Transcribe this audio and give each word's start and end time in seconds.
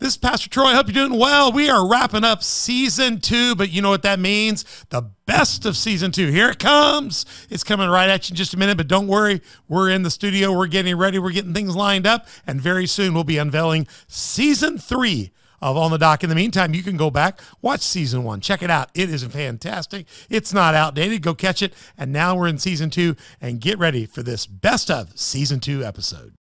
This 0.00 0.14
is 0.14 0.16
Pastor 0.16 0.48
Troy. 0.48 0.68
I 0.68 0.74
hope 0.76 0.86
you're 0.86 1.06
doing 1.06 1.20
well. 1.20 1.52
We 1.52 1.68
are 1.68 1.86
wrapping 1.86 2.24
up 2.24 2.42
season 2.42 3.20
two, 3.20 3.54
but 3.54 3.70
you 3.70 3.82
know 3.82 3.90
what 3.90 4.00
that 4.04 4.18
means? 4.18 4.64
The 4.88 5.02
best 5.26 5.66
of 5.66 5.76
season 5.76 6.10
two. 6.10 6.28
Here 6.28 6.48
it 6.48 6.58
comes. 6.58 7.26
It's 7.50 7.62
coming 7.62 7.86
right 7.86 8.08
at 8.08 8.26
you 8.26 8.32
in 8.32 8.36
just 8.36 8.54
a 8.54 8.56
minute, 8.56 8.78
but 8.78 8.88
don't 8.88 9.08
worry. 9.08 9.42
We're 9.68 9.90
in 9.90 10.02
the 10.02 10.10
studio. 10.10 10.56
We're 10.56 10.68
getting 10.68 10.96
ready. 10.96 11.18
We're 11.18 11.32
getting 11.32 11.52
things 11.52 11.76
lined 11.76 12.06
up. 12.06 12.26
And 12.46 12.62
very 12.62 12.86
soon 12.86 13.12
we'll 13.12 13.24
be 13.24 13.36
unveiling 13.36 13.86
season 14.08 14.78
three 14.78 15.32
of 15.60 15.76
On 15.76 15.90
the 15.90 15.98
Dock. 15.98 16.24
In 16.24 16.30
the 16.30 16.34
meantime, 16.34 16.72
you 16.72 16.82
can 16.82 16.96
go 16.96 17.10
back, 17.10 17.38
watch 17.60 17.82
season 17.82 18.24
one, 18.24 18.40
check 18.40 18.62
it 18.62 18.70
out. 18.70 18.88
It 18.94 19.10
is 19.10 19.22
fantastic. 19.24 20.06
It's 20.30 20.54
not 20.54 20.74
outdated. 20.74 21.20
Go 21.20 21.34
catch 21.34 21.60
it. 21.60 21.74
And 21.98 22.10
now 22.10 22.34
we're 22.36 22.48
in 22.48 22.58
season 22.58 22.88
two, 22.88 23.16
and 23.38 23.60
get 23.60 23.78
ready 23.78 24.06
for 24.06 24.22
this 24.22 24.46
best 24.46 24.90
of 24.90 25.18
season 25.18 25.60
two 25.60 25.84
episode. 25.84 26.39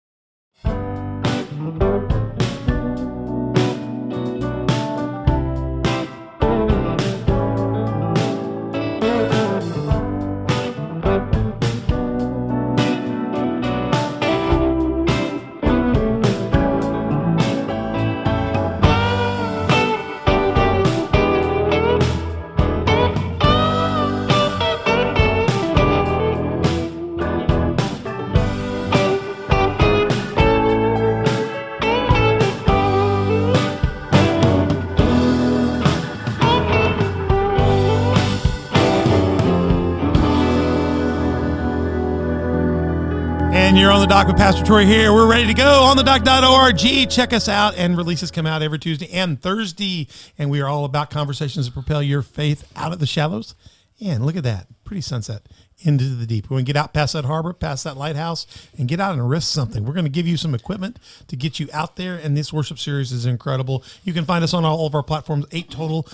On 43.95 44.01
the 44.01 44.07
dock 44.07 44.27
with 44.27 44.35
Pastor 44.35 44.61
Troy 44.65 44.85
here. 44.85 45.13
We're 45.13 45.29
ready 45.29 45.47
to 45.47 45.53
go 45.53 45.83
on 45.83 45.95
the 45.95 46.03
dock.org. 46.03 47.09
Check 47.09 47.31
us 47.31 47.47
out. 47.47 47.77
And 47.77 47.95
releases 47.95 48.29
come 48.29 48.45
out 48.45 48.61
every 48.61 48.77
Tuesday 48.77 49.09
and 49.13 49.41
Thursday. 49.41 50.09
And 50.37 50.49
we 50.49 50.59
are 50.59 50.67
all 50.67 50.83
about 50.83 51.09
conversations 51.09 51.65
that 51.65 51.71
propel 51.71 52.03
your 52.03 52.21
faith 52.21 52.69
out 52.75 52.91
of 52.91 52.99
the 52.99 53.05
shallows. 53.05 53.55
And 54.03 54.25
look 54.25 54.35
at 54.35 54.43
that. 54.43 54.67
Pretty 54.83 54.99
sunset 54.99 55.43
into 55.79 56.05
the 56.15 56.25
deep. 56.25 56.45
We're 56.45 56.55
going 56.55 56.65
to 56.65 56.73
get 56.73 56.79
out 56.79 56.93
past 56.93 57.13
that 57.13 57.25
harbor, 57.25 57.53
past 57.53 57.83
that 57.83 57.97
lighthouse, 57.97 58.47
and 58.77 58.87
get 58.87 58.99
out 58.99 59.13
and 59.13 59.29
risk 59.29 59.51
something. 59.53 59.85
We're 59.85 59.93
going 59.93 60.05
to 60.05 60.11
give 60.11 60.27
you 60.27 60.37
some 60.37 60.55
equipment 60.55 60.99
to 61.27 61.35
get 61.35 61.59
you 61.59 61.67
out 61.73 61.95
there. 61.95 62.15
And 62.15 62.35
this 62.35 62.53
worship 62.53 62.79
series 62.79 63.11
is 63.11 63.25
incredible. 63.25 63.83
You 64.03 64.13
can 64.13 64.25
find 64.25 64.43
us 64.43 64.53
on 64.53 64.63
all 64.63 64.87
of 64.87 64.95
our 64.95 65.03
platforms, 65.03 65.45
eight 65.51 65.69
total. 65.69 66.07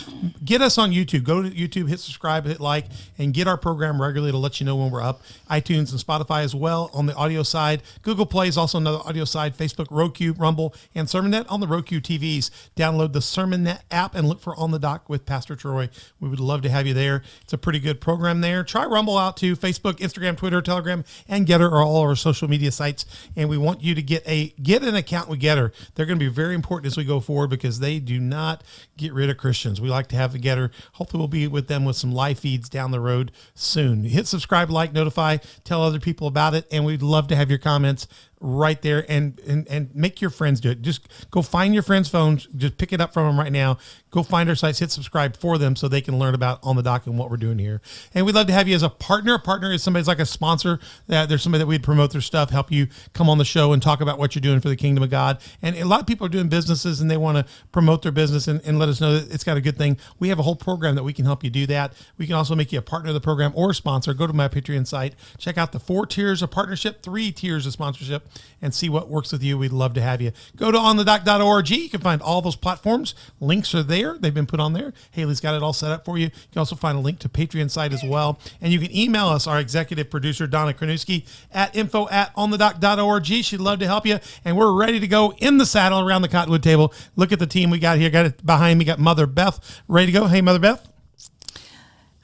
Get 0.43 0.61
us 0.61 0.77
on 0.77 0.91
YouTube. 0.91 1.23
Go 1.23 1.43
to 1.43 1.49
YouTube, 1.49 1.89
hit 1.89 1.99
subscribe, 1.99 2.45
hit 2.45 2.59
like, 2.59 2.85
and 3.17 3.33
get 3.33 3.47
our 3.47 3.57
program 3.57 4.01
regularly 4.01 4.31
to 4.31 4.37
let 4.37 4.59
you 4.59 4.65
know 4.65 4.75
when 4.75 4.91
we're 4.91 5.01
up. 5.01 5.21
iTunes 5.49 5.91
and 5.91 5.99
Spotify 5.99 6.43
as 6.43 6.55
well 6.55 6.89
on 6.93 7.05
the 7.05 7.15
audio 7.15 7.43
side. 7.43 7.83
Google 8.01 8.25
Play 8.25 8.47
is 8.47 8.57
also 8.57 8.77
another 8.77 8.99
audio 9.05 9.25
side. 9.25 9.55
Facebook, 9.55 9.87
Roku, 9.91 10.33
Rumble, 10.33 10.73
and 10.95 11.07
SermonNet 11.07 11.45
on 11.49 11.59
the 11.59 11.67
Roku 11.67 11.99
TVs. 11.99 12.49
Download 12.75 13.13
the 13.13 13.19
SermonNet 13.19 13.81
app 13.91 14.15
and 14.15 14.27
look 14.27 14.41
for 14.41 14.55
On 14.55 14.71
the 14.71 14.79
Dock 14.79 15.07
with 15.07 15.25
Pastor 15.25 15.55
Troy. 15.55 15.89
We 16.19 16.29
would 16.29 16.39
love 16.39 16.61
to 16.63 16.69
have 16.69 16.87
you 16.87 16.93
there. 16.93 17.23
It's 17.41 17.53
a 17.53 17.57
pretty 17.57 17.79
good 17.79 18.01
program 18.01 18.41
there. 18.41 18.63
Try 18.63 18.85
Rumble 18.85 19.17
out 19.17 19.37
too. 19.37 19.50
Facebook, 19.55 19.97
Instagram, 19.97 20.37
Twitter, 20.37 20.61
Telegram, 20.61 21.03
and 21.27 21.47
GETTR 21.47 21.71
are 21.71 21.83
all 21.83 22.01
our 22.01 22.15
social 22.15 22.47
media 22.47 22.71
sites. 22.71 23.05
And 23.35 23.49
we 23.49 23.57
want 23.57 23.81
you 23.81 23.95
to 23.95 24.01
get 24.01 24.23
a 24.27 24.49
get 24.61 24.83
an 24.83 24.95
account 24.95 25.29
with 25.29 25.41
GETTR. 25.41 25.71
They're 25.95 26.05
going 26.05 26.19
to 26.19 26.25
be 26.25 26.31
very 26.31 26.55
important 26.55 26.87
as 26.87 26.97
we 26.97 27.03
go 27.03 27.19
forward 27.19 27.49
because 27.49 27.79
they 27.79 27.99
do 27.99 28.19
not 28.19 28.63
get 28.97 29.13
rid 29.13 29.29
of 29.29 29.37
Christians. 29.37 29.81
We 29.81 29.89
like 29.89 30.07
to 30.07 30.15
have 30.15 30.33
the 30.33 30.39
GETTR. 30.39 30.71
Hopefully, 30.93 31.19
we'll 31.19 31.27
be 31.27 31.47
with 31.47 31.67
them 31.67 31.85
with 31.85 31.95
some 31.95 32.11
live 32.11 32.39
feeds 32.39 32.69
down 32.69 32.91
the 32.91 32.99
road 32.99 33.31
soon. 33.53 34.03
Hit 34.03 34.27
subscribe, 34.27 34.69
like, 34.69 34.93
notify, 34.93 35.37
tell 35.63 35.83
other 35.83 35.99
people 35.99 36.27
about 36.27 36.53
it, 36.53 36.65
and 36.71 36.85
we'd 36.85 37.01
love 37.01 37.27
to 37.27 37.35
have 37.35 37.49
your 37.49 37.59
comments 37.59 38.07
right 38.41 38.81
there 38.81 39.05
and, 39.07 39.39
and 39.47 39.67
and 39.69 39.93
make 39.95 40.19
your 40.19 40.31
friends 40.31 40.59
do 40.59 40.71
it. 40.71 40.81
Just 40.81 41.07
go 41.29 41.41
find 41.41 41.73
your 41.73 41.83
friends' 41.83 42.09
phones, 42.09 42.47
just 42.57 42.77
pick 42.77 42.91
it 42.91 42.99
up 42.99 43.13
from 43.13 43.27
them 43.27 43.39
right 43.39 43.51
now. 43.51 43.77
Go 44.09 44.23
find 44.23 44.49
our 44.49 44.55
sites, 44.55 44.79
hit 44.79 44.91
subscribe 44.91 45.37
for 45.37 45.57
them 45.57 45.75
so 45.75 45.87
they 45.87 46.01
can 46.01 46.19
learn 46.19 46.33
about 46.33 46.59
on 46.63 46.75
the 46.75 46.81
dock 46.81 47.05
and 47.05 47.17
what 47.17 47.29
we're 47.29 47.37
doing 47.37 47.59
here. 47.59 47.81
And 48.13 48.25
we'd 48.25 48.35
love 48.35 48.47
to 48.47 48.53
have 48.53 48.67
you 48.67 48.75
as 48.75 48.83
a 48.83 48.89
partner. 48.89 49.35
A 49.35 49.39
partner 49.39 49.71
is 49.71 49.83
somebody's 49.83 50.07
like 50.07 50.19
a 50.19 50.25
sponsor. 50.25 50.79
That 51.07 51.29
there's 51.29 51.43
somebody 51.43 51.59
that 51.59 51.67
we'd 51.67 51.83
promote 51.83 52.11
their 52.11 52.21
stuff, 52.21 52.49
help 52.49 52.71
you 52.71 52.87
come 53.13 53.29
on 53.29 53.37
the 53.37 53.45
show 53.45 53.73
and 53.73 53.81
talk 53.81 54.01
about 54.01 54.17
what 54.17 54.35
you're 54.35 54.41
doing 54.41 54.59
for 54.59 54.69
the 54.69 54.75
kingdom 54.75 55.03
of 55.03 55.09
God. 55.09 55.39
And 55.61 55.75
a 55.77 55.85
lot 55.85 56.01
of 56.01 56.07
people 56.07 56.25
are 56.25 56.29
doing 56.29 56.49
businesses 56.49 56.99
and 56.99 57.09
they 57.09 57.17
want 57.17 57.37
to 57.37 57.53
promote 57.71 58.01
their 58.01 58.11
business 58.11 58.47
and, 58.47 58.59
and 58.65 58.79
let 58.79 58.89
us 58.89 58.99
know 58.99 59.17
that 59.17 59.33
it's 59.33 59.43
got 59.43 59.55
a 59.55 59.61
good 59.61 59.77
thing. 59.77 59.97
We 60.19 60.29
have 60.29 60.39
a 60.39 60.43
whole 60.43 60.55
program 60.55 60.95
that 60.95 61.03
we 61.03 61.13
can 61.13 61.25
help 61.25 61.43
you 61.43 61.49
do 61.49 61.65
that. 61.67 61.93
We 62.17 62.25
can 62.25 62.35
also 62.35 62.55
make 62.55 62.71
you 62.71 62.79
a 62.79 62.81
partner 62.81 63.09
of 63.09 63.13
the 63.13 63.21
program 63.21 63.53
or 63.55 63.69
a 63.69 63.75
sponsor. 63.75 64.13
Go 64.13 64.27
to 64.27 64.33
my 64.33 64.47
Patreon 64.47 64.87
site, 64.87 65.15
check 65.37 65.57
out 65.57 65.71
the 65.71 65.79
four 65.79 66.05
tiers 66.05 66.41
of 66.41 66.51
partnership, 66.51 67.03
three 67.03 67.31
tiers 67.31 67.65
of 67.65 67.73
sponsorship, 67.73 68.27
and 68.61 68.73
see 68.73 68.89
what 68.89 69.09
works 69.09 69.31
with 69.31 69.43
you. 69.43 69.57
We'd 69.57 69.71
love 69.71 69.93
to 69.95 70.01
have 70.01 70.21
you. 70.21 70.31
Go 70.55 70.71
to 70.71 70.77
onthedock.org. 70.77 71.69
You 71.69 71.89
can 71.89 72.01
find 72.01 72.21
all 72.21 72.41
those 72.41 72.55
platforms. 72.55 73.15
Links 73.39 73.73
are 73.73 73.83
there. 73.83 74.17
They've 74.17 74.33
been 74.33 74.45
put 74.45 74.59
on 74.59 74.73
there. 74.73 74.93
Haley's 75.11 75.39
got 75.39 75.55
it 75.55 75.63
all 75.63 75.73
set 75.73 75.91
up 75.91 76.05
for 76.05 76.17
you. 76.17 76.25
You 76.25 76.31
can 76.51 76.59
also 76.59 76.75
find 76.75 76.97
a 76.97 77.01
link 77.01 77.19
to 77.19 77.29
Patreon 77.29 77.71
site 77.71 77.93
as 77.93 78.03
well. 78.03 78.39
And 78.61 78.71
you 78.71 78.79
can 78.79 78.95
email 78.95 79.27
us, 79.27 79.47
our 79.47 79.59
executive 79.59 80.09
producer, 80.09 80.47
Donna 80.47 80.73
Kranuski, 80.73 81.27
at 81.51 81.75
info 81.75 82.07
at 82.09 82.35
onthedock.org. 82.35 83.25
She'd 83.25 83.59
love 83.59 83.79
to 83.79 83.87
help 83.87 84.05
you. 84.05 84.19
And 84.45 84.57
we're 84.57 84.73
ready 84.73 84.99
to 84.99 85.07
go 85.07 85.33
in 85.37 85.57
the 85.57 85.65
saddle 85.65 85.99
around 85.99 86.21
the 86.21 86.29
Cottonwood 86.29 86.63
table. 86.63 86.93
Look 87.15 87.31
at 87.31 87.39
the 87.39 87.47
team 87.47 87.69
we 87.69 87.79
got 87.79 87.97
here. 87.97 88.09
Got 88.09 88.25
it 88.27 88.45
behind 88.45 88.79
me. 88.79 88.85
Got 88.85 88.99
Mother 88.99 89.25
Beth 89.25 89.81
ready 89.87 90.07
to 90.07 90.19
go. 90.19 90.27
Hey, 90.27 90.41
Mother 90.41 90.59
Beth. 90.59 90.90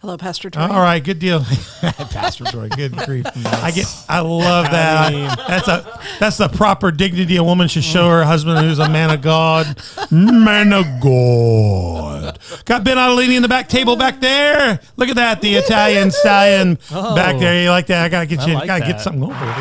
Hello, 0.08 0.16
Pastor 0.16 0.50
Troy. 0.50 0.64
All 0.64 0.80
right, 0.80 1.04
good 1.04 1.20
deal, 1.20 1.42
Pastor 1.82 2.46
Troy. 2.46 2.70
Good 2.70 2.96
grief, 2.96 3.26
I 3.46 3.72
get, 3.72 3.94
I 4.08 4.22
love 4.22 4.72
that. 4.72 5.12
that's 5.50 5.68
a 5.68 6.00
that's 6.18 6.38
the 6.38 6.48
proper 6.48 6.92
dignity 6.92 7.36
a 7.36 7.44
woman 7.44 7.68
should 7.68 7.84
show 7.84 8.08
her 8.08 8.24
husband 8.24 8.66
who's 8.66 8.80
a 8.80 8.88
man 8.88 9.10
of 9.10 9.22
God, 9.22 9.78
man 10.10 10.72
of 10.72 10.86
God. 11.02 12.40
Got 12.64 12.86
Ben 12.86 12.96
Adelini 12.96 13.36
in 13.36 13.42
the 13.42 13.50
back 13.50 13.68
table 13.68 13.98
back 13.98 14.22
there. 14.22 14.80
Look 14.96 15.10
at 15.10 15.18
that, 15.18 15.42
the 15.42 15.56
Italian 15.56 16.12
stallion 16.12 16.76
back 16.90 17.38
there. 17.38 17.62
You 17.62 17.70
like 17.72 17.88
that? 17.88 18.06
I 18.06 18.08
gotta 18.08 18.28
get 18.28 18.48
you, 18.48 18.54
I 18.54 18.60
like 18.60 18.68
gotta 18.68 18.86
get 18.86 19.00
that. 19.00 19.02
something 19.02 19.24
over 19.24 19.34
it. 19.34 19.58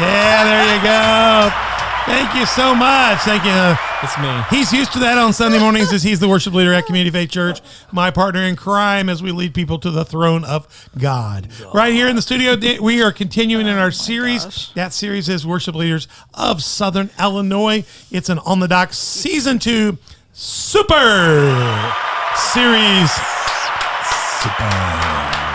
Yeah, 0.00 0.44
there 0.46 0.74
you 0.74 0.82
go. 0.82 1.89
Thank 2.06 2.34
you 2.34 2.46
so 2.46 2.74
much. 2.74 3.18
Thank 3.20 3.44
you. 3.44 3.50
Uh, 3.50 3.76
It's 4.02 4.18
me. 4.18 4.42
He's 4.56 4.72
used 4.72 4.92
to 4.94 4.98
that 5.00 5.18
on 5.18 5.32
Sunday 5.32 5.58
mornings 5.58 5.92
as 5.92 6.02
he's 6.02 6.18
the 6.18 6.28
worship 6.28 6.54
leader 6.54 6.72
at 6.72 6.86
Community 6.86 7.10
Faith 7.10 7.30
Church, 7.30 7.60
my 7.92 8.10
partner 8.10 8.40
in 8.42 8.56
crime 8.56 9.08
as 9.10 9.22
we 9.22 9.30
lead 9.30 9.52
people 9.54 9.78
to 9.80 9.90
the 9.90 10.04
throne 10.04 10.42
of 10.44 10.88
God. 10.98 11.48
Right 11.74 11.92
here 11.92 12.08
in 12.08 12.16
the 12.16 12.22
studio, 12.22 12.56
we 12.82 13.02
are 13.02 13.12
continuing 13.12 13.66
in 13.66 13.76
our 13.76 13.90
series. 13.90 14.70
That 14.74 14.92
series 14.94 15.28
is 15.28 15.46
Worship 15.46 15.74
Leaders 15.74 16.08
of 16.34 16.62
Southern 16.62 17.10
Illinois. 17.20 17.84
It's 18.10 18.30
an 18.30 18.38
On 18.40 18.60
the 18.60 18.68
Dock 18.68 18.92
Season 18.94 19.58
2 19.58 19.98
Super 20.32 21.92
Series. 22.34 23.10
Super. 24.40 25.49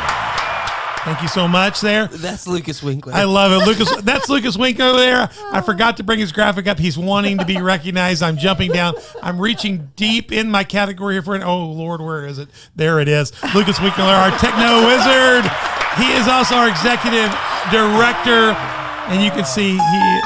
Thank 1.06 1.22
you 1.22 1.28
so 1.28 1.48
much 1.48 1.82
there. 1.82 2.08
That's 2.08 2.48
Lucas 2.48 2.82
Winkler. 2.82 3.14
I 3.14 3.26
love 3.26 3.52
it. 3.52 3.68
Lucas, 3.68 3.96
that's 4.02 4.28
Lucas 4.28 4.58
Winkler 4.58 4.94
there. 4.94 5.30
I 5.52 5.62
forgot 5.62 5.98
to 5.98 6.04
bring 6.04 6.18
his 6.18 6.32
graphic 6.32 6.66
up. 6.66 6.80
He's 6.80 6.98
wanting 6.98 7.38
to 7.38 7.46
be 7.46 7.62
recognized. 7.62 8.24
I'm 8.24 8.38
jumping 8.38 8.72
down. 8.72 8.96
I'm 9.22 9.40
reaching 9.40 9.92
deep 9.96 10.32
in 10.32 10.50
my 10.50 10.64
category 10.64 11.22
for 11.22 11.36
an. 11.36 11.44
Oh, 11.44 11.66
Lord, 11.68 12.02
where 12.02 12.26
is 12.26 12.40
it? 12.40 12.50
There 12.76 13.00
it 13.00 13.08
is. 13.08 13.32
Lucas 13.54 13.80
Winkler, 13.80 14.04
our 14.04 14.32
techno 14.40 14.88
wizard. 14.88 15.46
He 15.98 16.12
is 16.14 16.28
also 16.28 16.56
our 16.56 16.70
executive 16.70 17.30
director. 17.70 18.58
And 19.08 19.24
you 19.24 19.30
can 19.30 19.46
see 19.46 19.74
he. 19.78 20.20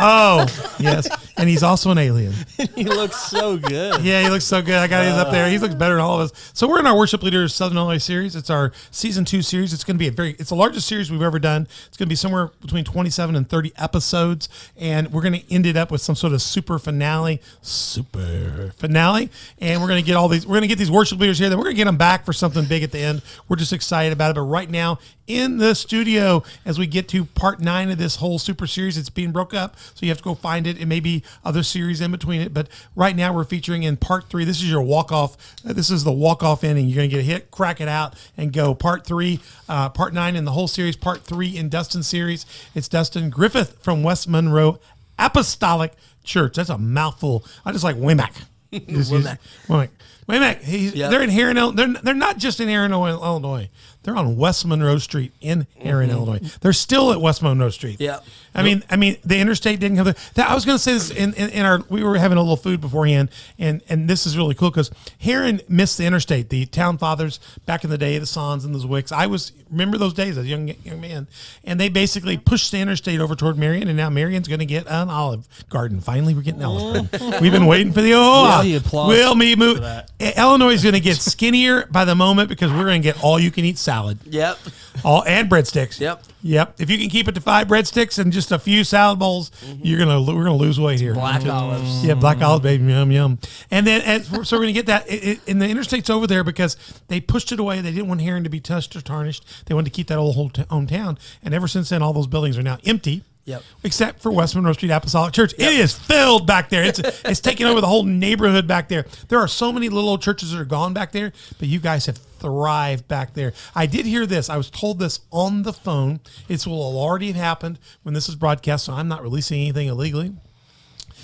Oh, 0.00 0.46
yes. 0.80 1.08
And 1.36 1.48
he's 1.48 1.62
also 1.62 1.90
an 1.90 1.98
alien. 1.98 2.34
he 2.74 2.84
looks 2.84 3.16
so 3.16 3.56
good. 3.56 4.02
Yeah, 4.02 4.22
he 4.22 4.28
looks 4.28 4.44
so 4.44 4.60
good. 4.60 4.74
I 4.74 4.86
got 4.86 5.04
his 5.04 5.14
up 5.14 5.30
there. 5.30 5.48
He 5.48 5.58
looks 5.58 5.74
better 5.74 5.94
than 5.94 6.02
all 6.02 6.20
of 6.20 6.30
us. 6.30 6.50
So 6.52 6.68
we're 6.68 6.80
in 6.80 6.86
our 6.86 6.96
Worship 6.96 7.22
Leaders 7.22 7.54
Southern 7.54 7.78
Illinois 7.78 7.98
series. 7.98 8.36
It's 8.36 8.50
our 8.50 8.72
season 8.90 9.24
two 9.24 9.40
series. 9.40 9.72
It's 9.72 9.82
going 9.82 9.96
to 9.96 9.98
be 9.98 10.08
a 10.08 10.12
very, 10.12 10.32
it's 10.38 10.50
the 10.50 10.56
largest 10.56 10.86
series 10.86 11.10
we've 11.10 11.22
ever 11.22 11.38
done. 11.38 11.62
It's 11.86 11.96
going 11.96 12.06
to 12.06 12.10
be 12.10 12.16
somewhere 12.16 12.50
between 12.60 12.84
27 12.84 13.34
and 13.34 13.48
30 13.48 13.72
episodes. 13.76 14.48
And 14.76 15.10
we're 15.10 15.22
going 15.22 15.40
to 15.40 15.52
end 15.52 15.64
it 15.64 15.76
up 15.76 15.90
with 15.90 16.02
some 16.02 16.14
sort 16.14 16.34
of 16.34 16.42
super 16.42 16.78
finale, 16.78 17.40
super 17.62 18.72
finale. 18.76 19.30
And 19.58 19.80
we're 19.80 19.88
going 19.88 20.02
to 20.02 20.06
get 20.06 20.16
all 20.16 20.28
these, 20.28 20.46
we're 20.46 20.56
going 20.56 20.62
to 20.62 20.68
get 20.68 20.78
these 20.78 20.90
worship 20.90 21.18
leaders 21.18 21.38
here. 21.38 21.48
Then 21.48 21.56
we're 21.56 21.64
going 21.64 21.76
to 21.76 21.80
get 21.80 21.86
them 21.86 21.96
back 21.96 22.26
for 22.26 22.34
something 22.34 22.66
big 22.66 22.82
at 22.82 22.92
the 22.92 22.98
end. 22.98 23.22
We're 23.48 23.56
just 23.56 23.72
excited 23.72 24.12
about 24.12 24.32
it. 24.32 24.34
But 24.34 24.42
right 24.42 24.68
now 24.68 24.98
in 25.36 25.58
the 25.58 25.74
studio, 25.74 26.42
as 26.64 26.78
we 26.78 26.86
get 26.86 27.08
to 27.08 27.24
part 27.24 27.60
nine 27.60 27.90
of 27.90 27.98
this 27.98 28.16
whole 28.16 28.38
super 28.38 28.66
series, 28.66 28.96
it's 28.98 29.10
being 29.10 29.32
broke 29.32 29.54
up. 29.54 29.76
So 29.94 30.04
you 30.06 30.08
have 30.10 30.18
to 30.18 30.24
go 30.24 30.34
find 30.34 30.66
it. 30.66 30.80
It 30.80 30.86
may 30.86 31.00
be 31.00 31.22
other 31.44 31.62
series 31.62 32.00
in 32.00 32.10
between 32.10 32.40
it. 32.40 32.52
But 32.54 32.68
right 32.96 33.14
now 33.16 33.32
we're 33.34 33.44
featuring 33.44 33.82
in 33.82 33.96
part 33.96 34.28
three. 34.28 34.44
This 34.44 34.58
is 34.58 34.70
your 34.70 34.82
walk 34.82 35.10
off. 35.12 35.36
This 35.64 35.90
is 35.90 36.04
the 36.04 36.12
walk 36.12 36.42
off 36.42 36.64
inning. 36.64 36.86
You're 36.88 36.96
going 36.96 37.10
to 37.10 37.16
get 37.16 37.20
a 37.20 37.26
hit, 37.26 37.50
crack 37.50 37.80
it 37.80 37.88
out, 37.88 38.14
and 38.36 38.52
go. 38.52 38.74
Part 38.74 39.06
three, 39.06 39.40
uh, 39.68 39.88
part 39.88 40.12
nine 40.14 40.36
in 40.36 40.44
the 40.44 40.52
whole 40.52 40.68
series. 40.68 40.96
Part 40.96 41.22
three 41.22 41.56
in 41.56 41.68
Dustin 41.68 42.02
series. 42.02 42.46
It's 42.74 42.88
Dustin 42.88 43.30
Griffith 43.30 43.78
from 43.82 44.02
West 44.02 44.28
Monroe. 44.28 44.78
Apostolic 45.18 45.92
Church. 46.24 46.56
That's 46.56 46.70
a 46.70 46.78
mouthful. 46.78 47.44
I 47.64 47.72
just 47.72 47.84
like 47.84 47.96
WIMAC. 47.96 48.44
WIMAC. 48.72 49.38
WIMAC. 49.68 49.88
WIMAC. 50.28 50.60
He's, 50.62 50.94
Yep. 50.94 51.10
They're 51.10 51.22
in 51.22 51.30
Herrin, 51.30 51.56
Ill- 51.58 51.72
they're 51.72 51.88
they're 51.88 52.14
not 52.14 52.38
just 52.38 52.60
in 52.60 52.68
Herrin, 52.68 52.92
Illinois. 52.92 53.68
They're 54.02 54.16
on 54.16 54.36
West 54.36 54.66
Monroe 54.66 54.98
Street 54.98 55.32
in 55.40 55.66
Herrin, 55.80 56.10
Illinois. 56.10 56.40
They're 56.60 56.72
still 56.72 57.12
at 57.12 57.20
West 57.20 57.42
Monroe 57.42 57.70
Street. 57.70 58.00
Yep. 58.00 58.24
I 58.54 58.62
mean, 58.62 58.82
I 58.90 58.96
mean, 58.96 59.16
the 59.24 59.38
interstate 59.38 59.80
didn't 59.80 59.96
come. 59.96 60.04
There. 60.04 60.14
That, 60.34 60.50
I 60.50 60.54
was 60.54 60.64
going 60.64 60.76
to 60.76 60.82
say 60.82 60.92
this 60.92 61.10
in, 61.10 61.32
in, 61.34 61.50
in 61.50 61.64
our. 61.64 61.80
We 61.88 62.02
were 62.02 62.18
having 62.18 62.36
a 62.36 62.40
little 62.40 62.56
food 62.56 62.80
beforehand, 62.80 63.30
and 63.58 63.80
and 63.88 64.08
this 64.08 64.26
is 64.26 64.36
really 64.36 64.54
cool 64.54 64.70
because 64.70 64.90
Herrin 65.22 65.62
missed 65.68 65.96
the 65.96 66.04
interstate. 66.04 66.50
The 66.50 66.66
town 66.66 66.98
fathers 66.98 67.40
back 67.64 67.84
in 67.84 67.90
the 67.90 67.96
day, 67.96 68.18
the 68.18 68.26
Sons 68.26 68.64
and 68.64 68.74
the 68.74 68.78
Zwicks. 68.78 69.10
I 69.10 69.26
was 69.26 69.52
remember 69.70 69.96
those 69.96 70.12
days 70.12 70.36
as 70.36 70.44
a 70.44 70.48
young 70.48 70.68
young 70.84 71.00
man, 71.00 71.28
and 71.64 71.80
they 71.80 71.88
basically 71.88 72.36
pushed 72.36 72.72
the 72.72 72.78
interstate 72.78 73.20
over 73.20 73.34
toward 73.34 73.56
Marion, 73.56 73.88
and 73.88 73.96
now 73.96 74.10
Marion's 74.10 74.48
going 74.48 74.60
to 74.60 74.66
get 74.66 74.86
an 74.86 75.08
Olive 75.08 75.48
Garden. 75.70 76.00
Finally, 76.00 76.34
we're 76.34 76.42
getting 76.42 76.62
Olive 76.62 77.10
Garden. 77.10 77.40
We've 77.40 77.52
been 77.52 77.66
waiting 77.66 77.92
for 77.92 78.02
the 78.02 78.12
oh, 78.14 78.62
applause 78.76 79.08
will 79.08 79.34
me 79.34 79.56
move. 79.56 79.82
Illinois 80.20 80.74
is 80.74 80.82
going 80.82 80.94
to 80.94 81.00
get 81.00 81.16
skinnier 81.16 81.86
by 81.86 82.04
the 82.04 82.14
moment 82.14 82.50
because 82.50 82.70
we're 82.70 82.84
going 82.84 83.00
to 83.00 83.08
get 83.08 83.22
all 83.24 83.40
you 83.40 83.50
can 83.50 83.64
eat 83.64 83.78
salad. 83.78 83.91
Yep. 84.24 84.58
All 85.04 85.24
and 85.24 85.50
breadsticks. 85.50 86.00
Yep. 86.00 86.24
Yep. 86.42 86.80
If 86.80 86.90
you 86.90 86.98
can 86.98 87.08
keep 87.08 87.28
it 87.28 87.34
to 87.34 87.40
five 87.40 87.68
breadsticks 87.68 88.18
and 88.18 88.32
just 88.32 88.50
a 88.50 88.58
few 88.58 88.84
salad 88.84 89.18
bowls, 89.18 89.50
mm-hmm. 89.50 89.80
you're 89.84 89.98
gonna 89.98 90.20
we're 90.20 90.44
gonna 90.44 90.56
lose 90.56 90.80
weight 90.80 91.00
here. 91.00 91.14
Black 91.14 91.46
olives. 91.46 92.04
Yeah, 92.04 92.14
black 92.14 92.40
olives, 92.40 92.62
baby, 92.62 92.84
yum 92.84 93.12
yum. 93.12 93.38
And 93.70 93.86
then 93.86 94.02
as, 94.02 94.26
so 94.26 94.56
we're 94.56 94.62
gonna 94.62 94.72
get 94.72 94.86
that. 94.86 95.08
It, 95.10 95.24
it, 95.24 95.40
and 95.48 95.60
the 95.60 95.68
interstate's 95.68 96.10
over 96.10 96.26
there 96.26 96.44
because 96.44 96.76
they 97.08 97.20
pushed 97.20 97.52
it 97.52 97.60
away. 97.60 97.80
They 97.80 97.92
didn't 97.92 98.08
want 98.08 98.20
Herrin 98.20 98.44
to 98.44 98.50
be 98.50 98.60
touched 98.60 98.96
or 98.96 99.00
tarnished. 99.00 99.66
They 99.66 99.74
wanted 99.74 99.92
to 99.92 99.96
keep 99.96 100.08
that 100.08 100.18
old 100.18 100.34
whole 100.34 100.50
t- 100.50 100.62
hometown. 100.64 101.18
And 101.42 101.54
ever 101.54 101.68
since 101.68 101.88
then, 101.90 102.02
all 102.02 102.12
those 102.12 102.26
buildings 102.26 102.58
are 102.58 102.62
now 102.62 102.78
empty. 102.84 103.22
Yep. 103.44 103.62
Except 103.82 104.22
for 104.22 104.30
West 104.30 104.54
Monroe 104.54 104.72
Street 104.72 104.90
Apostolic 104.92 105.34
Church, 105.34 105.52
it 105.54 105.60
is 105.60 105.92
filled 105.92 106.46
back 106.46 106.68
there. 106.68 106.84
It's 106.84 106.98
it's 107.24 107.40
taking 107.40 107.66
over 107.66 107.80
the 107.80 107.88
whole 107.88 108.04
neighborhood 108.04 108.68
back 108.68 108.88
there. 108.88 109.04
There 109.28 109.40
are 109.40 109.48
so 109.48 109.72
many 109.72 109.88
little 109.88 110.10
old 110.10 110.22
churches 110.22 110.52
that 110.52 110.60
are 110.60 110.64
gone 110.64 110.94
back 110.94 111.10
there, 111.12 111.32
but 111.58 111.66
you 111.66 111.80
guys 111.80 112.06
have 112.06 112.18
thrived 112.18 113.08
back 113.08 113.34
there. 113.34 113.52
I 113.74 113.86
did 113.86 114.06
hear 114.06 114.26
this. 114.26 114.48
I 114.48 114.56
was 114.56 114.70
told 114.70 114.98
this 114.98 115.20
on 115.32 115.62
the 115.62 115.72
phone. 115.72 116.20
It 116.48 116.64
will 116.66 116.98
already 116.98 117.28
have 117.28 117.36
happened 117.36 117.78
when 118.02 118.14
this 118.14 118.28
is 118.28 118.36
broadcast, 118.36 118.84
so 118.84 118.92
I'm 118.92 119.08
not 119.08 119.22
releasing 119.22 119.60
anything 119.60 119.88
illegally. 119.88 120.32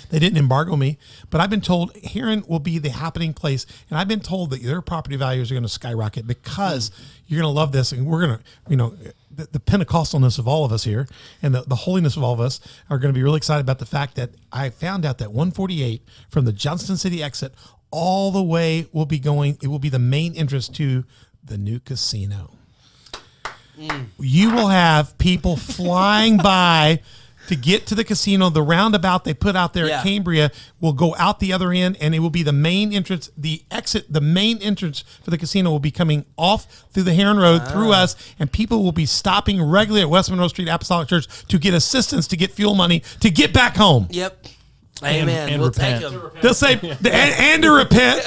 They 0.09 0.19
didn't 0.19 0.37
embargo 0.37 0.75
me, 0.75 0.97
but 1.29 1.39
I've 1.39 1.49
been 1.49 1.61
told 1.61 1.95
Herrin 2.03 2.47
will 2.47 2.59
be 2.59 2.79
the 2.79 2.89
happening 2.89 3.33
place, 3.33 3.65
and 3.89 3.97
I've 3.97 4.07
been 4.07 4.19
told 4.19 4.49
that 4.51 4.63
their 4.63 4.81
property 4.81 5.15
values 5.15 5.51
are 5.51 5.55
going 5.55 5.63
to 5.63 5.69
skyrocket 5.69 6.27
because 6.27 6.89
hmm. 6.89 7.03
you're 7.27 7.41
going 7.41 7.51
to 7.51 7.55
love 7.55 7.71
this, 7.71 7.91
and 7.91 8.05
we're 8.05 8.25
going 8.25 8.37
to, 8.37 8.43
you 8.67 8.75
know, 8.75 8.95
the, 9.31 9.47
the 9.51 9.59
Pentecostalness 9.59 10.39
of 10.39 10.47
all 10.47 10.65
of 10.65 10.71
us 10.71 10.83
here 10.83 11.07
and 11.41 11.53
the, 11.53 11.61
the 11.61 11.75
holiness 11.75 12.17
of 12.17 12.23
all 12.23 12.33
of 12.33 12.39
us 12.39 12.59
are 12.89 12.97
going 12.97 13.13
to 13.13 13.17
be 13.17 13.23
really 13.23 13.37
excited 13.37 13.61
about 13.61 13.79
the 13.79 13.85
fact 13.85 14.15
that 14.15 14.31
I 14.51 14.69
found 14.69 15.05
out 15.05 15.19
that 15.19 15.29
148 15.29 16.01
from 16.29 16.45
the 16.45 16.51
Johnston 16.51 16.97
City 16.97 17.23
exit 17.23 17.53
all 17.91 18.31
the 18.31 18.43
way 18.43 18.87
will 18.91 19.05
be 19.05 19.19
going. 19.19 19.57
It 19.61 19.67
will 19.67 19.79
be 19.79 19.89
the 19.89 19.99
main 19.99 20.35
entrance 20.35 20.67
to 20.69 21.05
the 21.43 21.57
new 21.57 21.79
casino 21.79 22.51
hmm. 23.79 24.03
you 24.19 24.51
will 24.51 24.67
have 24.67 25.17
people 25.17 25.55
flying 25.55 26.37
by 26.37 27.01
to 27.49 27.55
get 27.55 27.87
to 27.87 27.95
the 27.95 28.03
casino. 28.03 28.49
The 28.49 28.61
roundabout 28.61 29.23
they 29.23 29.33
put 29.33 29.55
out 29.55 29.73
there 29.73 29.87
Yeah. 29.87 29.97
at 29.97 30.03
Cambria 30.03 30.51
will 30.79 30.93
go 30.93 31.15
out 31.17 31.39
the 31.39 31.51
other 31.51 31.71
end, 31.71 31.97
and 31.99 32.13
it 32.13 32.19
will 32.19 32.29
be 32.29 32.43
the 32.43 32.53
main 32.53 32.93
entrance. 32.93 33.31
The 33.35 33.63
exit, 33.71 34.05
the 34.11 34.21
main 34.21 34.59
entrance 34.59 35.03
for 35.23 35.31
the 35.31 35.37
casino 35.37 35.71
will 35.71 35.79
be 35.79 35.89
coming 35.89 36.25
off 36.37 36.85
through 36.91 37.03
the 37.03 37.13
Herrin 37.13 37.39
Road 37.39 37.67
through 37.67 37.91
ah. 37.91 38.03
us, 38.03 38.15
and 38.37 38.51
people 38.51 38.83
will 38.83 38.91
be 38.91 39.07
stopping 39.07 39.61
regularly 39.63 40.03
at 40.03 40.11
West 40.11 40.29
Monroe 40.29 40.47
Street 40.47 40.67
Apostolic 40.67 41.07
Church 41.07 41.25
to 41.47 41.57
get 41.57 41.73
assistance 41.73 42.27
to 42.27 42.37
get 42.37 42.51
fuel 42.51 42.75
money 42.75 43.01
to 43.19 43.31
get 43.31 43.51
back 43.51 43.75
home. 43.75 44.07
Yep. 44.11 44.45
Amen. 45.03 45.49
and 45.49 45.61
we'll 45.61 45.69
repent. 45.69 46.01
take 46.03 46.11
them. 46.11 46.31
They'll 46.41 46.53
say 46.53 46.73
and, 46.73 47.05
and 47.07 47.63
to 47.63 47.71
repent, 47.71 48.23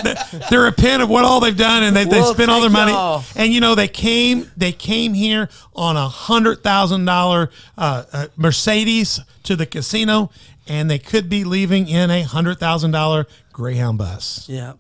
to 0.49 0.59
repent 0.59 1.03
of 1.03 1.09
what 1.11 1.25
all 1.25 1.41
they've 1.41 1.57
done, 1.57 1.83
and 1.83 1.95
they, 1.97 2.05
they 2.05 2.21
We'll 2.21 2.33
spent 2.35 2.51
all 2.51 2.61
their 2.61 2.71
money. 2.71 2.93
y'all. 2.93 3.23
And 3.37 3.53
you 3.53 3.61
know 3.61 3.75
they 3.75 3.89
came 3.89 4.51
they 4.57 4.73
came 4.73 5.13
here 5.15 5.49
on 5.75 5.97
a 5.97 6.09
hundred 6.09 6.63
thousand 6.63 7.05
dollar 7.05 7.51
uh, 7.77 8.27
Mercedes 8.37 9.21
to 9.45 9.57
the 9.57 9.67
casino, 9.67 10.31
and 10.67 10.91
they 10.91 10.99
could 10.99 11.29
be 11.29 11.45
leaving 11.45 11.89
in 11.89 12.11
a 12.11 12.23
hundred 12.23 12.59
thousand 12.59 12.91
dollar 12.93 13.27
Greyhound 13.53 13.99
bus 13.99 14.47
Yeah. 14.49 14.73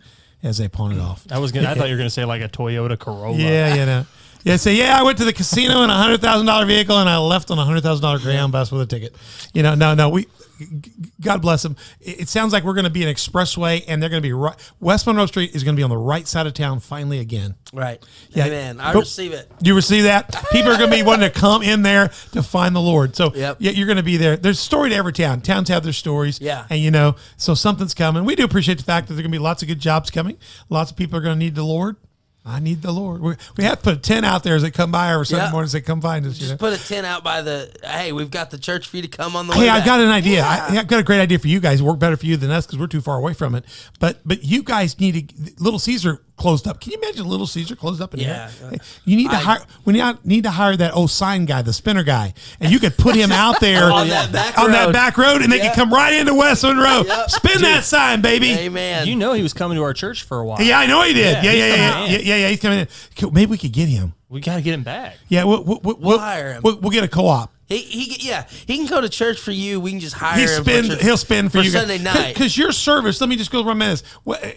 as 0.43 0.59
they 0.59 0.69
pawned 0.69 0.94
it 0.94 1.00
off. 1.00 1.27
I 1.31 1.39
was 1.39 1.53
gonna. 1.53 1.69
I 1.71 1.75
thought 1.75 1.89
you 1.89 1.94
were 1.94 1.99
gonna 1.99 2.11
say 2.11 2.25
like 2.25 2.43
a 2.43 2.49
Toyota 2.49 2.99
Corolla. 2.99 3.37
Yeah, 3.37 3.75
you 3.75 3.87
know. 3.87 4.06
Yeah, 4.44 4.56
say 4.56 4.75
yeah. 4.75 4.99
I 4.99 5.03
went 5.05 5.19
to 5.19 5.25
the 5.25 5.33
casino 5.33 5.83
in 5.85 5.91
a 5.91 5.94
hundred 5.97 6.21
thousand 6.21 6.47
dollar 6.47 6.67
vehicle, 6.67 6.99
and 6.99 7.09
I 7.09 7.19
left 7.19 7.50
on 7.50 7.59
a 7.59 7.65
hundred 7.65 7.83
thousand 7.83 8.03
dollar 8.03 8.19
Greyhound 8.19 8.50
bus 8.50 8.73
with 8.73 8.83
a 8.83 8.87
ticket. 8.87 9.15
You 9.55 9.62
know, 9.62 9.75
no, 9.75 9.94
no. 9.94 10.09
We, 10.09 10.23
g- 10.25 10.29
God 11.20 11.43
bless 11.43 11.62
them. 11.62 11.76
It, 12.00 12.29
sounds 12.29 12.53
like 12.53 12.64
we're 12.64 12.75
going 12.75 12.85
to 12.85 12.91
be 12.91 13.03
an 13.03 13.14
expressway, 13.14 13.85
and 13.87 14.03
they're 14.03 14.11
going 14.11 14.23
to 14.23 14.26
be 14.26 14.32
right. 14.32 14.55
West 14.81 15.06
Monroe 15.06 15.26
Street 15.26 15.55
is 15.55 15.64
going 15.64 15.75
to 15.75 15.81
be 15.81 15.85
on 15.85 15.91
the 15.91 15.97
right 15.97 16.26
side 16.26 16.47
of 16.47 16.55
town 16.55 16.81
finally 16.81 17.19
again. 17.19 17.55
Right. 17.73 18.03
Yeah. 18.31 18.47
Amen. 18.47 18.81
I 18.81 18.93
receive 18.93 19.32
it. 19.32 19.50
You 19.62 19.75
receive 19.75 20.05
that? 20.05 20.35
People 20.53 20.73
are 20.73 20.79
going 20.79 20.91
to 20.91 20.97
be 20.97 21.03
wanting 21.06 21.31
to 21.31 21.38
come 21.38 21.62
in 21.62 21.82
there 21.82 22.09
to 22.32 22.43
find 22.43 22.75
the 22.75 22.81
Lord. 22.81 23.17
So 23.17 23.32
Yep. 23.35 23.56
yeah, 23.61 23.70
you're 23.73 23.87
going 23.87 23.97
to 23.97 24.03
be 24.03 24.17
there. 24.17 24.37
There's 24.37 24.59
a 24.59 24.62
story 24.62 24.91
to 24.91 24.97
every 24.97 25.12
town. 25.12 25.41
Towns 25.41 25.69
have 25.69 25.82
their 25.85 25.93
stories. 25.93 26.41
Yeah. 26.41 26.67
And 26.70 26.81
you 26.81 26.91
know, 26.91 27.17
so 27.37 27.55
something's 27.55 27.94
coming. 27.94 28.25
We 28.25 28.35
do 28.37 28.44
appreciate 28.44 28.79
the 28.79 28.85
fact 28.85 29.08
that 29.08 29.15
there 29.15 29.20
are 29.20 29.25
going 29.25 29.32
to 29.32 29.38
be 29.38 29.43
lots 29.43 29.62
of 29.62 29.69
good 29.69 29.81
jobs 29.81 30.11
coming. 30.11 30.38
Lots 30.69 30.91
of 30.91 30.97
people 30.97 31.19
are 31.19 31.23
going 31.23 31.35
to 31.35 31.38
need 31.44 31.55
the 31.55 31.65
Lord. 31.65 31.97
I 32.44 32.59
need 32.59 32.83
the 32.83 32.91
Lord. 32.91 33.21
We, 33.21 33.35
we 33.56 33.62
have 33.65 33.79
to 33.79 33.83
put 33.85 33.94
a 33.94 34.00
tent 34.00 34.27
out 34.27 34.43
there 34.43 34.56
as 34.56 34.62
they 34.62 34.73
come 34.73 34.91
by 34.91 35.12
every 35.12 35.27
Sunday 35.27 35.44
Yeah. 35.44 35.53
morning 35.53 35.67
as 35.67 35.73
they 35.73 35.81
come 35.81 36.00
find 36.00 36.27
us. 36.27 36.35
you 36.35 36.41
Just 36.41 36.50
know? 36.53 36.56
put 36.56 36.73
a 36.73 36.89
tent 36.89 37.06
out 37.06 37.23
by 37.23 37.41
the. 37.41 37.73
Hey, 37.85 38.11
we've 38.11 38.33
got 38.33 38.50
the 38.50 38.59
church 38.59 38.89
for 38.89 38.97
you 38.97 39.03
to 39.03 39.09
come 39.09 39.37
on 39.37 39.47
the 39.47 39.53
way. 39.53 39.59
Hey, 39.61 39.69
I've 39.69 39.81
back. 39.81 39.87
got 39.87 40.00
an 40.00 40.09
idea. 40.09 40.39
Yeah. 40.41 40.67
I, 40.71 40.79
I've 40.79 40.89
got 40.89 40.99
a 40.99 41.05
great 41.05 41.21
idea 41.21 41.39
for 41.39 41.47
you 41.47 41.61
guys. 41.61 41.81
Work 41.83 42.00
better 42.00 42.17
for 42.17 42.27
you 42.27 42.37
than 42.37 42.50
us 42.50 42.67
because 42.67 42.81
we're 42.81 42.89
too 42.89 43.00
far 43.00 43.17
away 43.17 43.33
from 43.35 43.55
it. 43.55 43.65
But 44.00 44.19
but 44.27 44.43
you 44.43 44.65
guys 44.65 44.99
need 44.99 45.29
to. 45.29 45.53
Little 45.62 45.79
Caesar 45.79 46.21
closed 46.43 46.67
up. 46.69 46.81
Can 46.81 46.93
you 46.93 46.99
imagine 46.99 47.27
Little 47.27 47.47
Caesar 47.47 47.75
closed 47.77 48.03
up 48.03 48.12
in 48.15 48.21
Yeah. 48.21 48.50
here? 48.50 48.73
You 49.05 49.17
need 49.17 49.31
to 49.31 49.37
I- 49.37 49.41
hire. 49.41 49.61
We 49.85 49.94
need, 49.94 50.17
need 50.25 50.43
to 50.44 50.50
hire 50.50 50.77
that 50.77 50.94
old 50.94 51.11
sign 51.11 51.44
guy, 51.47 51.62
the 51.62 51.73
spinner 51.73 52.03
guy, 52.03 52.35
and 52.61 52.71
you 52.73 52.79
could 52.79 52.97
put 52.99 53.15
him 53.15 53.31
out 53.44 53.61
there 53.61 53.91
On 53.91 54.09
that 54.09 54.33
back 54.33 54.59
on 54.59 54.73
that 54.73 54.87
road. 54.87 54.93
back 54.93 55.17
road, 55.17 55.41
and 55.43 55.50
they 55.53 55.59
Yeah. 55.59 55.69
could 55.69 55.77
come 55.77 55.93
right 55.93 56.12
into 56.12 56.35
West 56.35 56.65
Monroe. 56.65 57.05
Yep. 57.06 57.31
Spin 57.31 57.62
that 57.62 57.85
sign, 57.85 58.21
baby. 58.21 58.50
Amen. 58.53 59.06
You 59.06 59.17
know 59.17 59.33
he 59.33 59.43
was 59.43 59.53
coming 59.55 59.77
to 59.77 59.83
our 59.85 59.94
church 59.94 60.25
for 60.25 60.41
a 60.41 60.44
while. 60.44 60.61
Yeah, 60.61 60.79
I 60.79 60.87
know 60.87 61.03
he 61.03 61.12
did. 61.15 61.43
Yeah, 61.44 61.53
Yeah, 61.53 61.53
yeah, 61.53 61.67
he's 61.67 61.77
yeah, 61.79 61.93
coming 61.93 62.11
yeah, 62.12 62.19
in. 62.19 62.27
yeah, 62.27 62.37
yeah, 62.37 62.49
He's 62.49 62.61
coming 62.61 62.79
in. 62.81 63.33
Maybe 63.33 63.50
we 63.50 63.59
could 63.59 63.73
get 63.73 63.89
him. 63.89 64.12
We 64.29 64.41
got 64.41 64.56
to 64.56 64.62
get 64.62 64.73
him 64.75 64.83
back. 64.83 65.17
Yeah, 65.29 65.44
we'll, 65.44 65.62
we'll, 65.62 65.81
we'll, 65.83 65.97
we'll 66.00 66.19
hire 66.19 66.55
him. 66.55 66.62
We'll, 66.65 66.79
we'll 66.81 66.91
get 66.91 67.05
a 67.05 67.09
co-op. 67.09 67.51
He, 67.67 67.79
he, 67.79 68.29
yeah, 68.29 68.47
he 68.67 68.76
can 68.76 68.87
go 68.87 69.00
to 69.00 69.09
church 69.09 69.38
for 69.41 69.50
you. 69.50 69.81
We 69.81 69.91
can 69.93 70.00
just 70.00 70.14
hire 70.17 70.37
He 70.37 70.43
him. 70.43 70.62
spend 70.62 70.93
for 70.93 71.03
he'll 71.05 71.17
spend 71.17 71.53
for, 71.53 71.59
you 71.59 71.70
Sunday 71.70 71.99
night. 71.99 72.35
because 72.35 72.56
your 72.56 72.73
service. 72.73 73.20
Let 73.20 73.31
me 73.31 73.37
just 73.37 73.50
go 73.50 73.64
run 73.64 73.79
minutes. 73.79 74.03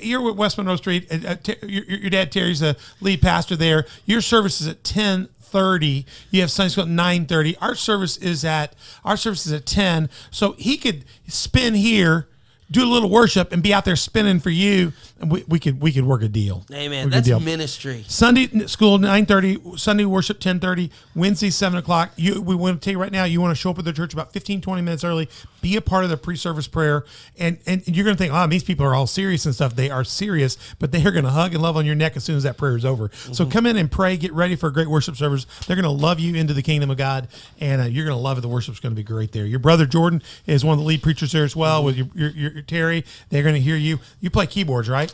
You're 0.01 0.21
with 0.21 0.35
West 0.35 0.57
Monroe 0.57 0.75
Street. 0.75 1.07
Uh, 1.11 1.35
your, 1.63 1.83
your 1.85 2.09
dad 2.09 2.31
Terry's 2.31 2.59
the 2.59 2.75
lead 3.01 3.21
pastor 3.21 3.55
there. 3.55 3.85
Your 4.05 4.21
service 4.21 4.59
is 4.59 4.67
at 4.67 4.83
ten 4.83 5.27
thirty. 5.39 6.05
You 6.31 6.41
have 6.41 6.51
Sunday 6.51 6.69
school 6.69 6.83
at 6.83 6.89
nine 6.89 7.25
thirty. 7.25 7.55
Our 7.57 7.75
service 7.75 8.17
is 8.17 8.43
at 8.43 8.75
our 9.05 9.15
service 9.15 9.45
is 9.45 9.53
at 9.53 9.65
ten. 9.65 10.09
So 10.31 10.53
he 10.53 10.77
could 10.77 11.05
spin 11.27 11.73
here. 11.75 12.27
Do 12.71 12.83
a 12.83 12.89
little 12.91 13.11
worship 13.11 13.51
and 13.53 13.61
be 13.61 13.71
out 13.75 13.85
there 13.85 13.95
spinning 13.95 14.39
for 14.39 14.49
you, 14.49 14.91
we, 15.29 15.43
we 15.47 15.59
could 15.59 15.81
we 15.81 15.91
could 15.91 16.05
work 16.05 16.21
a 16.21 16.27
deal. 16.27 16.65
Amen. 16.71 17.05
Work 17.05 17.13
That's 17.13 17.27
deal. 17.27 17.39
ministry. 17.39 18.05
Sunday 18.07 18.47
school 18.67 18.97
nine 18.97 19.25
thirty, 19.25 19.59
Sunday 19.77 20.05
worship 20.05 20.39
ten 20.39 20.59
thirty, 20.59 20.91
Wednesday 21.15 21.49
seven 21.49 21.77
o'clock. 21.77 22.11
You 22.15 22.41
we 22.41 22.55
want 22.55 22.81
to 22.81 22.85
tell 22.85 22.91
you 22.93 22.99
right 22.99 23.11
now, 23.11 23.23
you 23.25 23.41
want 23.41 23.51
to 23.51 23.55
show 23.55 23.71
up 23.71 23.79
at 23.79 23.85
the 23.85 23.93
church 23.93 24.13
about 24.13 24.33
15, 24.33 24.61
20 24.61 24.81
minutes 24.81 25.03
early, 25.03 25.29
be 25.61 25.75
a 25.75 25.81
part 25.81 26.03
of 26.03 26.09
the 26.09 26.17
pre-service 26.17 26.67
prayer, 26.67 27.05
and 27.39 27.57
and 27.65 27.87
you're 27.87 28.05
gonna 28.05 28.17
think, 28.17 28.33
oh, 28.33 28.47
these 28.47 28.63
people 28.63 28.85
are 28.85 28.93
all 28.93 29.07
serious 29.07 29.45
and 29.45 29.55
stuff. 29.55 29.75
They 29.75 29.89
are 29.89 30.03
serious, 30.03 30.57
but 30.79 30.91
they 30.91 31.03
are 31.05 31.11
gonna 31.11 31.31
hug 31.31 31.53
and 31.53 31.61
love 31.63 31.77
on 31.77 31.85
your 31.85 31.95
neck 31.95 32.15
as 32.15 32.23
soon 32.23 32.37
as 32.37 32.43
that 32.43 32.57
prayer 32.57 32.75
is 32.75 32.85
over. 32.85 33.09
So 33.31 33.45
come 33.45 33.65
in 33.65 33.77
and 33.77 33.91
pray, 33.91 34.17
get 34.17 34.33
ready 34.33 34.55
for 34.55 34.67
a 34.67 34.73
great 34.73 34.87
worship 34.87 35.15
service. 35.15 35.45
They're 35.65 35.75
gonna 35.75 35.89
love 35.89 36.19
you 36.19 36.35
into 36.35 36.53
the 36.53 36.61
kingdom 36.61 36.91
of 36.91 36.97
God, 36.97 37.27
and 37.59 37.81
uh, 37.81 37.85
you're 37.85 38.05
gonna 38.05 38.19
love 38.19 38.37
it. 38.37 38.41
The 38.41 38.47
worship's 38.47 38.79
gonna 38.79 38.95
be 38.95 39.03
great 39.03 39.31
there. 39.31 39.45
Your 39.45 39.59
brother 39.59 39.85
Jordan 39.85 40.21
is 40.45 40.63
one 40.63 40.73
of 40.73 40.79
the 40.79 40.85
lead 40.85 41.01
preachers 41.01 41.31
there 41.31 41.43
as 41.43 41.55
well 41.55 41.83
with 41.83 41.95
your 41.95 42.07
your, 42.13 42.29
your, 42.31 42.51
your 42.51 42.61
Terry. 42.61 43.05
They're 43.29 43.43
gonna 43.43 43.57
hear 43.57 43.75
you. 43.75 43.99
You 44.19 44.29
play 44.29 44.47
keyboards, 44.47 44.89
right? 44.89 45.13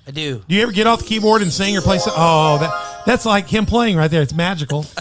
I 0.11 0.13
do. 0.13 0.43
Do 0.45 0.55
you 0.55 0.61
ever 0.63 0.73
get 0.73 0.87
off 0.87 0.99
the 0.99 1.05
keyboard 1.05 1.41
and 1.41 1.53
sing 1.53 1.77
or 1.77 1.81
play? 1.81 1.97
Some, 1.97 2.13
oh, 2.17 2.57
that 2.57 3.05
that's 3.05 3.25
like 3.25 3.47
him 3.47 3.65
playing 3.65 3.95
right 3.95 4.11
there. 4.11 4.21
It's 4.21 4.33
magical. 4.33 4.85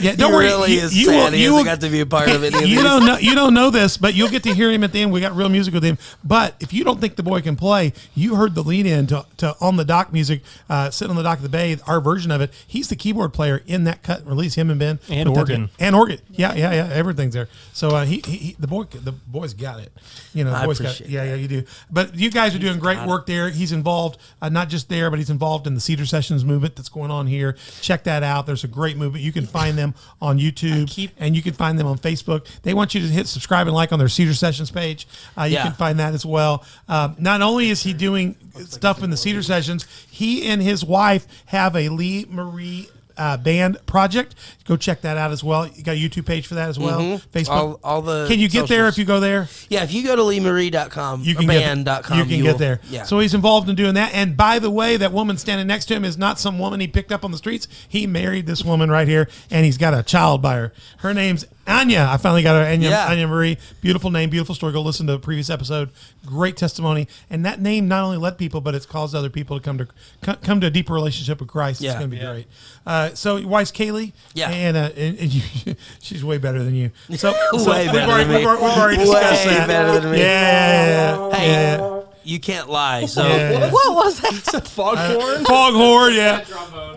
Yeah, 0.00 0.14
don't 0.14 0.30
he 0.30 0.34
worry. 0.36 0.46
really 0.46 0.72
you, 0.76 0.80
is 0.80 0.96
you 0.96 1.04
sad. 1.06 1.12
will, 1.24 1.30
he 1.32 1.44
you 1.44 1.52
will, 1.52 1.62
got 1.62 1.82
to 1.82 1.90
be 1.90 2.00
a 2.00 2.06
part 2.06 2.30
of 2.30 2.42
it. 2.42 2.54
you 2.66 2.82
don't 2.82 3.04
know 3.04 3.18
you 3.18 3.34
don't 3.34 3.52
know 3.52 3.68
this, 3.68 3.98
but 3.98 4.14
you'll 4.14 4.30
get 4.30 4.42
to 4.44 4.54
hear 4.54 4.70
him 4.70 4.82
at 4.82 4.92
the 4.92 5.02
end. 5.02 5.12
We 5.12 5.20
got 5.20 5.36
real 5.36 5.50
music 5.50 5.74
with 5.74 5.84
him. 5.84 5.98
But 6.24 6.54
if 6.58 6.72
you 6.72 6.84
don't 6.84 6.98
think 6.98 7.16
the 7.16 7.22
boy 7.22 7.42
can 7.42 7.54
play, 7.54 7.92
you 8.14 8.36
heard 8.36 8.54
the 8.54 8.62
lead 8.62 8.86
in 8.86 9.06
to, 9.08 9.26
to 9.36 9.54
on 9.60 9.76
the 9.76 9.84
dock 9.84 10.10
music, 10.10 10.40
uh, 10.70 10.88
sitting 10.90 11.10
on 11.10 11.16
the 11.16 11.22
dock 11.22 11.36
of 11.38 11.42
the 11.42 11.50
bay, 11.50 11.76
our 11.86 12.00
version 12.00 12.30
of 12.30 12.40
it. 12.40 12.50
He's 12.66 12.88
the 12.88 12.96
keyboard 12.96 13.34
player 13.34 13.62
in 13.66 13.84
that 13.84 14.02
cut 14.02 14.24
release. 14.26 14.54
Him 14.54 14.70
and 14.70 14.78
Ben 14.78 15.00
And 15.10 15.28
put 15.28 15.36
organ. 15.36 15.68
and 15.78 15.94
organ. 15.94 16.20
Yeah, 16.30 16.54
yeah, 16.54 16.72
yeah. 16.72 16.88
Everything's 16.90 17.34
there. 17.34 17.48
So 17.74 17.90
uh, 17.90 18.06
he, 18.06 18.22
he, 18.24 18.36
he 18.38 18.56
the 18.58 18.68
boy 18.68 18.84
the 18.84 19.12
boy's 19.12 19.52
got 19.52 19.80
it. 19.80 19.92
You 20.32 20.44
know, 20.44 20.50
the 20.52 20.56
I 20.56 20.64
boy's 20.64 20.78
got 20.78 20.98
it. 20.98 21.08
Yeah, 21.08 21.24
yeah, 21.24 21.34
you 21.34 21.46
do. 21.46 21.64
But 21.90 22.14
you 22.14 22.30
guys 22.30 22.54
are 22.54 22.58
doing 22.58 22.78
great 22.78 23.06
work 23.06 23.26
there. 23.26 23.50
He's 23.50 23.72
involved, 23.72 24.18
uh, 24.48 24.50
not 24.50 24.68
just 24.68 24.88
there, 24.88 25.10
but 25.10 25.18
he's 25.18 25.30
involved 25.30 25.66
in 25.66 25.74
the 25.74 25.80
Cedar 25.80 26.06
Sessions 26.06 26.44
movement 26.44 26.76
that's 26.76 26.88
going 26.88 27.10
on 27.10 27.26
here. 27.26 27.56
Check 27.80 28.04
that 28.04 28.22
out. 28.22 28.46
There's 28.46 28.64
a 28.64 28.68
great 28.68 28.96
movement. 28.96 29.24
You 29.24 29.32
can 29.32 29.46
find 29.46 29.76
them 29.78 29.94
on 30.20 30.38
YouTube, 30.38 30.88
keep- 30.88 31.12
and 31.18 31.36
you 31.36 31.42
can 31.42 31.54
find 31.54 31.78
them 31.78 31.86
on 31.86 31.98
Facebook. 31.98 32.46
They 32.62 32.74
want 32.74 32.94
you 32.94 33.00
to 33.00 33.06
hit 33.06 33.26
subscribe 33.26 33.66
and 33.66 33.74
like 33.76 33.92
on 33.92 33.98
their 33.98 34.08
Cedar 34.08 34.34
Sessions 34.34 34.70
page. 34.70 35.06
Uh, 35.36 35.44
you 35.44 35.54
Yeah. 35.54 35.64
can 35.64 35.72
find 35.74 35.98
that 36.00 36.14
as 36.14 36.24
well. 36.26 36.64
Um, 36.88 37.16
not 37.18 37.42
only 37.42 37.70
is 37.70 37.82
he 37.82 37.92
doing 37.92 38.36
stuff 38.66 39.02
in 39.02 39.10
the 39.10 39.16
Cedar 39.16 39.42
Sessions, 39.42 39.86
he 40.10 40.48
and 40.48 40.62
his 40.62 40.84
wife 40.84 41.26
have 41.46 41.76
a 41.76 41.88
Lee 41.88 42.26
Marie. 42.28 42.88
Uh, 43.18 43.36
band 43.36 43.78
project. 43.86 44.34
Go 44.64 44.76
check 44.76 45.00
that 45.00 45.16
out 45.16 45.32
as 45.32 45.42
well. 45.42 45.66
You 45.66 45.82
got 45.82 45.96
a 45.96 45.98
YouTube 45.98 46.24
page 46.24 46.46
for 46.46 46.54
that 46.54 46.68
as 46.68 46.78
well. 46.78 47.00
Facebook. 47.00 47.46
Mm-hmm. 47.46 47.50
All- 47.50 47.80
all 47.82 48.02
the 48.02 48.26
Can 48.28 48.38
you 48.38 48.48
get 48.48 48.68
there 48.68 48.86
if 48.86 48.96
you 48.96 49.04
go 49.04 49.18
there? 49.18 49.48
Yeah, 49.68 49.82
if 49.82 49.92
you 49.92 50.04
go 50.04 50.14
to 50.14 50.22
leemarie.com, 50.22 51.22
you 51.22 51.34
can 51.34 51.46
band.com, 51.46 52.18
get, 52.18 52.28
you 52.28 52.36
can 52.36 52.44
get 52.44 52.58
there. 52.58 52.80
Yeah. 52.88 53.02
So 53.02 53.18
he's 53.18 53.34
involved 53.34 53.68
in 53.68 53.74
doing 53.74 53.94
that. 53.94 54.14
And 54.14 54.36
by 54.36 54.58
the 54.58 54.70
way, 54.70 54.96
that 54.96 55.12
woman 55.12 55.36
standing 55.36 55.66
next 55.66 55.86
to 55.86 55.94
him 55.94 56.04
is 56.04 56.16
not 56.16 56.38
some 56.38 56.58
woman 56.58 56.80
he 56.80 56.86
picked 56.86 57.12
up 57.12 57.24
on 57.24 57.32
the 57.32 57.38
streets. 57.38 57.66
He 57.88 58.06
married 58.06 58.46
this 58.46 58.64
woman 58.64 58.90
right 58.90 59.08
here, 59.08 59.28
and 59.50 59.64
he's 59.64 59.78
got 59.78 59.94
a 59.94 60.02
child 60.02 60.40
by 60.42 60.54
her. 60.56 60.72
Her 60.98 61.12
name's 61.12 61.44
Anya. 61.68 62.08
I 62.10 62.16
finally 62.16 62.42
got 62.42 62.54
her 62.54 62.68
Anya, 62.70 62.90
Yeah. 62.90 63.06
Anya 63.08 63.28
Marie. 63.28 63.58
Beautiful 63.80 64.10
name, 64.10 64.30
beautiful 64.30 64.54
story. 64.54 64.72
Go 64.72 64.80
listen 64.82 65.06
to 65.06 65.12
the 65.12 65.18
previous 65.18 65.50
episode. 65.50 65.90
Great 66.26 66.56
testimony. 66.56 67.06
And 67.30 67.44
that 67.44 67.60
name 67.60 67.86
not 67.88 68.02
only 68.04 68.16
led 68.16 68.38
people, 68.38 68.60
but 68.60 68.74
it's 68.74 68.86
caused 68.86 69.14
other 69.14 69.30
people 69.30 69.58
to 69.58 69.62
come 69.64 69.78
to 69.78 70.36
come 70.42 70.60
to 70.60 70.66
a 70.66 70.70
deeper 70.70 70.94
relationship 70.94 71.40
with 71.40 71.48
Christ. 71.48 71.82
It's 71.82 71.92
going 71.94 72.10
to 72.10 72.16
be 72.16 72.16
Yeah. 72.16 72.32
great. 72.32 72.46
Uh, 72.86 73.14
so 73.14 73.36
your 73.36 73.48
wife's 73.48 73.70
Kaylee. 73.70 74.12
Yeah. 74.34 74.50
And, 74.50 74.76
uh, 74.76 74.90
and, 74.96 75.18
and 75.18 75.32
you, 75.34 75.74
she's 76.00 76.24
way 76.24 76.38
better 76.38 76.62
than 76.64 76.74
you. 76.74 76.90
So, 77.16 77.32
so 77.58 77.70
Way 77.70 77.84
we've, 77.84 77.92
better 77.92 78.10
already, 78.12 78.24
than 78.24 78.32
me. 78.32 78.36
we've 78.38 78.46
already- 78.46 78.62
we've 78.62 78.78
already 78.78 78.96
discussed 78.96 79.46
Way 79.46 79.54
that. 79.54 79.66
better 79.68 80.00
than 80.00 80.12
me. 80.12 80.18
Yeah, 80.18 80.86
yeah, 80.86 80.86
yeah. 81.30 81.36
Hey, 81.36 81.46
yeah. 81.78 81.97
You 82.28 82.38
can't 82.38 82.68
lie. 82.68 83.06
So 83.06 83.26
Yeah. 83.26 83.70
What 83.70 83.94
was 83.94 84.20
that? 84.20 84.68
Foghorn. 84.68 84.98
Uh, 84.98 85.44
foghorn, 85.44 86.14
yeah. 86.14 86.44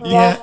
Yeah. 0.04 0.36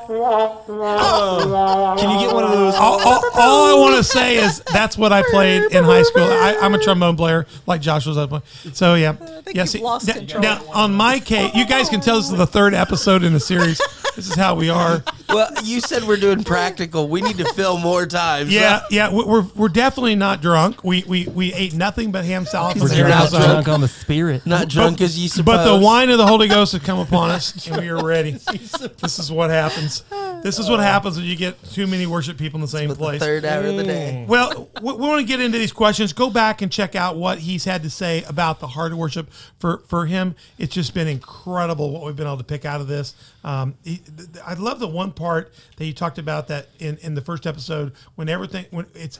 Can 1.97 2.09
you 2.09 2.25
get 2.25 2.33
one 2.33 2.43
of 2.43 2.51
those? 2.51 2.73
All, 2.75 2.99
all, 2.99 3.21
all 3.35 3.77
I 3.77 3.79
want 3.79 3.97
to 3.97 4.03
say 4.03 4.37
is 4.37 4.61
that's 4.73 4.97
what 4.97 5.13
I 5.13 5.21
played 5.29 5.71
in 5.71 5.83
high 5.83 6.03
school. 6.03 6.23
I, 6.23 6.57
I'm 6.61 6.73
a 6.73 6.79
trombone 6.79 7.15
player, 7.17 7.45
like 7.67 7.81
Josh 7.81 8.05
was 8.07 8.17
up. 8.17 8.43
So 8.73 8.95
yeah, 8.95 9.13
think 9.13 9.55
yeah. 9.55 9.65
you've 9.71 9.81
lost 9.81 10.07
now- 10.07 10.13
control. 10.13 10.41
now 10.41 10.61
on 10.73 10.93
my 10.93 11.19
case, 11.19 11.53
you 11.53 11.67
guys 11.67 11.89
can 11.89 12.01
tell 12.01 12.17
this 12.17 12.31
is 12.31 12.37
the 12.37 12.47
third 12.47 12.73
episode 12.73 13.23
in 13.23 13.33
the 13.33 13.39
series. 13.39 13.79
This 14.19 14.31
is 14.31 14.35
how 14.35 14.55
we 14.55 14.69
are. 14.69 15.01
well, 15.29 15.49
you 15.63 15.79
said 15.79 16.03
we're 16.03 16.17
doing 16.17 16.43
practical. 16.43 17.07
We 17.07 17.21
need 17.21 17.37
to 17.37 17.45
film 17.53 17.81
more 17.81 18.05
times. 18.05 18.51
Yeah, 18.53 18.81
yeah. 18.91 19.09
we- 19.13 19.23
We're 19.23 19.43
we're 19.55 19.69
definitely 19.69 20.15
not 20.15 20.41
drunk. 20.41 20.83
We 20.83 21.05
we 21.07 21.25
we 21.27 21.53
ate 21.53 21.73
nothing 21.73 22.11
but 22.11 22.25
ham 22.25 22.45
salad. 22.45 22.73
from 22.73 22.81
We're 22.89 22.89
the 22.89 23.01
not 23.03 23.11
house. 23.11 23.31
drunk. 23.31 23.67
on 23.69 23.79
the 23.79 23.87
spirit. 23.87 24.45
Not 24.45 24.67
drunk 24.67 24.99
as 24.99 25.17
you 25.17 25.29
suppose. 25.29 25.45
But 25.45 25.77
the 25.77 25.79
wine 25.81 26.09
of 26.09 26.17
the 26.17 26.27
Holy 26.27 26.49
Ghost 26.49 26.73
has 26.73 26.81
come 26.81 26.99
upon 26.99 27.29
us, 27.29 27.65
and 27.67 27.77
we 27.81 27.87
are 27.87 28.03
ready. 28.03 28.31
This 28.31 29.19
is 29.19 29.31
what 29.31 29.49
happens. 29.49 30.03
This 30.43 30.59
is 30.59 30.69
what 30.69 30.79
happens 30.81 31.15
when 31.17 31.25
you 31.25 31.35
get 31.35 31.61
too 31.71 31.87
many 31.87 32.05
worship 32.07 32.37
people 32.37 32.57
in 32.57 32.61
the 32.61 32.67
same 32.67 32.89
the 32.89 32.95
place. 32.95 33.21
third 33.21 33.45
hour 33.45 33.63
of 33.65 33.75
the 33.77 33.83
day. 33.83 34.23
Mm. 34.25 34.27
Well, 34.27 34.69
we, 34.81 34.93
we 34.93 34.99
want 35.07 35.19
to 35.21 35.25
get 35.27 35.39
into 35.39 35.57
these 35.57 35.71
questions. 35.71 36.11
Go 36.13 36.29
back 36.29 36.61
and 36.61 36.71
check 36.71 36.95
out 36.95 37.15
what 37.17 37.39
he's 37.39 37.63
had 37.65 37.83
to 37.83 37.89
say 37.89 38.23
about 38.23 38.59
the 38.59 38.67
heart 38.67 38.91
of 38.91 38.97
worship. 38.97 39.31
For 39.59 39.79
for 39.87 40.05
him, 40.05 40.35
it's 40.57 40.73
just 40.73 40.93
been 40.93 41.07
incredible 41.07 41.91
what 41.91 42.03
we've 42.05 42.15
been 42.15 42.27
able 42.27 42.37
to 42.37 42.43
pick 42.43 42.65
out 42.65 42.81
of 42.81 42.87
this. 42.87 43.13
Um, 43.43 43.75
he, 43.83 44.01
I 44.45 44.53
love 44.53 44.79
the 44.79 44.87
one 44.87 45.11
part 45.11 45.53
that 45.77 45.85
you 45.85 45.93
talked 45.93 46.17
about 46.17 46.47
that 46.47 46.67
in, 46.79 46.97
in 46.97 47.15
the 47.15 47.21
first 47.21 47.47
episode 47.47 47.93
when 48.15 48.29
everything 48.29 48.65
when 48.71 48.85
it's 48.93 49.19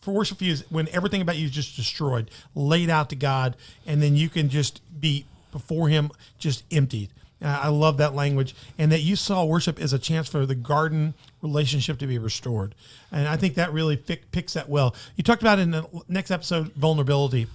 for 0.00 0.12
worship 0.12 0.38
for 0.38 0.44
you 0.44 0.52
is 0.52 0.64
when 0.70 0.88
everything 0.90 1.20
about 1.20 1.36
you 1.36 1.46
is 1.46 1.50
just 1.50 1.76
destroyed, 1.76 2.30
laid 2.54 2.90
out 2.90 3.10
to 3.10 3.16
God, 3.16 3.56
and 3.86 4.02
then 4.02 4.16
you 4.16 4.28
can 4.28 4.48
just 4.48 4.80
be 5.00 5.24
before 5.50 5.88
Him, 5.88 6.10
just 6.38 6.64
emptied. 6.70 7.10
Uh, 7.42 7.60
I 7.64 7.68
love 7.68 7.98
that 7.98 8.14
language, 8.14 8.54
and 8.78 8.90
that 8.92 9.00
you 9.00 9.16
saw 9.16 9.44
worship 9.44 9.80
as 9.80 9.92
a 9.92 9.98
chance 9.98 10.28
for 10.28 10.46
the 10.46 10.54
garden 10.54 11.14
relationship 11.42 11.98
to 11.98 12.06
be 12.06 12.18
restored. 12.18 12.74
And 13.12 13.28
I 13.28 13.36
think 13.36 13.54
that 13.56 13.72
really 13.72 13.96
pick, 13.96 14.30
picks 14.30 14.54
that 14.54 14.68
well. 14.68 14.94
You 15.16 15.24
talked 15.24 15.42
about 15.42 15.58
in 15.58 15.70
the 15.72 15.86
next 16.08 16.30
episode 16.30 16.72
vulnerability, 16.74 17.46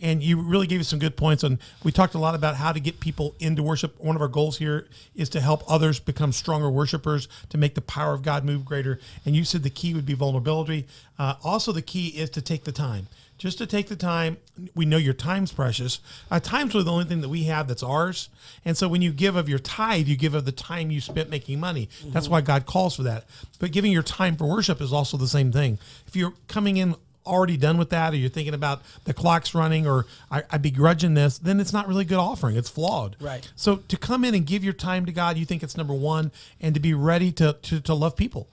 and 0.00 0.22
you 0.22 0.40
really 0.40 0.66
gave 0.66 0.80
us 0.80 0.88
some 0.88 0.98
good 0.98 1.16
points 1.16 1.42
And 1.42 1.58
We 1.82 1.92
talked 1.92 2.14
a 2.14 2.18
lot 2.18 2.34
about 2.34 2.56
how 2.56 2.72
to 2.72 2.80
get 2.80 3.00
people 3.00 3.34
into 3.40 3.62
worship. 3.62 3.98
One 3.98 4.16
of 4.16 4.22
our 4.22 4.28
goals 4.28 4.58
here 4.58 4.86
is 5.14 5.28
to 5.30 5.40
help 5.40 5.62
others 5.66 5.98
become 5.98 6.32
stronger 6.32 6.70
worshipers, 6.70 7.28
to 7.48 7.58
make 7.58 7.74
the 7.74 7.80
power 7.80 8.14
of 8.14 8.22
God 8.22 8.44
move 8.44 8.64
greater. 8.64 9.00
And 9.24 9.34
you 9.34 9.44
said 9.44 9.62
the 9.62 9.70
key 9.70 9.94
would 9.94 10.06
be 10.06 10.14
vulnerability. 10.14 10.86
Uh, 11.18 11.34
also, 11.42 11.72
the 11.72 11.82
key 11.82 12.08
is 12.08 12.30
to 12.30 12.42
take 12.42 12.64
the 12.64 12.72
time 12.72 13.08
just 13.38 13.58
to 13.58 13.66
take 13.66 13.88
the 13.88 13.96
time. 13.96 14.36
We 14.74 14.84
know 14.84 14.96
your 14.96 15.14
time's 15.14 15.52
precious. 15.52 16.00
Uh, 16.30 16.40
time's 16.40 16.74
really 16.74 16.84
the 16.84 16.92
only 16.92 17.04
thing 17.04 17.20
that 17.20 17.28
we 17.28 17.44
have 17.44 17.68
that's 17.68 17.82
ours. 17.82 18.28
And 18.64 18.76
so 18.76 18.88
when 18.88 19.00
you 19.00 19.12
give 19.12 19.36
of 19.36 19.48
your 19.48 19.60
tithe, 19.60 20.08
you 20.08 20.16
give 20.16 20.34
of 20.34 20.44
the 20.44 20.52
time 20.52 20.90
you 20.90 21.00
spent 21.00 21.30
making 21.30 21.60
money. 21.60 21.88
That's 22.06 22.28
why 22.28 22.40
God 22.40 22.66
calls 22.66 22.96
for 22.96 23.04
that. 23.04 23.24
But 23.58 23.70
giving 23.70 23.92
your 23.92 24.02
time 24.02 24.36
for 24.36 24.46
worship 24.46 24.80
is 24.80 24.92
also 24.92 25.16
the 25.16 25.28
same 25.28 25.52
thing. 25.52 25.78
If 26.06 26.16
you're 26.16 26.34
coming 26.48 26.76
in 26.76 26.96
already 27.24 27.56
done 27.56 27.76
with 27.78 27.90
that, 27.90 28.12
or 28.12 28.16
you're 28.16 28.30
thinking 28.30 28.54
about 28.54 28.82
the 29.04 29.14
clock's 29.14 29.54
running, 29.54 29.86
or 29.86 30.06
I, 30.30 30.42
I 30.50 30.58
begrudging 30.58 31.14
this, 31.14 31.38
then 31.38 31.60
it's 31.60 31.72
not 31.72 31.86
really 31.86 32.02
a 32.02 32.08
good 32.08 32.18
offering. 32.18 32.56
It's 32.56 32.70
flawed. 32.70 33.16
Right. 33.20 33.48
So 33.54 33.76
to 33.76 33.96
come 33.96 34.24
in 34.24 34.34
and 34.34 34.46
give 34.46 34.64
your 34.64 34.72
time 34.72 35.06
to 35.06 35.12
God, 35.12 35.36
you 35.36 35.44
think 35.44 35.62
it's 35.62 35.76
number 35.76 35.94
one, 35.94 36.32
and 36.60 36.74
to 36.74 36.80
be 36.80 36.94
ready 36.94 37.30
to 37.32 37.52
to, 37.52 37.80
to 37.80 37.94
love 37.94 38.16
people. 38.16 38.48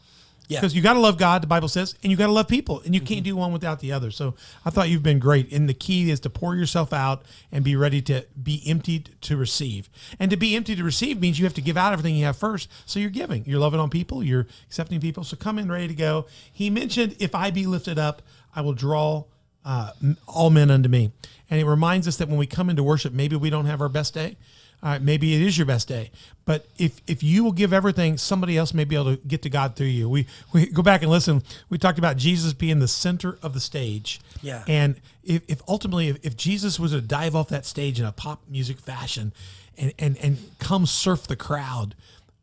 Yeah. 0.48 0.60
Because 0.60 0.76
you 0.76 0.82
got 0.82 0.94
to 0.94 1.00
love 1.00 1.18
God, 1.18 1.42
the 1.42 1.48
Bible 1.48 1.68
says, 1.68 1.96
and 2.04 2.12
you 2.12 2.18
got 2.18 2.28
to 2.28 2.32
love 2.32 2.48
people, 2.48 2.82
and 2.82 2.94
you 2.94 3.02
can't 3.02 3.24
do 3.24 3.36
one 3.36 3.52
without 3.52 3.80
the 3.80 3.92
other. 3.92 4.12
So 4.12 4.36
I 4.64 4.70
thought 4.70 4.90
you've 4.90 5.02
been 5.02 5.18
great. 5.18 5.52
And 5.52 5.68
the 5.68 5.74
key 5.74 6.12
is 6.12 6.20
to 6.22 6.30
pour 6.30 6.56
yourself 6.56 6.94
out 6.94 7.24
and 7.52 7.64
be 7.64 7.76
ready 7.76 8.02
to 8.04 8.26
be 8.42 8.62
emptied 8.68 9.10
to 9.22 9.38
receive. 9.38 9.90
And 10.20 10.30
to 10.30 10.38
be 10.38 10.56
empty 10.56 10.76
to 10.76 10.84
receive 10.84 11.20
means 11.20 11.40
you 11.40 11.46
have 11.46 11.56
to 11.56 11.62
give 11.62 11.78
out 11.78 11.94
everything 11.94 12.16
you 12.16 12.26
have 12.26 12.38
first. 12.38 12.70
So 12.86 13.00
you're 13.00 13.10
giving, 13.10 13.44
you're 13.46 13.60
loving 13.60 13.80
on 13.80 13.90
people, 13.90 14.24
you're 14.24 14.46
accepting 14.68 15.00
people. 15.00 15.24
So 15.24 15.36
come 15.36 15.58
in 15.58 15.72
ready 15.72 15.88
to 15.88 15.96
go. 15.96 16.28
He 16.52 16.70
mentioned, 16.70 17.16
if 17.20 17.34
I 17.34 17.50
be 17.50 17.66
lifted 17.66 17.98
up, 17.98 18.22
I 18.56 18.62
will 18.62 18.74
draw 18.74 19.26
uh, 19.64 19.92
all 20.28 20.52
men 20.52 20.70
unto 20.70 20.90
me. 20.90 21.12
And 21.50 21.60
it 21.60 21.66
reminds 21.66 22.08
us 22.08 22.18
that 22.18 22.28
when 22.28 22.38
we 22.38 22.46
come 22.46 22.70
into 22.70 22.84
worship, 22.84 23.14
maybe 23.14 23.36
we 23.36 23.50
don't 23.50 23.66
have 23.66 23.82
our 23.82 23.90
best 23.90 24.14
day. 24.14 24.38
All 24.86 24.92
right, 24.92 25.02
maybe 25.02 25.34
it 25.34 25.42
is 25.42 25.58
your 25.58 25.66
best 25.66 25.88
day, 25.88 26.12
but 26.46 26.68
if 26.78 27.02
if 27.08 27.24
you 27.24 27.44
will 27.44 27.54
give 27.54 27.74
everything, 27.74 28.20
somebody 28.20 28.56
else 28.56 28.72
may 28.72 28.84
be 28.84 28.94
able 28.94 29.18
to 29.18 29.28
get 29.28 29.42
to 29.42 29.50
God 29.50 29.76
through 29.76 29.88
you. 29.88 30.08
We 30.08 30.28
we 30.54 30.68
go 30.68 30.84
back 30.84 31.02
and 31.02 31.10
listen. 31.10 31.42
We 31.70 31.80
talked 31.80 31.98
about 31.98 32.18
Jesus 32.18 32.54
being 32.54 32.78
the 32.78 32.88
center 32.88 33.40
of 33.42 33.56
the 33.56 33.60
stage. 33.60 34.22
Yeah. 34.44 34.64
And 34.68 35.02
if, 35.24 35.42
if 35.48 35.64
ultimately 35.68 36.10
if, 36.10 36.24
if 36.24 36.38
Jesus 36.38 36.80
was 36.80 36.92
to 36.92 37.02
dive 37.02 37.36
off 37.36 37.50
that 37.50 37.66
stage 37.66 38.00
in 38.00 38.06
a 38.06 38.12
pop 38.12 38.44
music 38.48 38.78
fashion, 38.78 39.34
and 39.76 39.92
and 39.98 40.18
and 40.20 40.38
come 40.60 40.86
surf 40.86 41.26
the 41.26 41.36
crowd, 41.36 41.96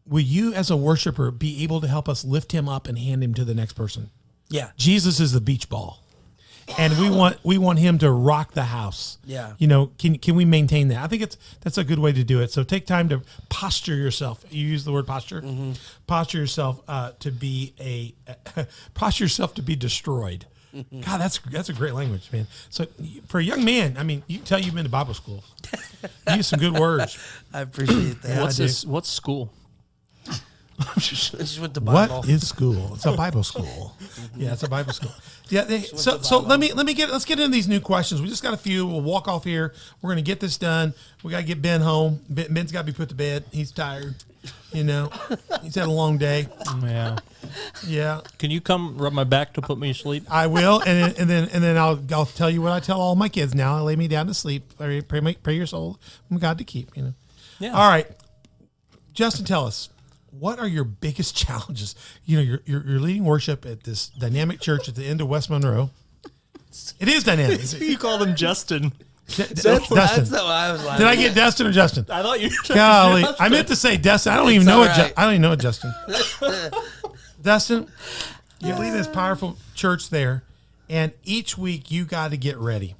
will 0.05 0.19
you 0.19 0.53
as 0.53 0.69
a 0.69 0.77
worshiper 0.77 1.31
be 1.31 1.63
able 1.63 1.81
to 1.81 1.87
help 1.87 2.09
us 2.09 2.25
lift 2.25 2.51
him 2.51 2.69
up 2.69 2.89
and 2.89 2.99
hand 2.99 3.23
him 3.23 3.35
to 3.35 3.45
the 3.45 3.55
next 3.55 3.75
person? 3.75 4.11
Yeah. 4.49 4.71
Jesus 4.77 5.21
is 5.21 5.31
the 5.31 5.41
beach 5.41 5.69
ball. 5.69 6.01
And 6.79 6.99
we 6.99 7.11
want 7.11 7.38
we 7.45 7.59
want 7.59 7.79
him 7.79 7.99
to 7.99 8.11
rock 8.11 8.52
the 8.52 8.64
house. 8.64 9.19
Yeah. 9.25 9.55
You 9.59 9.67
know, 9.67 9.91
can 9.99 10.19
can 10.19 10.35
we 10.35 10.45
maintain 10.45 10.88
that? 10.88 10.99
I 10.99 11.07
think 11.07 11.23
it's 11.23 11.37
that's 11.61 11.79
a 11.79 11.85
good 11.85 11.99
way 11.99 12.12
to 12.12 12.25
do 12.25 12.41
it. 12.41 12.50
So 12.50 12.64
take 12.64 12.87
time 12.87 13.09
to 13.11 13.23
posture 13.49 13.95
yourself. 13.95 14.45
You 14.50 14.67
use 14.67 14.85
the 14.85 14.93
word 14.93 15.07
posture. 15.07 15.43
Posture 16.07 16.38
yourself 16.38 16.81
uh, 16.88 17.12
to 17.21 17.31
be 17.31 17.75
a 17.81 18.14
posture 18.95 19.25
yourself 19.25 19.55
to 19.55 19.62
be 19.62 19.76
destroyed. 19.76 20.47
God, 20.73 21.19
that's 21.21 21.38
that's 21.38 21.69
a 21.69 21.75
great 21.75 21.93
language, 21.93 22.31
man. 22.33 22.47
So 22.71 22.87
for 23.29 23.38
a 23.38 23.45
young 23.45 23.62
man, 23.62 23.97
I 23.99 24.05
mean, 24.05 24.23
you 24.26 24.38
can 24.38 24.47
tell 24.47 24.59
you've 24.59 24.75
been 24.75 24.85
to 24.85 24.91
Bible 24.91 25.14
school. 25.14 25.45
You 26.29 26.37
use 26.37 26.49
some 26.49 26.59
good 26.59 26.76
words. 26.79 27.17
I 27.52 27.61
appreciate 27.61 28.23
that. 28.23 28.43
What's 28.43 28.57
this? 28.57 28.85
What's 28.85 29.09
school? 29.09 29.52
I 30.97 31.01
just 31.01 31.61
went 31.61 31.75
to 31.75 31.81
Bible. 31.81 32.19
What 32.21 32.29
is 32.29 32.49
school? 32.49 32.93
It's 32.95 33.07
a 33.07 33.12
Bible 33.12 33.43
school. 33.43 33.97
Yeah, 34.37 34.53
it's 34.53 34.62
a 34.62 34.69
Bible 34.69 34.93
school. 34.93 35.12
Yeah. 35.49 35.65
They, 35.65 35.81
so 35.81 36.21
so 36.23 36.39
let 36.39 36.59
me 36.59 36.73
let 36.73 36.87
me 36.87 36.95
get 36.95 37.11
let's 37.11 37.25
get 37.25 37.39
into 37.39 37.53
these 37.53 37.69
new 37.69 37.81
questions. 37.81 38.23
We 38.23 38.29
just 38.29 38.43
got 38.43 38.55
a 38.55 38.57
few. 38.57 38.87
We'll 38.87 39.01
walk 39.03 39.29
off 39.29 39.45
here. 39.45 39.75
We're 40.01 40.11
gonna 40.11 40.23
get 40.23 40.41
this 40.41 40.57
done. 40.57 40.95
We 41.23 41.31
gotta 41.31 41.43
get 41.45 41.61
Ben 41.61 41.81
home. 41.81 42.21
Ben, 42.29 42.53
Ben's 42.53 42.73
got 42.73 42.81
to 42.81 42.87
be 42.87 42.93
put 42.93 43.09
to 43.11 43.15
bed. 43.15 43.45
He's 43.53 43.71
tired. 43.73 44.15
You 44.73 44.85
know, 44.85 45.11
he's 45.62 45.75
had 45.75 45.87
a 45.87 45.91
long 45.91 46.19
day. 46.19 46.49
Yeah. 46.83 47.17
Yeah, 47.87 48.21
Can 48.39 48.51
you 48.51 48.61
come 48.61 48.97
rub 48.97 49.12
my 49.12 49.25
back 49.25 49.53
to 49.55 49.61
put 49.62 49.79
me 49.79 49.93
to 49.93 49.99
sleep? 49.99 50.25
I 50.31 50.47
will, 50.47 50.81
and 50.81 51.03
then, 51.03 51.15
and 51.19 51.29
then 51.31 51.49
and 51.53 51.62
then 51.62 51.77
I'll 51.77 52.01
I'll 52.12 52.27
tell 52.27 52.49
you 52.51 52.62
what 52.62 52.73
I 52.73 52.81
tell 52.81 53.01
all 53.01 53.15
my 53.15 53.29
kids 53.29 53.55
now. 53.55 53.77
I 53.77 53.81
lay 53.81 53.97
me 53.97 54.09
down 54.09 54.27
to 54.29 54.35
sleep. 54.35 54.77
Pray 54.79 55.01
pray, 55.03 55.21
my- 55.21 55.37
pray 55.43 55.55
your 55.55 55.67
soul 55.67 55.99
from 56.29 56.39
God 56.39 56.59
to 56.59 56.65
keep. 56.65 56.97
You 56.97 57.03
know. 57.03 57.15
Yeah. 57.59 57.73
All 57.73 57.89
right, 57.89 58.07
Justin, 59.12 59.45
tell 59.45 59.67
us 59.67 59.91
what 60.39 60.59
are 60.59 60.67
your 60.69 60.85
biggest 60.85 61.37
challenges? 61.47 61.95
You 62.25 62.37
know, 62.39 62.43
you're, 62.43 62.61
you're, 62.65 62.87
you're 62.87 63.01
leading 63.01 63.25
worship 63.25 63.65
at 63.67 63.85
this 63.85 64.09
dynamic 64.09 64.61
church 64.61 64.89
at 64.89 64.95
the 64.95 65.05
end 65.05 65.21
of 65.21 65.29
West 65.29 65.51
Monroe. 65.51 65.91
It 66.99 67.09
is 67.09 67.23
dynamic. 67.25 67.61
You 67.81 67.99
called 67.99 68.23
him 68.23 68.35
Justin. 68.35 68.93
D- 69.29 69.45
That's, 69.45 69.65
oh, 69.67 69.79
Dustin. 69.79 70.25
that's 70.25 70.31
what 70.31 70.43
I 70.45 70.73
was 70.73 70.85
like. 70.85 70.99
Did 70.99 71.07
I 71.07 71.17
get 71.17 71.35
Dustin 71.35 71.67
or 71.67 71.73
Justin? 71.73 72.07
I 72.11 72.23
thought 72.23 72.41
you. 72.41 72.49
Were 72.69 72.75
Golly, 72.75 73.25
I 73.39 73.49
meant 73.49 73.69
to 73.69 73.77
say 73.77 73.97
Dustin. 73.97 74.33
I 74.33 74.37
don't 74.37 74.51
even 74.51 74.67
know 74.67 74.81
all 74.81 74.87
what 74.87 74.97
Ju- 74.97 75.12
I 75.17 75.25
don't 75.25 75.33
even 75.35 75.43
know 75.43 75.51
what 75.51 75.61
Justin. 75.61 75.95
Dustin, 77.43 77.89
you 78.61 78.75
lead 78.75 78.93
this 78.93 79.07
powerful 79.09 79.57
church 79.75 80.11
there, 80.11 80.43
and 80.89 81.12
each 81.25 81.57
week 81.59 81.91
you 81.91 82.05
got 82.05 82.31
to 82.31 82.37
get 82.37 82.57
ready. 82.59 82.95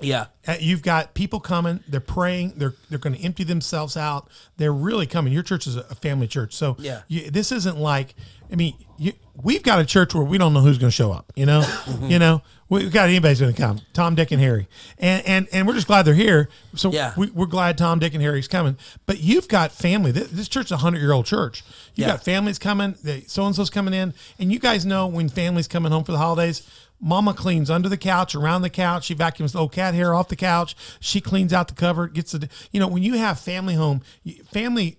Yeah. 0.00 0.26
Uh, 0.46 0.56
You've 0.60 0.82
got 0.82 1.14
people 1.14 1.40
coming. 1.40 1.80
They're 1.88 2.00
praying. 2.00 2.54
They're 2.56 2.74
they're 2.90 2.98
going 2.98 3.14
to 3.16 3.20
empty 3.22 3.44
themselves 3.44 3.96
out. 3.96 4.28
They're 4.58 4.72
really 4.72 5.06
coming. 5.06 5.32
Your 5.32 5.42
church 5.42 5.66
is 5.66 5.76
a 5.76 5.94
family 5.94 6.26
church, 6.28 6.54
so 6.54 6.76
Yeah. 6.78 7.02
you, 7.08 7.30
this 7.30 7.50
isn't 7.52 7.78
like. 7.78 8.14
I 8.52 8.54
mean, 8.54 8.74
you, 8.96 9.12
we've 9.42 9.62
got 9.64 9.80
a 9.80 9.84
church 9.84 10.14
where 10.14 10.22
we 10.22 10.38
don't 10.38 10.52
know 10.54 10.60
who's 10.60 10.78
going 10.78 10.90
to 10.90 10.94
show 10.94 11.10
up. 11.12 11.32
You 11.34 11.46
know, 11.46 11.60
Mm-hmm. 11.86 12.06
you 12.10 12.18
know, 12.20 12.42
we've 12.68 12.92
got 12.92 13.08
anybody's 13.08 13.40
going 13.40 13.52
to 13.52 13.60
come. 13.60 13.80
Tom, 13.92 14.14
Dick, 14.14 14.30
and 14.30 14.40
Harry, 14.40 14.68
and 14.98 15.24
and 15.26 15.48
and 15.52 15.66
we're 15.66 15.74
just 15.74 15.86
glad 15.88 16.02
they're 16.02 16.14
here. 16.14 16.48
So 16.76 16.92
Yeah. 16.92 17.12
we, 17.16 17.30
we're 17.30 17.46
glad 17.46 17.76
Tom, 17.78 17.98
Dick, 17.98 18.12
and 18.14 18.22
Harry's 18.22 18.46
coming. 18.48 18.76
But 19.06 19.20
you've 19.20 19.48
got 19.48 19.72
family. 19.72 20.12
This, 20.12 20.28
this 20.30 20.48
church 20.48 20.66
is 20.66 20.72
a 20.72 20.76
hundred 20.76 21.00
year 21.00 21.12
old 21.12 21.26
church. 21.26 21.64
You 21.94 22.02
Yeah. 22.04 22.12
got 22.12 22.24
families 22.24 22.58
coming. 22.58 22.94
So 23.26 23.46
and 23.46 23.56
so's 23.56 23.70
coming 23.70 23.94
in, 23.94 24.14
and 24.38 24.52
you 24.52 24.58
guys 24.60 24.84
know 24.86 25.06
when 25.08 25.28
families 25.28 25.66
coming 25.66 25.90
home 25.90 26.04
for 26.04 26.12
the 26.12 26.18
holidays. 26.18 26.62
Mama 27.00 27.34
cleans 27.34 27.70
under 27.70 27.88
the 27.88 27.96
couch, 27.96 28.34
around 28.34 28.62
the 28.62 28.70
couch. 28.70 29.04
She 29.04 29.14
vacuums 29.14 29.52
the 29.52 29.58
old 29.58 29.72
cat 29.72 29.94
hair 29.94 30.14
off 30.14 30.28
the 30.28 30.36
couch. 30.36 30.74
She 31.00 31.20
cleans 31.20 31.52
out 31.52 31.68
the 31.68 31.74
cover. 31.74 32.06
Gets 32.08 32.32
the, 32.32 32.48
you 32.72 32.80
know, 32.80 32.88
when 32.88 33.02
you 33.02 33.14
have 33.18 33.38
family 33.38 33.74
home, 33.74 34.02
family, 34.50 34.98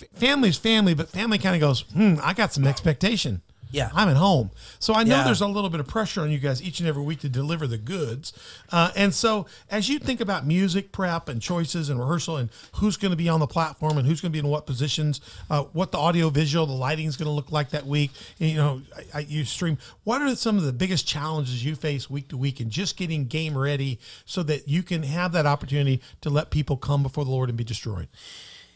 f- 0.00 0.08
family's 0.14 0.58
family, 0.58 0.94
but 0.94 1.08
family 1.08 1.38
kind 1.38 1.54
of 1.54 1.60
goes, 1.60 1.82
hmm, 1.92 2.16
I 2.22 2.34
got 2.34 2.52
some 2.52 2.66
expectation. 2.66 3.42
Yeah. 3.70 3.90
I'm 3.94 4.08
at 4.08 4.16
home. 4.16 4.50
So 4.78 4.94
I 4.94 5.04
know 5.04 5.16
Yeah. 5.16 5.24
there's 5.24 5.40
a 5.42 5.46
little 5.46 5.68
bit 5.70 5.80
of 5.80 5.86
pressure 5.86 6.22
on 6.22 6.30
you 6.30 6.38
guys 6.38 6.62
each 6.62 6.80
and 6.80 6.88
every 6.88 7.02
week 7.02 7.20
to 7.20 7.28
deliver 7.28 7.66
the 7.66 7.76
goods. 7.78 8.32
Uh, 8.72 8.90
and 8.96 9.14
so 9.14 9.46
as 9.70 9.88
you 9.88 9.98
think 9.98 10.20
about 10.20 10.46
music 10.46 10.90
prep 10.90 11.28
and 11.28 11.42
choices 11.42 11.88
and 11.90 12.00
rehearsal 12.00 12.38
and 12.38 12.48
who's 12.76 12.96
going 12.96 13.10
to 13.10 13.16
be 13.16 13.28
on 13.28 13.40
the 13.40 13.46
platform 13.46 13.98
and 13.98 14.06
who's 14.06 14.20
going 14.20 14.30
to 14.30 14.32
be 14.32 14.38
in 14.38 14.48
what 14.48 14.64
positions, 14.66 15.20
uh, 15.50 15.64
what 15.72 15.92
the 15.92 15.98
audio 15.98 16.30
visual, 16.30 16.64
the 16.66 16.72
lighting 16.72 17.06
is 17.06 17.16
going 17.16 17.26
to 17.26 17.32
look 17.32 17.52
like 17.52 17.70
that 17.70 17.86
week, 17.86 18.10
you 18.38 18.54
know, 18.54 18.80
I, 18.96 19.18
I, 19.18 19.20
you 19.20 19.44
stream. 19.44 19.76
What 20.04 20.22
are 20.22 20.34
some 20.34 20.56
of 20.56 20.64
the 20.64 20.72
biggest 20.72 21.06
challenges 21.06 21.64
you 21.64 21.74
face 21.74 22.08
week 22.08 22.28
to 22.28 22.36
week 22.36 22.60
in 22.60 22.70
just 22.70 22.96
getting 22.96 23.26
game 23.26 23.56
ready 23.56 23.98
so 24.24 24.42
that 24.44 24.66
you 24.66 24.82
can 24.82 25.02
have 25.02 25.32
that 25.32 25.44
opportunity 25.46 26.00
to 26.22 26.30
let 26.30 26.50
people 26.50 26.76
come 26.78 27.02
before 27.02 27.24
the 27.24 27.30
Lord 27.30 27.48
and 27.50 27.58
be 27.58 27.64
destroyed? 27.64 28.08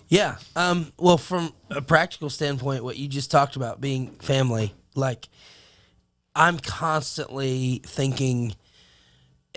Yeah. 0.08 0.36
Um, 0.54 0.92
well, 0.98 1.16
from 1.16 1.54
a 1.70 1.80
practical 1.80 2.28
standpoint, 2.28 2.84
what 2.84 2.98
you 2.98 3.08
just 3.08 3.30
talked 3.30 3.56
about 3.56 3.80
being 3.80 4.10
family, 4.16 4.74
like 4.94 5.28
I'm 6.34 6.58
constantly 6.58 7.82
thinking, 7.84 8.54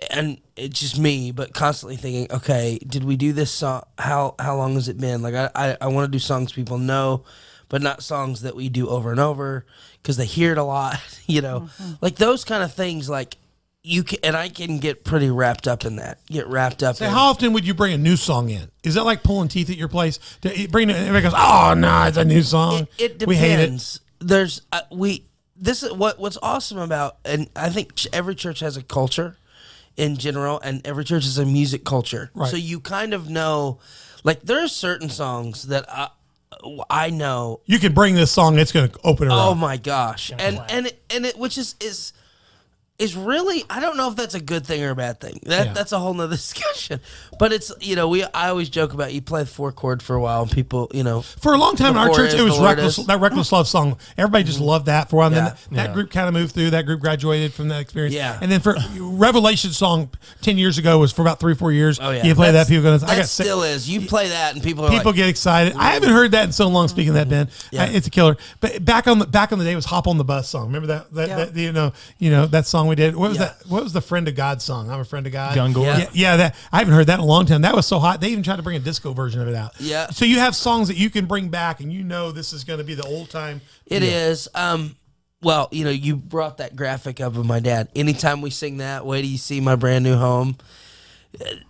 and 0.10 0.40
it's 0.56 0.80
just 0.80 1.00
me, 1.00 1.32
but 1.32 1.54
constantly 1.54 1.96
thinking, 1.96 2.28
okay, 2.36 2.80
did 2.86 3.04
we 3.04 3.16
do 3.16 3.34
this 3.34 3.52
song? 3.52 3.84
How 3.98 4.36
how 4.40 4.56
long 4.58 4.76
has 4.76 4.90
it 4.90 5.00
been? 5.00 5.22
Like 5.22 5.36
I 5.36 5.50
I, 5.56 5.78
I 5.82 5.88
want 5.88 6.06
to 6.06 6.12
do 6.12 6.20
songs 6.20 6.52
people 6.52 6.78
know, 6.78 7.24
but 7.70 7.82
not 7.82 8.04
songs 8.04 8.42
that 8.42 8.56
we 8.56 8.70
do 8.70 8.88
over 8.90 9.12
and 9.12 9.20
over 9.20 9.66
because 10.02 10.18
they 10.18 10.26
hear 10.26 10.52
it 10.52 10.58
a 10.58 10.64
lot. 10.64 10.96
You 11.28 11.42
know, 11.42 11.62
mm-hmm. 11.62 11.94
like 12.02 12.18
those 12.18 12.44
kind 12.44 12.62
of 12.62 12.72
things. 12.72 13.10
Like 13.10 13.38
you 13.82 14.04
can, 14.04 14.20
and 14.24 14.36
I 14.36 14.48
can 14.48 14.78
get 14.78 15.04
pretty 15.04 15.32
wrapped 15.32 15.68
up 15.68 15.84
in 15.84 15.96
that. 15.96 16.24
Get 16.28 16.46
wrapped 16.46 16.84
up. 16.84 16.98
So 16.98 17.06
in, 17.06 17.12
how 17.12 17.32
often 17.32 17.54
would 17.54 17.66
you 17.66 17.74
bring 17.74 17.94
a 17.94 17.98
new 17.98 18.16
song 18.16 18.50
in? 18.50 18.70
Is 18.84 18.94
that 18.94 19.06
like 19.06 19.24
pulling 19.24 19.48
teeth 19.48 19.72
at 19.72 19.76
your 19.76 19.88
place? 19.88 20.20
To 20.42 20.68
bring 20.70 20.92
it, 20.92 20.96
everybody 20.96 21.24
goes, 21.24 21.34
"Oh 21.36 21.74
no, 21.76 22.04
it's 22.04 22.18
a 22.18 22.26
new 22.26 22.44
song." 22.44 22.82
it, 22.82 22.90
it 23.00 23.18
depends. 23.18 23.28
We 23.28 23.36
hate 23.36 23.60
it. 23.60 24.00
There's 24.28 24.62
uh, 24.72 24.82
we 24.92 25.26
this 25.56 25.84
is 25.84 25.92
what 25.94 26.20
what's 26.20 26.38
awesome 26.42 26.78
about, 26.80 27.18
and 27.26 27.48
I 27.56 27.70
think 27.70 27.96
ch- 27.96 28.08
every 28.12 28.34
church 28.36 28.60
has 28.62 28.76
a 28.76 28.84
culture 28.84 29.38
in 29.96 30.18
general, 30.18 30.60
and 30.62 30.86
every 30.86 31.06
church 31.06 31.24
has 31.26 31.38
a 31.38 31.46
music 31.46 31.86
culture. 31.86 32.32
Right. 32.34 32.50
So 32.50 32.58
you 32.58 32.80
kind 32.80 33.14
of 33.14 33.30
know, 33.30 33.80
like 34.24 34.42
there 34.42 34.64
are 34.64 34.68
certain 34.68 35.10
songs 35.10 35.68
that 35.68 35.86
I, 35.90 36.10
I 36.90 37.10
know. 37.12 37.62
You 37.66 37.78
can 37.80 37.94
bring 37.94 38.16
this 38.16 38.32
song; 38.32 38.58
it's 38.58 38.72
going 38.72 38.90
to 38.90 39.00
open 39.04 39.28
her 39.28 39.34
Oh 39.34 39.52
up. 39.52 39.58
my 39.58 39.78
gosh, 39.78 40.32
and 40.38 40.60
and 40.70 40.88
it, 40.88 41.04
and 41.10 41.26
it 41.26 41.38
which 41.38 41.58
is 41.58 41.76
is. 41.80 42.12
Is 42.98 43.14
really 43.14 43.66
I 43.70 43.82
don't 43.82 43.98
know 43.98 44.08
if 44.10 44.16
that's 44.16 44.36
a 44.36 44.40
good 44.40 44.66
thing 44.66 44.82
or 44.82 44.92
a 44.92 44.96
bad 44.96 45.20
thing. 45.20 45.42
That 45.44 45.66
Yeah. 45.68 45.74
that's 45.74 45.92
a 45.92 46.00
whole 46.00 46.14
nother 46.14 46.36
discussion. 46.38 47.02
But 47.38 47.52
it's 47.52 47.70
you 47.82 47.98
know 47.98 48.08
we 48.08 48.24
I 48.24 48.48
always 48.48 48.70
joke 48.70 48.94
about 48.94 49.12
you 49.12 49.22
play 49.22 49.42
the 49.44 49.50
four 49.50 49.74
chord 49.74 50.02
for 50.02 50.16
a 50.16 50.22
while 50.22 50.44
and 50.44 50.52
people 50.52 50.90
you 50.94 51.04
know 51.04 51.22
For 51.22 51.54
a 51.54 51.58
long 51.58 51.76
time 51.76 51.92
in 51.92 51.98
our 51.98 52.14
church, 52.14 52.34
it 52.34 52.42
was 52.42 52.58
reckless. 52.58 52.98
is. 52.98 53.06
That 53.08 53.20
reckless 53.20 53.52
love 53.52 53.68
song. 53.68 53.98
Everybody 54.18 54.46
just 54.46 54.62
loved 54.62 54.86
that 54.86 55.10
for 55.10 55.18
a 55.18 55.20
while. 55.20 55.28
And 55.28 55.36
Yeah. 55.36 55.44
then 55.44 55.56
that 55.72 55.88
Yeah. 55.90 55.94
group 55.94 56.10
kind 56.10 56.30
of 56.30 56.34
moved 56.34 56.54
through. 56.54 56.70
That 56.70 56.86
group 56.86 57.02
graduated 57.02 57.54
from 57.54 57.68
that 57.68 57.82
experience. 57.82 58.16
Yeah. 58.16 58.40
And 58.42 58.50
then 58.50 58.62
for 58.62 58.78
Revelation 58.98 59.72
song 59.74 60.10
ten 60.42 60.58
years 60.58 60.78
ago 60.78 60.98
was 60.98 61.12
for 61.12 61.22
about 61.22 61.42
three 61.42 61.54
four 61.56 61.74
years. 61.74 62.00
Oh 62.02 62.12
yeah, 62.12 62.24
You 62.24 62.34
play 62.34 62.52
that, 62.54 62.70
people 62.70 62.84
go. 62.84 62.94
I 62.94 62.98
that 63.00 63.08
got 63.08 63.28
sick. 63.28 63.46
still 63.46 63.64
is. 63.64 63.90
You 63.90 64.02
play 64.08 64.30
that, 64.30 64.54
and 64.54 64.64
people 64.64 64.86
are 64.86 64.90
People 64.90 65.12
like, 65.12 65.18
get 65.18 65.28
excited. 65.28 65.74
I 65.78 65.92
haven't 65.92 66.12
heard 66.12 66.32
that 66.32 66.46
in 66.46 66.52
so 66.54 66.70
long. 66.70 66.88
Speaking 66.88 67.10
of 67.10 67.16
that, 67.16 67.28
Ben, 67.28 67.50
Yeah. 67.72 67.84
Uh, 67.84 67.88
it's 67.88 68.08
a 68.08 68.10
killer. 68.10 68.38
But 68.62 68.86
back 68.86 69.08
on 69.08 69.20
the 69.20 69.26
back 69.28 69.52
on 69.52 69.60
the 69.60 69.66
day 69.66 69.76
was 69.76 69.84
"Hop 69.84 70.08
on 70.08 70.18
the 70.18 70.24
Bus" 70.24 70.48
song. 70.48 70.68
Remember 70.68 70.88
that? 70.88 71.14
That, 71.14 71.28
Yeah. 71.28 71.36
that 71.46 71.56
you 71.58 71.74
know, 71.74 71.92
you 72.20 72.32
know 72.32 72.46
that 72.46 72.66
song 72.68 72.85
we 72.88 72.96
did. 72.96 73.16
What 73.16 73.30
was 73.30 73.38
Yeah. 73.40 73.46
that? 73.46 73.68
What 73.68 73.84
was 73.84 73.94
the 73.94 74.02
"Friend 74.02 74.28
of 74.28 74.36
God" 74.36 74.62
song? 74.62 74.90
I'm 74.90 75.00
a 75.00 75.06
friend 75.06 75.26
of 75.26 75.34
God. 75.34 75.56
Gungor. 75.58 75.84
Yeah. 75.84 75.98
Yeah, 75.98 76.08
yeah, 76.14 76.38
that 76.38 76.56
I 76.72 76.80
haven't 76.80 76.94
heard 76.94 77.08
that 77.08 77.16
in 77.16 77.20
a 77.22 77.26
long 77.26 77.46
time. 77.46 77.62
That 77.62 77.76
was 77.76 77.86
so 77.86 78.00
hot. 78.00 78.22
They 78.22 78.30
even 78.30 78.44
tried 78.44 78.58
to 78.58 78.64
bring 78.64 78.76
a 78.78 78.80
disco 78.80 79.14
version 79.14 79.42
of 79.42 79.48
it 79.48 79.56
out. 79.56 79.74
Yeah. 79.80 80.10
So 80.10 80.26
you 80.26 80.40
have 80.40 80.56
songs 80.56 80.88
that 80.88 80.98
you 80.98 81.10
can 81.10 81.26
bring 81.26 81.50
back, 81.50 81.80
and 81.80 81.92
you 81.92 82.04
know 82.04 82.32
this 82.32 82.54
is 82.54 82.64
going 82.64 82.80
to 82.80 82.86
be 82.86 82.94
the 82.96 83.04
old 83.06 83.30
time. 83.30 83.62
It 83.86 84.04
is. 84.04 84.48
Um, 84.56 84.96
well, 85.42 85.68
you 85.72 85.84
know, 85.84 85.92
you 85.92 86.16
brought 86.16 86.58
that 86.58 86.76
graphic 86.76 87.22
up 87.22 87.36
of 87.36 87.46
my 87.46 87.60
dad. 87.60 87.90
Anytime 87.96 88.42
we 88.42 88.50
sing 88.50 88.78
that, 88.78 89.06
wait 89.06 89.22
till 89.22 89.30
you 89.30 89.38
see 89.38 89.60
my 89.62 89.76
brand 89.76 90.04
new 90.04 90.16
home. 90.16 90.58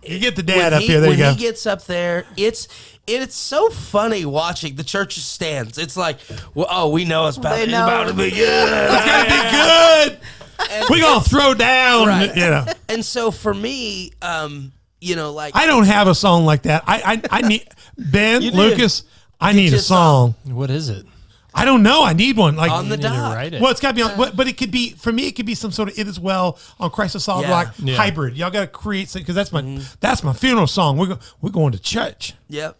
You 0.02 0.20
get 0.20 0.36
the 0.36 0.42
dad 0.44 0.56
when 0.72 0.74
up 0.74 0.80
he, 0.80 0.86
here. 0.86 1.00
There 1.00 1.10
when 1.10 1.18
you 1.18 1.24
go. 1.24 1.30
he 1.32 1.36
gets 1.40 1.66
up 1.66 1.84
there, 1.86 2.24
it's 2.36 2.68
it's 3.06 3.34
so 3.34 3.68
funny 3.68 4.24
watching 4.24 4.76
the 4.76 4.84
church 4.84 5.16
stands. 5.18 5.76
It's 5.76 5.96
like, 5.96 6.18
well, 6.54 6.66
oh, 6.70 6.90
we 6.90 7.04
know 7.04 7.26
it's 7.26 7.36
about, 7.36 7.56
They 7.56 7.64
it's 7.64 7.72
about 7.72 8.08
to 8.08 8.14
be 8.14 8.30
good. 8.34 8.68
it's 8.70 9.04
going 9.04 9.24
to 9.24 9.30
be 9.30 9.50
good. 9.50 10.20
We're 10.90 11.00
going 11.00 11.22
to 11.22 11.28
throw 11.28 11.54
down. 11.54 12.08
Right. 12.08 12.34
You 12.34 12.42
know. 12.46 12.66
and 12.88 13.04
so 13.04 13.30
for 13.30 13.52
me, 13.54 14.12
um, 14.22 14.72
you 15.00 15.16
know, 15.16 15.32
like 15.32 15.54
I 15.56 15.66
don't 15.66 15.86
have 15.86 16.08
a 16.08 16.14
song 16.14 16.44
like 16.44 16.62
that. 16.62 16.84
I 16.86 17.20
I, 17.30 17.38
I 17.38 17.48
need 17.48 17.68
Ben 17.98 18.42
You 18.42 18.50
do. 18.50 18.56
Lucas. 18.56 19.04
I 19.40 19.52
need 19.52 19.68
a 19.68 19.70
your 19.72 19.78
song. 19.80 20.34
song. 20.44 20.54
What 20.54 20.70
is 20.70 20.88
it? 20.88 21.04
I 21.58 21.64
don't 21.64 21.82
know. 21.82 22.04
I 22.04 22.12
need 22.12 22.36
one. 22.36 22.56
Like 22.56 22.70
on 22.70 22.84
the 22.88 22.96
You 22.96 22.96
need 22.98 23.02
to 23.02 23.08
dock. 23.08 23.34
write 23.34 23.54
it. 23.54 23.62
Well, 23.62 23.70
it's 23.70 23.80
got 23.80 23.88
to 23.90 23.94
be 23.94 24.02
on, 24.02 24.16
but, 24.16 24.36
but 24.36 24.46
it 24.46 24.58
could 24.58 24.70
be 24.70 24.90
for 24.90 25.10
me. 25.10 25.26
It 25.28 25.32
could 25.36 25.46
be 25.46 25.54
some 25.54 25.70
sort 25.72 25.88
of 25.90 25.98
it 25.98 26.06
as 26.06 26.20
well 26.20 26.58
on 26.78 26.90
Christ 26.90 27.14
the 27.14 27.20
Solid 27.20 27.42
Yeah. 27.42 27.50
Rock 27.50 27.74
Yeah. 27.78 27.96
hybrid. 27.96 28.36
Y'all 28.36 28.50
got 28.50 28.60
to 28.60 28.66
create 28.66 29.08
something 29.08 29.22
because 29.24 29.34
that's 29.34 29.52
my 29.52 29.62
Mm-hmm. 29.62 29.82
that's 30.00 30.22
my 30.22 30.32
funeral 30.34 30.66
song. 30.66 30.96
We're 30.98 31.06
go, 31.06 31.18
we're 31.40 31.50
going 31.50 31.72
to 31.72 31.78
church. 31.78 32.34
Yep. 32.48 32.76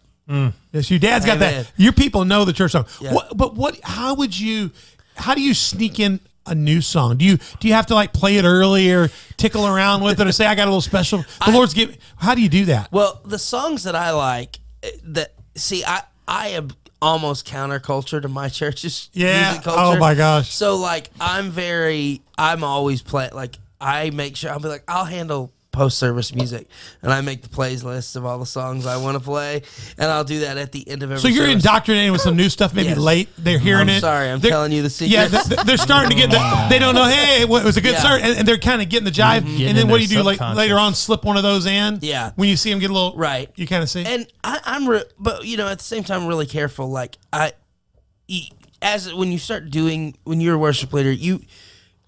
Yes, 0.73 0.89
your 0.91 0.99
dad's 0.99 1.25
got 1.25 1.37
Amen. 1.37 1.63
that. 1.63 1.71
Your 1.77 1.93
people 1.93 2.25
know 2.25 2.43
the 2.45 2.53
church 2.53 2.71
song. 2.73 2.85
Yeah. 2.99 3.13
What, 3.13 3.35
but 3.37 3.55
what? 3.55 3.79
How 3.83 4.13
would 4.15 4.37
you? 4.37 4.71
How 5.15 5.33
do 5.33 5.41
you 5.41 5.53
sneak 5.53 5.99
in 5.99 6.19
a 6.47 6.55
new 6.55 6.81
song? 6.81 7.17
Do 7.17 7.25
you 7.25 7.37
do 7.59 7.67
you 7.67 7.73
have 7.73 7.85
to 7.87 7.95
like 7.95 8.13
play 8.13 8.37
it 8.37 8.43
early 8.45 8.91
or 8.91 9.09
tickle 9.37 9.67
around 9.67 10.03
with 10.03 10.19
it 10.19 10.27
or 10.27 10.31
say 10.31 10.45
I 10.45 10.55
got 10.55 10.63
a 10.63 10.71
little 10.71 10.81
special? 10.81 11.23
The 11.45 11.51
Lord's 11.51 11.73
give. 11.73 11.97
How 12.17 12.35
do 12.35 12.41
you 12.41 12.49
do 12.49 12.65
that? 12.65 12.91
Well, 12.91 13.21
the 13.25 13.39
songs 13.39 13.83
that 13.83 13.95
I 13.95 14.11
like, 14.11 14.59
eh, 14.83 14.91
that 15.05 15.33
see, 15.55 15.83
I 15.85 16.03
I 16.27 16.49
am 16.49 16.69
almost 17.01 17.45
counterculture 17.47 18.21
to 18.21 18.27
my 18.27 18.49
church's 18.59 19.09
Yeah. 19.13 19.49
music 19.49 19.63
culture. 19.63 19.81
Oh, 19.81 19.97
my 19.99 20.15
gosh. 20.15 20.53
So 20.53 20.77
like, 20.77 21.09
I'm 21.21 21.51
very, 21.51 22.21
I'm 22.37 22.63
always 22.63 23.01
play 23.01 23.29
like 23.31 23.57
I 23.79 24.09
make 24.09 24.35
sure 24.35 24.49
I'll 24.51 24.59
be 24.59 24.67
like 24.69 24.83
I'll 24.87 25.05
handle 25.05 25.51
post 25.77 25.97
service 25.99 26.33
music, 26.35 26.67
and 27.01 27.13
I 27.13 27.21
make 27.21 27.43
the 27.43 27.49
plays 27.49 27.83
list 27.83 28.15
of 28.15 28.25
all 28.25 28.39
the 28.39 28.45
songs 28.45 28.85
I 28.85 28.97
want 28.97 29.15
to 29.17 29.23
play, 29.23 29.61
and 29.97 30.11
I'll 30.11 30.23
do 30.23 30.39
that 30.41 30.57
at 30.57 30.71
the 30.71 30.85
end 30.89 31.03
of 31.03 31.11
every. 31.11 31.21
So 31.21 31.27
you're 31.27 31.45
service. 31.45 31.63
indoctrinating 31.63 32.11
with 32.11 32.21
some 32.21 32.35
new 32.35 32.49
stuff, 32.49 32.73
maybe 32.73 32.89
Yes. 32.89 32.97
late. 32.97 33.29
They're 33.37 33.59
hearing 33.59 33.83
I'm 33.89 33.89
it. 33.97 34.01
sorry, 34.01 34.29
I'm 34.29 34.39
They're- 34.39 34.51
telling 34.51 34.71
you 34.71 34.81
the 34.81 34.89
secret. 34.89 35.11
Yeah, 35.13 35.25
secrets. 35.27 35.47
th- 35.49 35.61
they're 35.61 35.77
starting 35.77 36.09
to 36.09 36.15
get 36.15 36.31
the. 36.31 36.67
They 36.69 36.79
don't 36.79 36.95
know. 36.95 37.05
Hey, 37.05 37.45
well, 37.45 37.61
it 37.61 37.65
was 37.65 37.77
a 37.77 37.81
good 37.81 37.93
Yeah. 37.93 37.99
start, 37.99 38.21
and, 38.21 38.39
and 38.39 38.47
they're 38.47 38.57
kind 38.57 38.81
of 38.81 38.89
getting 38.89 39.05
the 39.05 39.11
jive. 39.11 39.45
Getting 39.45 39.67
and 39.67 39.77
then 39.77 39.87
what 39.87 39.97
do 39.97 40.03
you 40.03 40.09
do 40.09 40.23
like 40.23 40.39
later 40.55 40.77
on? 40.77 40.95
Slip 40.95 41.23
one 41.23 41.37
of 41.37 41.43
those 41.43 41.65
in. 41.65 41.99
Yeah. 42.01 42.31
When 42.35 42.49
you 42.49 42.57
see 42.57 42.71
them 42.71 42.79
get 42.79 42.89
a 42.89 42.93
little 42.93 43.13
Right. 43.15 43.49
you 43.55 43.67
kind 43.67 43.83
of 43.83 43.89
see. 43.89 44.03
and 44.03 44.27
I, 44.43 44.59
I'm, 44.65 44.87
re- 44.89 45.03
but 45.19 45.45
you 45.45 45.55
know, 45.57 45.67
at 45.67 45.77
the 45.77 45.83
same 45.83 46.03
time, 46.03 46.25
really 46.27 46.45
careful. 46.47 46.89
Like 46.89 47.17
I, 47.31 47.53
as 48.81 49.13
when 49.13 49.31
you 49.31 49.37
start 49.37 49.69
doing 49.69 50.17
when 50.23 50.41
you're 50.41 50.55
a 50.55 50.57
worship 50.57 50.91
leader, 50.93 51.11
you 51.11 51.41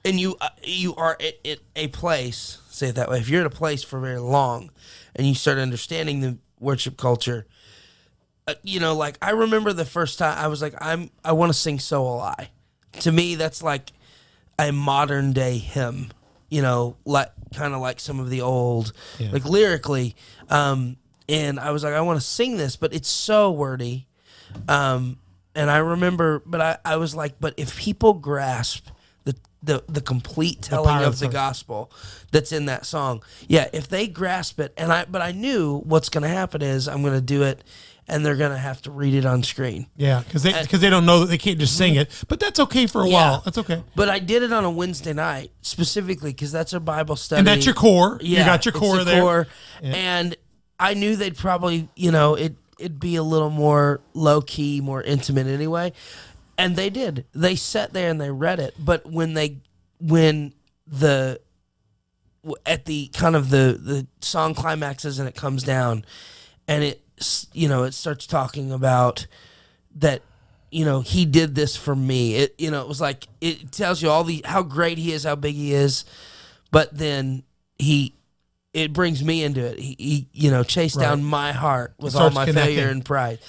and 0.05 0.19
you 0.19 0.35
uh, 0.41 0.49
you 0.63 0.95
are 0.95 1.17
at, 1.19 1.33
at 1.45 1.59
a 1.75 1.87
place. 1.87 2.57
Say 2.79 2.87
it 2.87 2.95
that 2.95 3.09
way. 3.09 3.19
If 3.19 3.27
you're 3.27 3.41
at 3.41 3.45
a 3.45 3.49
place 3.49 3.83
for 3.83 3.99
very 3.99 4.19
long, 4.19 4.71
and 5.13 5.27
you 5.27 5.35
start 5.35 5.57
understanding 5.57 6.21
the 6.21 6.37
worship 6.61 6.95
culture, 6.95 7.45
uh, 8.47 8.53
you 8.63 8.79
know, 8.79 8.95
like 8.95 9.17
I 9.21 9.31
remember 9.31 9.73
the 9.73 9.83
first 9.83 10.17
time 10.17 10.37
I 10.37 10.47
was 10.47 10.61
like, 10.61 10.73
I'm 10.79 11.09
I 11.25 11.33
want 11.33 11.49
to 11.51 11.59
sing 11.59 11.79
"So 11.79 12.03
Will 12.03 12.21
I." 12.21 12.51
To 13.01 13.11
me, 13.11 13.35
that's 13.35 13.61
like 13.61 13.91
a 14.57 14.71
modern 14.71 15.33
day 15.33 15.57
hymn. 15.57 16.13
You 16.49 16.61
know, 16.61 16.95
like 17.03 17.27
kind 17.53 17.73
of 17.73 17.81
like 17.81 17.99
some 17.99 18.17
of 18.21 18.29
the 18.29 18.39
old, 18.39 18.93
like 19.33 19.43
lyrically. 19.43 20.15
Um, 20.49 20.95
and 21.27 21.59
I 21.59 21.71
was 21.71 21.83
like, 21.83 21.93
I 21.93 21.99
want 21.99 22.17
to 22.21 22.25
sing 22.25 22.55
this, 22.55 22.77
but 22.77 22.93
it's 22.93 23.09
so 23.09 23.51
wordy. 23.51 24.07
Um, 24.69 25.19
and 25.53 25.69
I 25.69 25.79
remember, 25.79 26.41
but 26.45 26.61
I, 26.61 26.77
I 26.85 26.95
was 26.95 27.13
like, 27.13 27.41
but 27.41 27.55
if 27.57 27.77
people 27.77 28.13
grasp 28.13 28.87
the 29.61 29.83
the, 29.89 30.01
complete 30.01 30.61
telling 30.61 31.03
of 31.03 31.19
the 31.19 31.27
gospel 31.27 31.91
that's 32.31 32.51
in 32.51 32.65
that 32.65 32.85
song, 32.85 33.23
yeah, 33.47 33.67
if 33.73 33.87
they 33.87 34.07
grasp 34.07 34.59
it, 34.59 34.73
and 34.77 34.91
I, 34.91 35.05
but 35.05 35.21
I 35.21 35.31
knew 35.31 35.79
what's 35.79 36.09
going 36.09 36.23
to 36.23 36.29
happen 36.29 36.61
is 36.61 36.87
I'm 36.87 37.01
going 37.01 37.13
to 37.15 37.21
do 37.21 37.43
it, 37.43 37.63
and 38.09 38.25
they're 38.25 38.35
gonna 38.35 38.57
have 38.57 38.81
to 38.81 38.91
read 38.91 39.13
it 39.13 39.25
on 39.25 39.43
screen. 39.43 39.87
Yeah, 39.95 40.21
because 40.25 40.43
they 40.43 40.59
because 40.59 40.81
they 40.81 40.89
don't 40.89 41.05
know 41.05 41.19
that 41.19 41.27
they 41.27 41.37
can't 41.37 41.59
just 41.59 41.77
sing 41.77 41.95
it. 41.95 42.09
But 42.27 42.39
that's 42.39 42.59
okay 42.59 42.87
for 42.87 43.03
a 43.03 43.09
while. 43.09 43.41
That's 43.45 43.57
okay. 43.59 43.83
But 43.95 44.09
I 44.09 44.19
did 44.19 44.43
it 44.43 44.51
on 44.51 44.65
a 44.65 44.71
Wednesday 44.71 45.13
night 45.13 45.51
specifically 45.61 46.31
because 46.31 46.51
that's 46.51 46.73
our 46.73 46.79
Bible 46.79 47.15
study, 47.15 47.39
And 47.39 47.47
that's 47.47 47.65
your 47.65 47.75
core. 47.75 48.17
Yeah, 48.21 48.39
You 48.39 48.45
got 48.45 48.65
your 48.65 48.73
core 48.73 48.97
the 48.97 49.03
there. 49.05 49.21
core. 49.21 49.47
And 49.81 50.35
I 50.79 50.93
knew 50.95 51.15
they'd 51.15 51.37
probably, 51.37 51.89
you 51.95 52.11
know, 52.11 52.35
it 52.35 52.55
it'd 52.79 52.99
be 52.99 53.15
a 53.17 53.23
little 53.23 53.49
more 53.49 54.01
low 54.13 54.41
key, 54.41 54.81
more 54.81 55.03
intimate 55.03 55.47
anyway. 55.47 55.93
And 56.59 56.75
they 56.75 56.89
did. 56.89 57.25
They 57.33 57.55
sat 57.55 57.93
there 57.93 58.09
and 58.09 58.19
they 58.19 58.29
read 58.29 58.59
it. 58.59 58.75
But 58.77 59.09
when 59.09 59.33
they 59.33 59.61
when 59.99 60.53
the 60.85 61.39
at 62.65 62.85
the 62.85 63.07
kind 63.07 63.35
of 63.35 63.49
the 63.49 63.79
the 63.81 64.07
song 64.21 64.53
climaxes 64.53 65.19
and 65.19 65.27
it 65.27 65.35
comes 65.35 65.63
down 65.63 66.05
and 66.67 66.83
it 66.83 67.01
you 67.53 67.67
know 67.67 67.83
it 67.83 67.93
starts 67.93 68.25
talking 68.25 68.71
about 68.71 69.27
that 69.95 70.21
you 70.71 70.85
know 70.85 71.01
he 71.01 71.25
did 71.25 71.55
this 71.55 71.75
for 71.75 71.95
me 71.95 72.35
it 72.35 72.55
you 72.57 72.71
know 72.71 72.81
it 72.81 72.87
was 72.87 73.01
like 73.01 73.27
it 73.41 73.71
tells 73.71 74.01
you 74.01 74.09
all 74.09 74.23
the 74.23 74.41
how 74.45 74.63
great 74.63 74.97
he 74.97 75.11
is 75.11 75.23
how 75.23 75.35
big 75.35 75.55
he 75.55 75.73
is 75.73 76.05
but 76.71 76.95
then 76.97 77.43
he 77.77 78.13
it 78.73 78.93
brings 78.93 79.23
me 79.23 79.43
into 79.43 79.65
it 79.65 79.77
he, 79.77 79.95
he 79.99 80.27
you 80.31 80.49
know 80.51 80.63
chased 80.63 80.99
down 80.99 81.23
my 81.23 81.51
heart 81.51 81.93
with 81.99 82.15
all 82.15 82.29
my 82.29 82.45
connecting. 82.45 82.75
failure 82.75 82.89
and 82.89 83.03
pride 83.03 83.39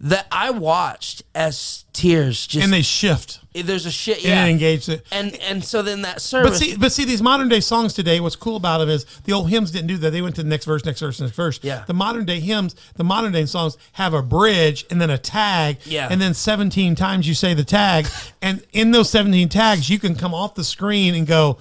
that 0.00 0.26
i 0.32 0.50
watched 0.50 1.22
as 1.34 1.84
tears 1.92 2.46
just 2.46 2.64
And 2.64 2.72
they 2.72 2.82
shift 2.82 3.40
there's 3.54 3.86
a 3.86 3.90
shit 3.90 4.16
and 4.18 4.24
yeah 4.26 4.46
engage 4.46 4.88
it. 4.88 5.06
and 5.12 5.34
and 5.36 5.64
so 5.64 5.80
then 5.82 6.02
that 6.02 6.20
service 6.20 6.50
But 6.50 6.58
see, 6.58 6.76
but 6.76 6.90
see, 6.92 7.04
these 7.04 7.22
modern 7.22 7.48
day 7.48 7.60
songs 7.60 7.94
today. 7.94 8.18
What's 8.18 8.34
cool 8.34 8.56
about 8.56 8.78
them 8.78 8.88
is 8.88 9.04
the 9.24 9.32
old 9.32 9.48
hymns 9.48 9.70
didn't 9.70 9.86
do 9.86 9.96
that. 9.98 10.10
They 10.10 10.22
went 10.22 10.34
to 10.34 10.42
the 10.42 10.48
next 10.48 10.64
verse, 10.64 10.84
next 10.84 10.98
verse, 10.98 11.20
next 11.20 11.36
verse. 11.36 11.60
Yeah. 11.62 11.84
The 11.86 11.94
modern 11.94 12.24
day 12.24 12.40
hymns, 12.40 12.74
the 12.96 13.04
modern 13.04 13.30
day 13.30 13.46
songs 13.46 13.76
have 13.92 14.12
a 14.12 14.22
bridge 14.22 14.84
and 14.90 15.00
then 15.00 15.08
a 15.08 15.18
tag. 15.18 15.78
Yeah. 15.84 16.08
And 16.10 16.20
then 16.20 16.34
seventeen 16.34 16.96
times 16.96 17.28
you 17.28 17.34
say 17.34 17.54
the 17.54 17.62
tag, 17.62 18.08
and 18.42 18.64
in 18.72 18.90
those 18.90 19.08
seventeen 19.08 19.48
tags, 19.48 19.88
you 19.88 20.00
can 20.00 20.16
come 20.16 20.34
off 20.34 20.56
the 20.56 20.64
screen 20.64 21.14
and 21.14 21.24
go, 21.24 21.58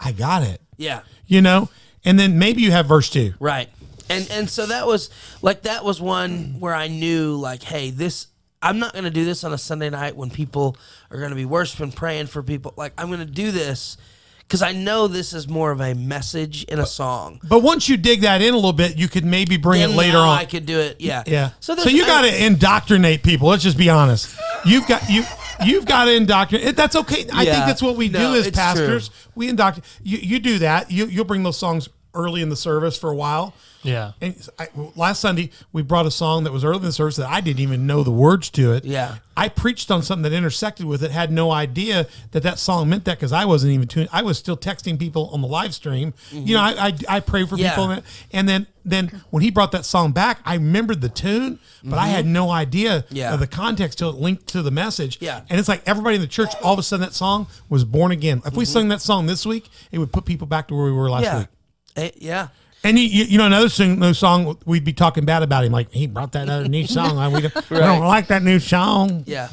"I 0.00 0.12
got 0.12 0.42
it." 0.42 0.62
yeah 0.78 1.00
You 1.26 1.42
know, 1.42 1.68
and 2.06 2.18
then 2.18 2.38
maybe 2.38 2.62
you 2.62 2.70
have 2.70 2.86
verse 2.86 3.10
two. 3.10 3.34
Right. 3.38 3.68
And 4.10 4.28
and 4.30 4.50
so 4.50 4.66
that 4.66 4.86
was 4.86 5.10
like 5.42 5.62
that 5.62 5.84
was 5.84 6.00
one 6.00 6.56
where 6.58 6.74
I 6.74 6.88
knew 6.88 7.36
like, 7.36 7.62
hey, 7.62 7.90
this 7.90 8.26
I'm 8.62 8.78
not 8.78 8.92
gonna 8.94 9.10
do 9.10 9.24
this 9.24 9.44
on 9.44 9.52
a 9.52 9.58
Sunday 9.58 9.90
night 9.90 10.16
when 10.16 10.30
people 10.30 10.76
are 11.10 11.20
gonna 11.20 11.34
be 11.34 11.44
worshiping, 11.44 11.92
praying 11.92 12.26
for 12.26 12.42
people. 12.42 12.74
Like 12.76 12.92
I'm 12.98 13.10
gonna 13.10 13.24
do 13.24 13.50
this 13.50 13.96
because 14.40 14.62
I 14.62 14.72
know 14.72 15.08
this 15.08 15.34
is 15.34 15.46
more 15.46 15.70
of 15.70 15.80
a 15.82 15.94
message 15.94 16.64
in 16.64 16.78
a 16.78 16.86
song. 16.86 17.38
But 17.46 17.62
once 17.62 17.86
you 17.88 17.96
dig 17.98 18.22
that 18.22 18.40
in 18.40 18.54
a 18.54 18.56
little 18.56 18.72
bit, 18.72 18.96
you 18.96 19.06
could 19.06 19.24
maybe 19.24 19.58
bring 19.58 19.80
Then 19.82 19.90
it 19.90 19.96
later 19.96 20.14
now 20.14 20.30
on. 20.30 20.38
I 20.38 20.46
could 20.46 20.64
do 20.64 20.78
it. 20.78 21.00
Yeah. 21.00 21.22
Yeah. 21.26 21.50
So, 21.60 21.74
So, 21.74 21.74
there's- 21.76 21.92
you 21.92 22.04
I- 22.04 22.06
got 22.06 22.22
to 22.22 22.44
indoctrinate 22.46 23.22
people. 23.22 23.48
Let's 23.48 23.62
just 23.62 23.76
be 23.76 23.90
honest. 23.90 24.34
You've 24.64 24.86
got 24.88 25.08
you. 25.10 25.24
You've 25.64 25.84
got 25.84 26.06
to 26.06 26.14
indoctrinate. 26.14 26.76
That's 26.76 26.96
okay. 26.96 27.26
I 27.32 27.42
Yeah. 27.42 27.52
think 27.54 27.66
that's 27.66 27.82
what 27.82 27.96
we 27.96 28.08
No, 28.08 28.32
do 28.32 28.38
as 28.40 28.46
it's 28.46 28.56
pastors. 28.56 29.10
We 29.34 29.48
indoctrinate. 29.50 29.84
You, 30.02 30.18
you 30.18 30.38
do 30.38 30.60
that. 30.60 30.90
You 30.90 31.06
you'll 31.06 31.26
bring 31.26 31.42
those 31.42 31.58
songs 31.58 31.88
early 32.14 32.40
in 32.40 32.48
the 32.48 32.56
service 32.56 32.96
for 32.96 33.10
a 33.10 33.14
while. 33.14 33.52
Yeah. 33.82 34.12
And 34.20 34.34
I, 34.58 34.68
last 34.96 35.20
Sunday 35.20 35.50
we 35.72 35.82
brought 35.82 36.06
a 36.06 36.10
song 36.10 36.44
that 36.44 36.52
was 36.52 36.64
early 36.64 36.78
in 36.78 36.84
the 36.84 36.92
service 36.92 37.16
that 37.16 37.28
I 37.28 37.40
didn't 37.40 37.60
even 37.60 37.86
know 37.86 38.02
the 38.02 38.10
words 38.10 38.50
to 38.50 38.72
it. 38.72 38.84
Yeah. 38.84 39.16
I 39.36 39.48
preached 39.48 39.92
on 39.92 40.02
something 40.02 40.24
that 40.24 40.32
intersected 40.36 40.84
with 40.84 41.04
it. 41.04 41.12
Had 41.12 41.30
no 41.30 41.52
idea 41.52 42.08
that 42.32 42.42
that 42.42 42.58
song 42.58 42.88
meant 42.88 43.04
that 43.04 43.18
because 43.18 43.32
I 43.32 43.44
wasn't 43.44 43.72
even 43.72 43.86
tuned. 43.86 44.08
I 44.12 44.22
was 44.22 44.36
still 44.36 44.56
texting 44.56 44.98
people 44.98 45.28
on 45.32 45.42
the 45.42 45.46
live 45.46 45.72
stream. 45.74 46.12
You 46.32 46.54
know, 46.56 46.60
I 46.60 46.88
I, 46.88 46.92
I 47.08 47.20
pray 47.20 47.44
for 47.46 47.54
Mm-hmm. 47.54 47.62
Yeah. 47.64 47.70
people, 47.76 48.02
and, 48.32 48.48
then 48.48 48.66
then 48.84 49.22
when 49.30 49.44
he 49.44 49.50
brought 49.52 49.70
that 49.72 49.84
song 49.84 50.10
back, 50.10 50.40
I 50.44 50.54
remembered 50.54 51.00
the 51.00 51.08
tune, 51.08 51.60
but 51.84 51.98
I 52.00 52.08
had 52.08 52.26
no 52.26 52.50
idea 52.50 53.04
Mm-hmm. 53.04 53.16
Yeah. 53.16 53.32
of 53.34 53.38
the 53.38 53.46
context 53.46 53.98
till 53.98 54.10
it 54.10 54.16
linked 54.16 54.48
to 54.48 54.62
the 54.62 54.72
message. 54.72 55.18
Yeah. 55.20 55.42
and 55.48 55.60
it's 55.60 55.68
like 55.68 55.82
everybody 55.86 56.16
in 56.16 56.20
the 56.20 56.26
church 56.26 56.52
all 56.64 56.72
of 56.72 56.78
a 56.80 56.82
sudden 56.82 57.06
that 57.06 57.14
song 57.14 57.46
was 57.68 57.84
born 57.84 58.10
again. 58.10 58.42
If 58.44 58.54
we 58.56 58.64
Mm-hmm. 58.64 58.72
sung 58.72 58.88
that 58.88 59.00
song 59.02 59.26
this 59.26 59.46
week, 59.46 59.68
it 59.92 59.98
would 60.00 60.12
put 60.12 60.24
people 60.24 60.48
back 60.48 60.66
to 60.68 60.74
where 60.74 60.86
we 60.86 60.92
were 60.92 61.08
last 61.10 61.22
Yeah. 61.24 61.38
week. 61.38 61.48
Eh, 61.96 62.10
yeah. 62.16 62.48
And 62.84 62.98
you, 62.98 63.04
you, 63.06 63.24
you 63.24 63.38
know 63.38 63.46
another 63.46 63.68
sing, 63.68 63.98
no 63.98 64.12
song 64.12 64.56
we'd 64.64 64.84
be 64.84 64.92
talking 64.92 65.24
bad 65.24 65.42
about 65.42 65.64
him 65.64 65.72
like 65.72 65.90
he 65.92 66.06
brought 66.06 66.32
that 66.32 66.48
other 66.48 66.68
new 66.68 66.86
song. 66.86 67.16
We 67.32 67.42
don't, 67.42 67.70
we 67.70 67.78
don't 67.78 68.04
like 68.04 68.28
that 68.28 68.42
new 68.42 68.60
song. 68.60 69.24
Yeah. 69.26 69.48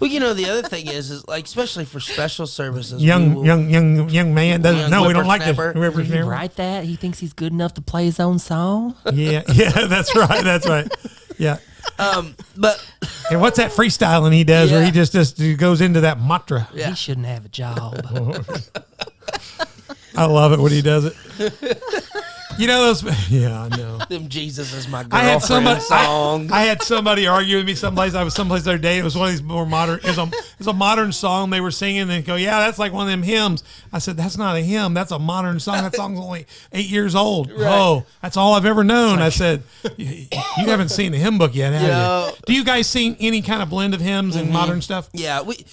Well, 0.00 0.10
you 0.10 0.18
know, 0.18 0.34
the 0.34 0.50
other 0.50 0.68
thing 0.68 0.88
is, 0.88 1.12
is 1.12 1.26
like, 1.28 1.44
especially 1.44 1.84
for 1.84 2.00
special 2.00 2.48
services, 2.48 3.00
Young 3.00 3.34
will- 3.36 3.46
young 3.46 3.70
young 3.70 4.08
young 4.08 4.34
man 4.34 4.60
doesn't 4.60 4.80
Young 4.80 4.90
no 4.90 5.06
we 5.06 5.12
don't 5.14 5.28
like 5.28 5.44
this. 5.44 5.56
whippersnapper. 5.56 5.92
whippersnapper. 5.92 6.28
Write 6.28 6.56
that. 6.56 6.82
He 6.84 6.96
thinks 6.96 7.20
he's 7.20 7.32
good 7.32 7.52
enough 7.52 7.74
to 7.74 7.80
play 7.80 8.04
his 8.06 8.18
own 8.18 8.40
song. 8.40 8.96
Yeah 9.12 9.42
yeah 9.54 9.86
that's 9.86 10.14
right 10.16 10.42
that's 10.42 10.68
right 10.68 10.88
yeah. 11.38 11.58
um, 12.00 12.34
but 12.56 12.84
And 13.30 13.40
what's 13.40 13.58
that 13.58 13.70
freestyling 13.70 14.32
he 14.32 14.42
does 14.42 14.72
where 14.72 14.84
he 14.84 14.90
just 14.90 15.12
just 15.12 15.38
goes 15.58 15.80
into 15.80 16.00
that 16.00 16.20
mantra? 16.20 16.68
Yeah. 16.74 16.88
He 16.90 16.96
shouldn't 16.96 17.26
have 17.26 17.44
a 17.44 17.48
job. 17.48 18.04
I 20.16 20.26
love 20.26 20.52
it 20.52 20.60
when 20.60 20.70
he 20.72 20.80
does 20.82 21.04
it. 21.06 21.14
You 22.58 22.66
know 22.66 22.86
those? 22.86 23.02
Yeah, 23.34 23.62
I 23.62 23.76
know. 23.76 23.98
them 24.08 24.28
Jesus 24.28 24.72
is 24.74 24.86
my 24.86 25.04
I 25.10 25.22
had 25.22 25.42
somebody. 25.42 25.80
song. 25.80 26.52
I, 26.52 26.60
I 26.60 26.64
had 26.64 26.82
somebody 26.82 27.26
argue 27.26 27.56
with 27.56 27.66
me 27.66 27.74
someplace. 27.74 28.14
I 28.14 28.22
was 28.22 28.34
someplace 28.34 28.62
the 28.64 28.70
other 28.70 28.78
day. 28.78 28.98
It 28.98 29.04
was 29.04 29.16
one 29.16 29.28
of 29.28 29.32
these 29.32 29.42
more 29.42 29.66
modern. 29.66 29.98
It 29.98 30.04
was 30.04 30.18
a, 30.18 30.22
it 30.22 30.58
was 30.58 30.66
a 30.66 30.72
modern 30.72 31.10
song 31.12 31.50
they 31.50 31.60
were 31.60 31.70
singing. 31.70 32.02
And 32.02 32.10
they 32.10 32.22
go, 32.22 32.36
"Yeah, 32.36 32.60
that's 32.60 32.78
like 32.78 32.92
one 32.92 33.06
of 33.06 33.10
them 33.10 33.22
hymns." 33.22 33.64
I 33.92 33.98
said, 33.98 34.16
"That's 34.16 34.36
not 34.36 34.56
a 34.56 34.60
hymn. 34.60 34.94
That's 34.94 35.10
a 35.10 35.18
modern 35.18 35.58
song. 35.58 35.82
That 35.82 35.94
song's 35.96 36.20
only 36.20 36.46
eight 36.72 36.88
years 36.90 37.14
old." 37.14 37.50
Oh, 37.56 38.04
that's 38.22 38.36
all 38.36 38.54
I've 38.54 38.66
ever 38.66 38.84
known. 38.84 39.20
I 39.20 39.30
said, 39.30 39.62
"You 39.96 40.26
you 40.58 40.66
haven't 40.66 40.90
seen 40.90 41.12
the 41.12 41.18
hymn 41.18 41.38
book 41.38 41.54
yet, 41.54 41.72
have 41.72 41.82
Yeah. 41.82 42.26
you? 42.28 42.32
Do 42.46 42.52
you 42.54 42.64
guys 42.64 42.86
sing 42.86 43.16
any 43.20 43.42
kind 43.42 43.62
of 43.62 43.70
blend 43.70 43.94
of 43.94 44.00
hymns 44.00 44.36
and 44.36 44.44
mm-hmm. 44.46 44.52
modern 44.52 44.82
stuff? 44.82 45.08
yeah, 45.12 45.40
we. 45.42 45.64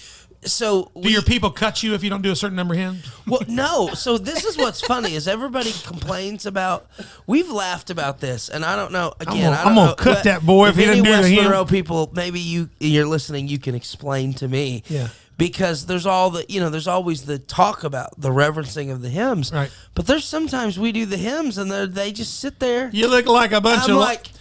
So 0.44 0.90
Do 0.94 1.02
we, 1.02 1.12
your 1.12 1.22
people 1.22 1.50
cut 1.50 1.82
you 1.82 1.94
if 1.94 2.02
you 2.02 2.10
don't 2.10 2.22
do 2.22 2.32
a 2.32 2.36
certain 2.36 2.56
number 2.56 2.74
of 2.74 2.80
hymns? 2.80 3.06
Well, 3.26 3.42
no. 3.46 3.90
So 3.94 4.18
this 4.18 4.44
is 4.44 4.56
what's 4.58 4.80
funny 4.80 5.14
is 5.14 5.28
everybody 5.28 5.70
complains 5.84 6.46
about. 6.46 6.86
We've 7.26 7.50
laughed 7.50 7.90
about 7.90 8.20
this, 8.20 8.48
and 8.48 8.64
I 8.64 8.74
don't 8.74 8.90
know. 8.92 9.12
Again, 9.20 9.34
gonna- 9.44 9.50
I 9.56 9.64
don't 9.64 9.68
I'm 9.68 9.74
gonna 9.76 9.94
cut 9.94 10.24
that 10.24 10.44
boy 10.44 10.68
if 10.68 10.76
he 10.76 10.84
doesn't 10.84 11.04
do 11.04 11.10
the 11.10 11.16
West 11.16 11.28
hymn. 11.28 11.44
Monroe 11.44 11.64
people, 11.64 12.10
maybe 12.14 12.40
you 12.40 12.68
you're 12.80 13.06
listening. 13.06 13.46
You 13.48 13.58
can 13.58 13.74
explain 13.76 14.34
to 14.34 14.48
me. 14.48 14.82
Yeah. 14.88 15.08
Because 15.38 15.86
there's 15.86 16.06
all 16.06 16.30
the 16.30 16.44
you 16.48 16.60
know 16.60 16.70
there's 16.70 16.88
always 16.88 17.22
the 17.24 17.38
talk 17.38 17.84
about 17.84 18.20
the 18.20 18.30
reverencing 18.32 18.90
of 18.90 19.00
the 19.02 19.08
hymns. 19.08 19.52
Right. 19.52 19.70
But 19.94 20.06
there's 20.06 20.24
sometimes 20.24 20.78
we 20.78 20.92
do 20.92 21.06
the 21.06 21.16
hymns 21.16 21.56
and 21.58 21.70
they 21.70 21.86
they 21.86 22.12
just 22.12 22.40
sit 22.40 22.58
there. 22.60 22.90
You 22.92 23.08
look 23.08 23.26
like 23.26 23.52
a 23.52 23.60
bunch 23.60 23.84
I'm 23.84 23.92
of 23.92 23.96
like, 23.96 24.24
Now, 24.26 24.38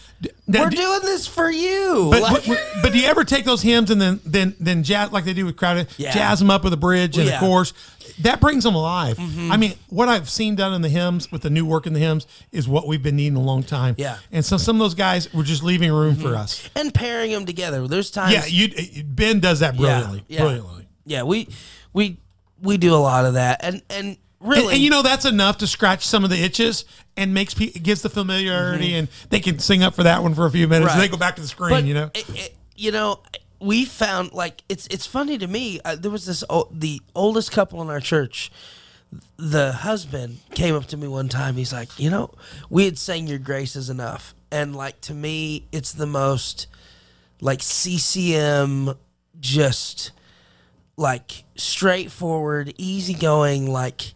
we're 0.47 0.69
do- 0.69 0.75
doing 0.77 0.99
this 1.01 1.25
for 1.27 1.49
you. 1.49 2.09
But, 2.11 2.21
Like- 2.21 2.45
but, 2.47 2.59
but 2.81 2.91
do 2.93 2.99
you 2.99 3.07
ever 3.07 3.23
take 3.23 3.45
those 3.45 3.61
hymns 3.61 3.89
and 3.91 3.99
then 4.01 4.19
then 4.25 4.55
then 4.59 4.83
jazz 4.83 5.11
like 5.11 5.25
they 5.25 5.33
do 5.33 5.45
with 5.45 5.55
crowded 5.57 5.87
Yeah. 5.97 6.11
jazz 6.13 6.39
them 6.39 6.49
up 6.49 6.63
with 6.63 6.73
a 6.73 6.77
bridge 6.77 7.17
and 7.17 7.27
Yeah. 7.27 7.35
Mm-hmm. 7.35 7.45
a 7.45 7.47
chorus? 7.47 7.73
That 8.19 8.39
brings 8.39 8.63
them 8.63 8.75
alive. 8.75 9.17
I 9.19 9.57
mean, 9.57 9.73
what 9.89 10.07
I've 10.09 10.29
seen 10.29 10.55
done 10.55 10.73
in 10.73 10.81
the 10.83 10.89
hymns 10.89 11.31
with 11.31 11.41
the 11.41 11.49
new 11.49 11.65
work 11.65 11.87
in 11.87 11.93
the 11.93 11.99
hymns 11.99 12.27
is 12.51 12.67
what 12.67 12.85
we've 12.87 13.01
been 13.01 13.15
needing 13.15 13.35
a 13.37 13.41
long 13.41 13.63
time. 13.63 13.95
Yeah. 13.97 14.17
And 14.31 14.45
so 14.45 14.57
some 14.57 14.75
of 14.75 14.79
those 14.79 14.93
guys 14.93 15.33
were 15.33 15.43
just 15.43 15.63
leaving 15.63 15.91
room 15.91 16.15
for 16.17 16.35
us. 16.35 16.69
and 16.75 16.93
pairing 16.93 17.31
them 17.31 17.45
together. 17.45 17.87
There's 17.87 18.11
times. 18.11 18.33
Yeah, 18.33 18.45
you 18.45 19.03
Ben 19.03 19.39
does 19.39 19.61
that 19.61 19.75
brilliantly. 19.77 20.23
Yeah. 20.27 20.41
Brilliantly. 20.41 20.87
Yeah, 21.05 21.23
we 21.23 21.47
we 21.93 22.17
we 22.61 22.77
do 22.77 22.93
a 22.93 22.97
lot 23.01 23.25
of 23.25 23.33
that, 23.35 23.61
and 23.63 23.81
and 23.89 24.17
really, 24.41 24.61
And, 24.63 24.73
and 24.73 24.81
you 24.81 24.89
know 24.89 25.01
that's 25.01 25.25
enough 25.25 25.57
to 25.59 25.67
scratch 25.67 26.05
some 26.05 26.23
of 26.23 26.29
the 26.29 26.37
itches 26.43 26.85
and 27.17 27.33
makes 27.33 27.53
pe- 27.53 27.71
gives 27.71 28.01
the 28.01 28.09
familiarity 28.09 28.93
and 28.95 29.07
they 29.29 29.39
can 29.39 29.59
sing 29.59 29.83
up 29.83 29.93
for 29.95 30.03
that 30.03 30.23
one 30.23 30.33
for 30.33 30.45
a 30.45 30.51
few 30.51 30.67
minutes 30.67 30.91
and 30.91 31.01
Mm-hmm. 31.01 31.01
They 31.01 31.07
go 31.09 31.17
back 31.17 31.35
to 31.35 31.41
the 31.41 31.47
screen. 31.47 31.69
but 31.71 31.83
you 31.85 31.93
know. 31.93 32.11
it, 32.13 32.29
it- 32.29 32.55
you 32.75 32.91
know, 32.91 33.19
we 33.59 33.85
found 33.85 34.33
like 34.33 34.63
it's 34.67 34.87
it's 34.87 35.05
funny 35.05 35.37
to 35.37 35.45
me. 35.47 35.79
Uh, 35.85 35.95
there 35.95 36.09
was 36.09 36.25
this 36.25 36.43
o- 36.49 36.67
the 36.71 36.99
oldest 37.13 37.51
couple 37.51 37.79
in 37.83 37.89
our 37.89 37.99
church. 37.99 38.51
The 39.37 39.71
husband 39.71 40.39
came 40.55 40.73
up 40.73 40.85
to 40.87 40.97
me 40.97 41.07
one 41.07 41.29
time. 41.29 41.55
He's 41.57 41.71
like, 41.73 41.99
you 41.99 42.09
know, 42.09 42.33
we 42.71 42.85
had 42.85 42.97
sang 42.97 43.27
"Your 43.27 43.37
Grace 43.37 43.75
is 43.75 43.87
Enough," 43.89 44.33
and 44.51 44.75
like 44.75 44.99
to 45.01 45.13
me, 45.13 45.67
it's 45.71 45.91
the 45.91 46.07
most 46.07 46.65
like 47.39 47.61
CCM, 47.61 48.95
just 49.39 50.11
like 50.97 51.43
straightforward, 51.55 52.73
easygoing, 52.77 53.67
like 53.71 54.13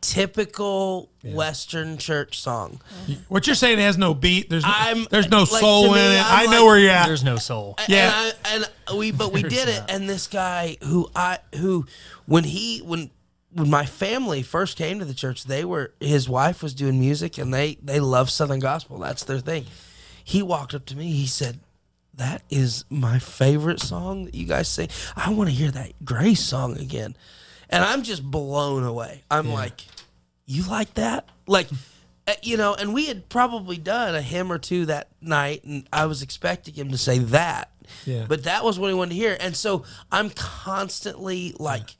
typical 0.00 1.10
Western 1.24 1.98
church 1.98 2.40
song. 2.40 2.80
What 3.28 3.46
you're 3.46 3.56
saying 3.56 3.78
has 3.78 3.98
no 3.98 4.14
beat. 4.14 4.48
There's 4.50 4.62
no, 4.64 4.70
I'm- 4.72 5.06
there's 5.10 5.28
no 5.30 5.40
like, 5.40 5.48
soul 5.48 5.84
to 5.92 5.98
in 5.98 6.12
it. 6.12 6.22
I'm 6.24 6.48
I 6.48 6.50
know 6.50 6.58
like- 6.58 6.64
where 6.66 6.78
you're 6.78 6.90
at. 6.90 7.06
There's 7.06 7.24
no 7.24 7.36
soul. 7.36 7.76
Yeah. 7.88 8.30
and, 8.46 8.64
I, 8.64 8.68
and 8.90 8.98
we 8.98 9.10
but 9.10 9.32
we 9.32 9.42
There's 9.42 9.52
did 9.52 9.68
it 9.68 9.80
not. 9.80 9.90
and 9.90 10.08
this 10.08 10.26
guy 10.26 10.76
who 10.82 11.08
i 11.14 11.38
who 11.56 11.84
when 12.26 12.44
he 12.44 12.78
when 12.80 13.10
when 13.52 13.68
my 13.70 13.84
family 13.84 14.42
first 14.42 14.76
came 14.78 14.98
to 14.98 15.04
the 15.04 15.14
church 15.14 15.44
they 15.44 15.64
were 15.64 15.92
his 16.00 16.28
wife 16.28 16.62
was 16.62 16.72
doing 16.74 16.98
music 16.98 17.36
and 17.38 17.52
they 17.52 17.76
they 17.82 18.00
love 18.00 18.30
southern 18.30 18.60
gospel 18.60 18.98
that's 18.98 19.24
their 19.24 19.38
thing 19.40 19.66
he 20.24 20.42
walked 20.42 20.74
up 20.74 20.86
to 20.86 20.96
me 20.96 21.12
he 21.12 21.26
said 21.26 21.60
that 22.14 22.42
is 22.50 22.84
my 22.90 23.18
favorite 23.18 23.80
song 23.80 24.24
that 24.24 24.34
you 24.34 24.46
guys 24.46 24.68
sing 24.68 24.88
i 25.16 25.30
want 25.30 25.48
to 25.50 25.54
hear 25.54 25.70
that 25.70 25.92
grace 26.04 26.40
song 26.42 26.78
again 26.78 27.14
and 27.70 27.84
i'm 27.84 28.02
just 28.02 28.22
blown 28.22 28.84
away 28.84 29.22
i'm 29.30 29.50
like 29.50 29.82
you 30.46 30.62
like 30.68 30.92
that 30.94 31.28
like 31.46 31.68
Uh, 32.26 32.32
you 32.42 32.58
know, 32.58 32.74
and 32.74 32.92
we 32.92 33.06
had 33.06 33.26
probably 33.30 33.78
done 33.78 34.14
a 34.14 34.20
hymn 34.20 34.52
or 34.52 34.58
two 34.58 34.84
that 34.84 35.08
night, 35.22 35.64
and 35.64 35.88
I 35.90 36.04
was 36.04 36.20
expecting 36.20 36.74
him 36.74 36.90
to 36.90 36.98
say 36.98 37.20
that. 37.20 37.70
Yeah. 38.04 38.26
But 38.28 38.44
that 38.44 38.64
was 38.64 38.78
what 38.78 38.88
he 38.88 38.94
wanted 38.94 39.10
to 39.10 39.14
hear, 39.16 39.34
and 39.40 39.56
so 39.56 39.84
I'm 40.12 40.28
constantly 40.28 41.54
like, 41.58 41.96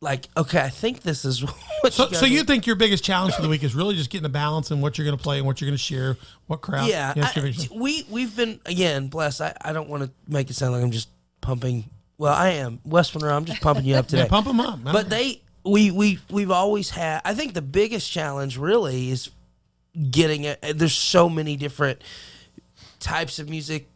like, 0.00 0.28
okay, 0.36 0.60
I 0.60 0.68
think 0.68 1.02
this 1.02 1.24
is 1.24 1.42
what. 1.80 1.92
So, 1.92 2.08
you 2.08 2.14
so 2.14 2.24
you 2.26 2.44
think 2.44 2.66
your 2.68 2.76
biggest 2.76 3.02
challenge 3.02 3.34
for 3.34 3.42
the 3.42 3.48
week 3.48 3.64
is 3.64 3.74
really 3.74 3.96
just 3.96 4.10
getting 4.10 4.22
the 4.22 4.28
balance 4.28 4.70
and 4.70 4.80
what 4.80 4.96
you're 4.96 5.04
going 5.04 5.18
to 5.18 5.22
play 5.22 5.38
and 5.38 5.46
what 5.46 5.60
you're 5.60 5.68
going 5.68 5.76
to 5.76 5.82
share, 5.82 6.16
what 6.46 6.60
crowd? 6.60 6.88
Yeah, 6.88 7.14
I- 7.16 7.68
we 7.74 8.06
we've 8.08 8.36
been 8.36 8.60
again 8.64 9.08
blessed. 9.08 9.40
I, 9.40 9.56
I 9.60 9.72
don't 9.72 9.88
want 9.88 10.04
to 10.04 10.10
make 10.28 10.50
it 10.50 10.54
sound 10.54 10.72
like 10.72 10.84
I'm 10.84 10.92
just 10.92 11.08
pumping. 11.40 11.90
Well, 12.18 12.34
I 12.34 12.50
am 12.50 12.80
West 12.84 13.14
Monroe. 13.14 13.34
I'm 13.34 13.44
just 13.44 13.60
pumping 13.62 13.84
you 13.84 13.94
up 13.94 14.06
today. 14.08 14.22
yeah, 14.22 14.28
pump 14.28 14.46
them 14.46 14.60
up. 14.60 14.80
But 14.82 15.08
they 15.08 15.40
we 15.64 15.90
we 15.90 16.18
we've 16.30 16.50
always 16.50 16.90
had. 16.90 17.22
I 17.24 17.34
think 17.34 17.54
the 17.54 17.62
biggest 17.62 18.10
challenge 18.10 18.58
really 18.58 19.10
is 19.10 19.30
getting 20.10 20.44
it. 20.44 20.58
There's 20.74 20.94
so 20.96 21.28
many 21.28 21.56
different 21.56 22.02
types 23.00 23.38
of 23.38 23.48
music 23.48 23.88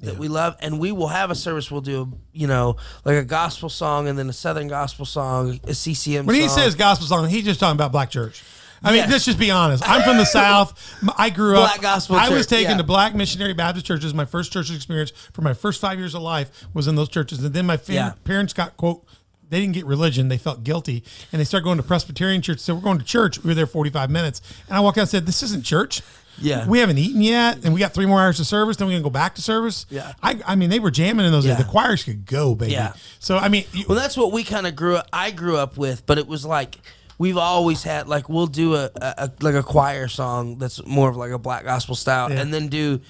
that 0.00 0.16
we 0.16 0.28
love, 0.28 0.56
and 0.60 0.78
we 0.78 0.92
will 0.92 1.08
have 1.08 1.30
a 1.30 1.34
service. 1.34 1.70
We'll 1.70 1.80
do 1.80 2.12
you 2.32 2.46
know 2.46 2.76
like 3.04 3.16
a 3.16 3.24
gospel 3.24 3.68
song, 3.68 4.08
and 4.08 4.18
then 4.18 4.28
a 4.28 4.32
southern 4.34 4.68
gospel 4.68 5.04
song, 5.06 5.60
a 5.64 5.74
CCM. 5.74 6.26
when 6.26 6.36
he 6.36 6.48
song. 6.48 6.58
says 6.58 6.74
gospel 6.74 7.06
song, 7.06 7.28
he's 7.28 7.44
just 7.44 7.60
talking 7.60 7.76
about 7.76 7.92
black 7.92 8.10
church. 8.10 8.42
I 8.82 8.88
mean, 8.90 8.96
Yes. 8.98 9.10
let's 9.10 9.24
just 9.26 9.38
be 9.38 9.50
honest. 9.50 9.82
I'm 9.88 10.02
from 10.02 10.16
the 10.16 10.24
South. 10.40 10.72
I 11.18 11.30
grew 11.30 11.56
up. 11.58 11.68
Black 11.70 11.80
gospel 11.82 12.16
I 12.16 12.28
was 12.30 12.46
taken 12.46 12.72
yeah. 12.72 12.76
to 12.78 12.82
black 12.84 13.14
missionary 13.14 13.52
Baptist 13.52 13.84
churches. 13.86 14.14
My 14.14 14.24
first 14.24 14.52
church 14.52 14.70
experience 14.74 15.10
for 15.32 15.42
my 15.42 15.52
first 15.54 15.80
five 15.80 15.98
years 15.98 16.14
of 16.14 16.22
life 16.22 16.50
was 16.74 16.88
in 16.88 16.94
those 16.96 17.08
churches, 17.08 17.42
and 17.44 17.52
then 17.54 17.66
my 17.66 17.76
fam- 17.76 17.94
Yeah. 17.94 18.12
parents 18.24 18.52
got 18.52 18.76
quote. 18.76 19.04
They 19.50 19.58
didn't 19.60 19.74
get 19.74 19.84
religion. 19.84 20.28
They 20.28 20.38
felt 20.38 20.62
guilty, 20.62 21.02
and 21.32 21.40
they 21.40 21.44
started 21.44 21.64
going 21.64 21.76
to 21.78 21.82
Presbyterian 21.82 22.40
church. 22.40 22.60
So 22.60 22.72
we're 22.74 22.80
going 22.82 22.98
to 22.98 23.04
church. 23.04 23.42
We 23.42 23.48
were 23.48 23.54
there 23.54 23.66
45 23.66 24.08
minutes, 24.08 24.40
and 24.68 24.76
I 24.76 24.80
walked 24.80 24.96
out 24.96 25.02
and 25.02 25.10
said, 25.10 25.26
"This 25.26 25.42
isn't 25.42 25.64
church." 25.64 26.02
Yeah. 26.38 26.66
we 26.66 26.78
haven't 26.78 26.96
eaten 26.96 27.20
yet, 27.20 27.58
and 27.64 27.74
we 27.74 27.80
got 27.80 27.92
three 27.92 28.06
more 28.06 28.20
hours 28.22 28.40
of 28.40 28.46
service. 28.46 28.78
Then 28.78 28.86
we're 28.86 28.92
gonna 28.94 29.02
go 29.02 29.10
back 29.10 29.34
to 29.34 29.42
service. 29.42 29.84
Yeah. 29.90 30.12
I, 30.22 30.40
I 30.46 30.54
mean, 30.54 30.70
they 30.70 30.78
were 30.78 30.90
jamming 30.92 31.26
in 31.26 31.32
those 31.32 31.44
Yeah. 31.44 31.56
days. 31.56 31.66
The 31.66 31.70
choirs 31.70 32.02
could 32.04 32.24
go, 32.24 32.54
baby. 32.54 32.72
Yeah. 32.72 32.94
So 33.18 33.36
I 33.36 33.48
mean, 33.48 33.64
you, 33.74 33.84
Well, 33.88 33.98
that's 33.98 34.16
what 34.16 34.32
we 34.32 34.42
kind 34.44 34.66
of 34.66 34.74
grew 34.74 34.96
up. 34.96 35.06
I 35.12 35.32
grew 35.32 35.58
up 35.58 35.76
with, 35.76 36.06
but 36.06 36.16
it 36.16 36.26
was 36.26 36.46
like 36.46 36.78
we've 37.20 37.36
always 37.36 37.82
had 37.82 38.08
like 38.08 38.30
we'll 38.30 38.46
do 38.46 38.74
a, 38.74 38.90
a, 38.96 39.14
a 39.18 39.32
like 39.42 39.54
a 39.54 39.62
choir 39.62 40.08
song 40.08 40.56
that's 40.56 40.84
more 40.86 41.10
of 41.10 41.16
like 41.16 41.30
a 41.30 41.38
black 41.38 41.64
gospel 41.64 41.94
style, 41.94 42.32
Yeah. 42.32 42.40
and 42.40 42.52
then 42.52 42.66
do. 42.68 43.00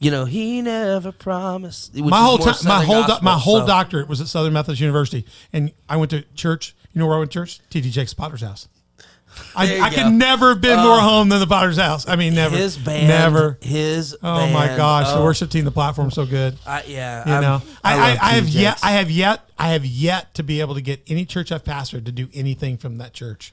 You 0.00 0.12
know, 0.12 0.26
he 0.26 0.62
never 0.62 1.10
promised. 1.10 1.92
which 1.92 2.04
my 2.04 2.18
is 2.18 2.24
whole 2.24 2.38
more 2.38 2.46
time, 2.46 2.54
my 2.54 2.54
Southern 2.54 2.86
whole, 2.86 3.02
do- 3.02 3.08
gospel, 3.08 3.24
my 3.24 3.34
whole 3.34 3.60
so- 3.60 3.66
doctorate 3.66 4.08
was 4.08 4.20
at 4.20 4.28
Southern 4.28 4.52
Methodist 4.52 4.80
University, 4.80 5.26
and 5.52 5.72
I 5.88 5.96
went 5.96 6.12
to 6.12 6.22
church. 6.36 6.76
You 6.92 7.00
know 7.00 7.06
where 7.06 7.16
I 7.16 7.18
went 7.18 7.32
to 7.32 7.38
church? 7.40 7.60
T.D. 7.68 7.90
Jakes 7.90 8.14
Potter's 8.14 8.40
house. 8.42 8.68
I, 9.56 9.64
you 9.64 9.82
I 9.82 9.90
go. 9.90 9.96
could 9.96 10.12
never 10.12 10.50
have 10.50 10.60
been 10.60 10.78
more 10.78 10.98
oh. 10.98 11.00
home 11.00 11.28
than 11.28 11.40
the 11.40 11.48
Potter's 11.48 11.78
house. 11.78 12.08
I 12.08 12.14
mean, 12.14 12.34
never. 12.34 12.56
His 12.56 12.78
band, 12.78 13.08
never. 13.08 13.58
His. 13.60 14.16
Oh 14.22 14.46
my 14.52 14.66
band, 14.66 14.76
gosh, 14.76 15.08
the 15.08 15.18
oh, 15.18 15.24
worship 15.24 15.50
team, 15.50 15.64
the 15.64 15.72
platform's 15.72 16.14
so 16.14 16.26
good. 16.26 16.56
I, 16.64 16.84
yeah, 16.86 17.34
You 17.34 17.40
know, 17.40 17.62
I, 17.82 17.94
I, 17.94 18.18
I 18.20 18.30
have 18.34 18.48
yet, 18.48 18.78
I 18.84 18.92
have 18.92 19.10
yet, 19.10 19.40
I 19.58 19.70
have 19.70 19.84
yet 19.84 20.32
to 20.34 20.44
be 20.44 20.60
able 20.60 20.74
to 20.76 20.80
get 20.80 21.02
any 21.08 21.24
church 21.24 21.50
I've 21.50 21.64
pastored 21.64 22.04
to 22.04 22.12
do 22.12 22.28
anything 22.32 22.76
from 22.76 22.98
that 22.98 23.14
church. 23.14 23.52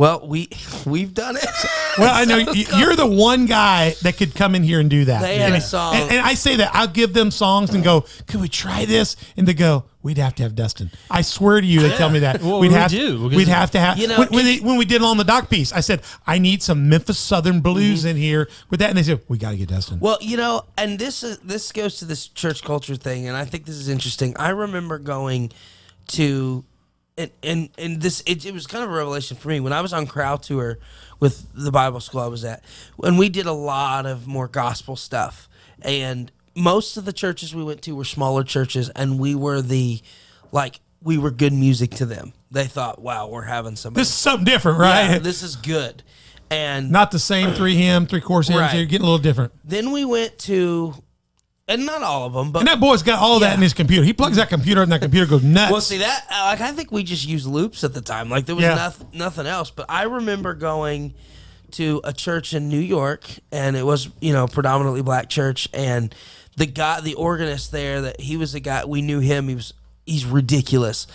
Well, 0.00 0.26
we 0.26 0.48
we've 0.86 1.12
done 1.12 1.36
it. 1.36 1.44
Well, 1.98 2.10
I 2.14 2.24
know 2.24 2.38
you're 2.78 2.96
the 2.96 3.06
one 3.06 3.44
guy 3.44 3.90
that 4.00 4.16
could 4.16 4.34
come 4.34 4.54
in 4.54 4.62
here 4.62 4.80
and 4.80 4.88
do 4.88 5.04
that. 5.04 5.20
They 5.20 5.36
had 5.36 5.48
And- 5.52 5.56
a 5.56 5.60
song. 5.60 5.94
and, 5.94 6.10
and 6.12 6.20
I 6.26 6.32
say 6.32 6.56
that 6.56 6.70
I'll 6.74 6.86
give 6.88 7.12
them 7.12 7.30
songs 7.30 7.74
and 7.74 7.84
go, 7.84 8.06
"Could 8.26 8.40
we 8.40 8.48
try 8.48 8.86
this?" 8.86 9.14
And 9.36 9.46
they 9.46 9.52
go, 9.52 9.84
"We'd 10.02 10.16
have 10.16 10.34
to 10.36 10.42
have 10.42 10.54
Dustin." 10.54 10.90
I 11.10 11.20
swear 11.20 11.60
to 11.60 11.66
you, 11.66 11.80
they 11.80 11.94
tell 11.98 12.08
me 12.08 12.20
that 12.20 12.40
Well, 12.42 12.60
we'd 12.60 12.68
we 12.68 12.74
have 12.74 12.90
do, 12.90 13.28
to, 13.28 13.36
we'd 13.36 13.48
have 13.48 13.72
to 13.72 13.78
have. 13.78 13.98
You 13.98 14.08
know, 14.08 14.20
when, 14.20 14.28
when, 14.28 14.44
they, 14.46 14.56
when 14.60 14.78
we 14.78 14.86
did 14.86 15.02
it 15.02 15.04
on 15.04 15.18
the 15.18 15.24
doc 15.24 15.50
piece, 15.50 15.70
I 15.70 15.80
said 15.80 16.00
I 16.26 16.38
need 16.38 16.62
some 16.62 16.88
Memphis 16.88 17.18
Southern 17.18 17.60
blues 17.60 18.00
Mm-hmm. 18.00 18.08
in 18.08 18.16
here 18.16 18.48
with 18.70 18.80
that, 18.80 18.88
and 18.88 18.96
they 18.96 19.02
said 19.02 19.20
we 19.28 19.36
got 19.36 19.50
to 19.50 19.58
get 19.58 19.68
Dustin. 19.68 20.00
Well, 20.00 20.16
you 20.22 20.38
know, 20.38 20.64
and 20.78 20.98
this 20.98 21.22
is 21.22 21.36
this 21.40 21.72
goes 21.72 21.98
to 21.98 22.06
this 22.06 22.26
church 22.28 22.62
culture 22.64 22.96
thing, 22.96 23.28
and 23.28 23.36
I 23.36 23.44
think 23.44 23.66
this 23.66 23.76
is 23.76 23.90
interesting. 23.90 24.34
I 24.38 24.48
remember 24.48 24.96
going 24.98 25.52
to, 26.08 26.64
and 27.20 27.30
and, 27.42 27.70
and 27.78 28.00
this 28.02 28.22
it, 28.26 28.44
it 28.44 28.54
was 28.54 28.66
kind 28.66 28.84
of 28.84 28.90
a 28.90 28.94
revelation 28.94 29.36
for 29.36 29.48
me 29.48 29.60
when 29.60 29.72
I 29.72 29.80
was 29.80 29.92
on 29.92 30.06
crowd 30.06 30.42
tour 30.42 30.78
with 31.18 31.46
the 31.54 31.70
Bible 31.70 32.00
school 32.00 32.20
I 32.20 32.26
was 32.26 32.44
at, 32.44 32.64
and 33.02 33.18
we 33.18 33.28
did 33.28 33.46
a 33.46 33.52
lot 33.52 34.06
of 34.06 34.26
more 34.26 34.48
gospel 34.48 34.96
stuff, 34.96 35.48
and 35.82 36.32
most 36.56 36.96
of 36.96 37.04
the 37.04 37.12
churches 37.12 37.54
we 37.54 37.62
went 37.62 37.82
to 37.82 37.94
were 37.94 38.04
smaller 38.04 38.42
churches, 38.42 38.88
and 38.90 39.18
we 39.18 39.34
were 39.34 39.62
the, 39.62 40.00
like 40.52 40.80
we 41.02 41.18
were 41.18 41.30
good 41.30 41.52
music 41.52 41.90
to 41.92 42.06
them. 42.06 42.32
They 42.50 42.64
thought, 42.64 43.00
"Wow, 43.00 43.28
we're 43.28 43.42
having 43.42 43.76
somebody." 43.76 44.00
this 44.00 44.08
is 44.08 44.14
something 44.14 44.44
different, 44.44 44.78
right? 44.78 45.10
Yeah, 45.10 45.18
this 45.30 45.42
is 45.42 45.56
good, 45.56 46.02
and 46.50 46.90
Not 46.90 47.10
the 47.10 47.18
same 47.18 47.54
three 47.54 47.76
hymn, 47.76 48.06
three 48.06 48.20
course 48.20 48.48
hymns. 48.48 48.60
Right. 48.60 48.76
You're 48.76 48.86
getting 48.86 49.06
a 49.06 49.10
little 49.10 49.22
different. 49.22 49.52
then 49.64 49.92
we 49.92 50.04
went 50.04 50.38
to, 50.40 50.94
and 51.70 51.86
not 51.86 52.02
all 52.02 52.26
of 52.26 52.32
them, 52.34 52.52
but 52.52 52.58
And 52.60 52.68
that 52.68 52.80
boy's 52.80 53.02
got 53.02 53.18
all 53.20 53.38
that 53.40 53.48
Yeah. 53.50 53.54
in 53.54 53.62
his 53.62 53.72
computer. 53.72 54.04
He 54.04 54.12
plugs 54.12 54.36
that 54.36 54.48
computer, 54.50 54.82
and 54.82 54.92
that 54.92 55.00
computer 55.00 55.26
goes 55.26 55.42
nuts. 55.42 55.72
Well, 55.72 55.80
see 55.80 55.98
that 55.98 56.26
uh, 56.30 56.42
like 56.46 56.60
I 56.60 56.72
think 56.72 56.92
we 56.92 57.02
just 57.02 57.26
used 57.26 57.46
loops 57.46 57.82
at 57.84 57.94
the 57.94 58.00
time. 58.02 58.28
Like 58.28 58.44
there 58.46 58.54
was 58.56 58.64
Yeah. 58.64 58.74
nothing 58.74 59.06
nothing 59.14 59.46
else. 59.46 59.70
But 59.70 59.86
I 59.88 60.02
remember 60.02 60.52
going 60.54 61.14
to 61.72 62.00
a 62.04 62.12
church 62.12 62.52
in 62.52 62.68
New 62.68 62.80
York, 62.80 63.26
and 63.52 63.76
it 63.76 63.86
was 63.86 64.08
you 64.20 64.32
know 64.32 64.46
predominantly 64.46 65.02
black 65.02 65.28
church, 65.30 65.68
and 65.72 66.14
the 66.56 66.66
guy, 66.66 67.00
the 67.00 67.14
organist 67.14 67.70
there, 67.72 68.02
that 68.02 68.20
he 68.20 68.36
was 68.36 68.52
the 68.52 68.60
guy 68.60 68.84
we 68.84 69.00
knew 69.02 69.20
him. 69.20 69.48
He 69.48 69.54
was 69.54 69.72
he's 70.04 70.26
ridiculous, 70.26 71.06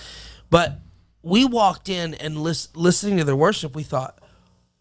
but 0.50 0.80
we 1.22 1.44
walked 1.44 1.90
in 1.90 2.14
and 2.14 2.38
lis- 2.42 2.70
listening 2.76 3.18
to 3.18 3.24
their 3.24 3.36
worship, 3.36 3.76
we 3.76 3.82
thought, 3.84 4.20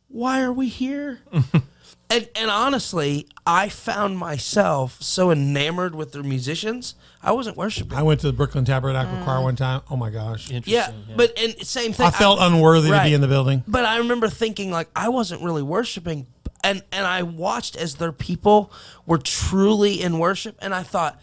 why 0.08 0.42
are 0.42 0.52
we 0.52 0.68
here? 0.68 1.20
And, 2.10 2.28
and 2.36 2.50
honestly, 2.50 3.26
I 3.46 3.68
found 3.68 4.18
myself 4.18 4.98
so 5.00 5.30
enamored 5.30 5.94
with 5.94 6.12
their 6.12 6.22
musicians, 6.22 6.94
I 7.22 7.32
wasn't 7.32 7.56
worshiping. 7.56 7.96
I 7.96 8.02
went 8.02 8.20
to 8.20 8.26
the 8.26 8.32
Brooklyn 8.32 8.64
Tabernacle 8.64 9.16
Mm. 9.16 9.24
Choir 9.24 9.42
one 9.42 9.56
time. 9.56 9.80
Oh 9.90 9.96
my 9.96 10.10
gosh. 10.10 10.50
Yeah, 10.50 10.56
Interesting, 10.58 11.04
but 11.16 11.38
and 11.38 11.66
same 11.66 11.92
thing. 11.92 12.06
I 12.06 12.10
felt 12.10 12.38
unworthy 12.40 12.88
to 12.88 12.92
Right. 12.94 13.08
be 13.08 13.14
in 13.14 13.20
the 13.20 13.26
building. 13.28 13.64
But 13.66 13.84
I 13.86 13.96
remember 13.98 14.28
thinking 14.28 14.70
like 14.70 14.88
I 14.94 15.08
wasn't 15.08 15.42
really 15.42 15.62
worshiping, 15.62 16.26
and 16.62 16.82
and 16.92 17.06
I 17.06 17.22
watched 17.22 17.74
as 17.76 17.94
their 17.96 18.12
people 18.12 18.70
were 19.06 19.18
truly 19.18 20.00
in 20.02 20.18
worship, 20.18 20.56
and 20.60 20.74
I 20.74 20.82
thought. 20.82 21.20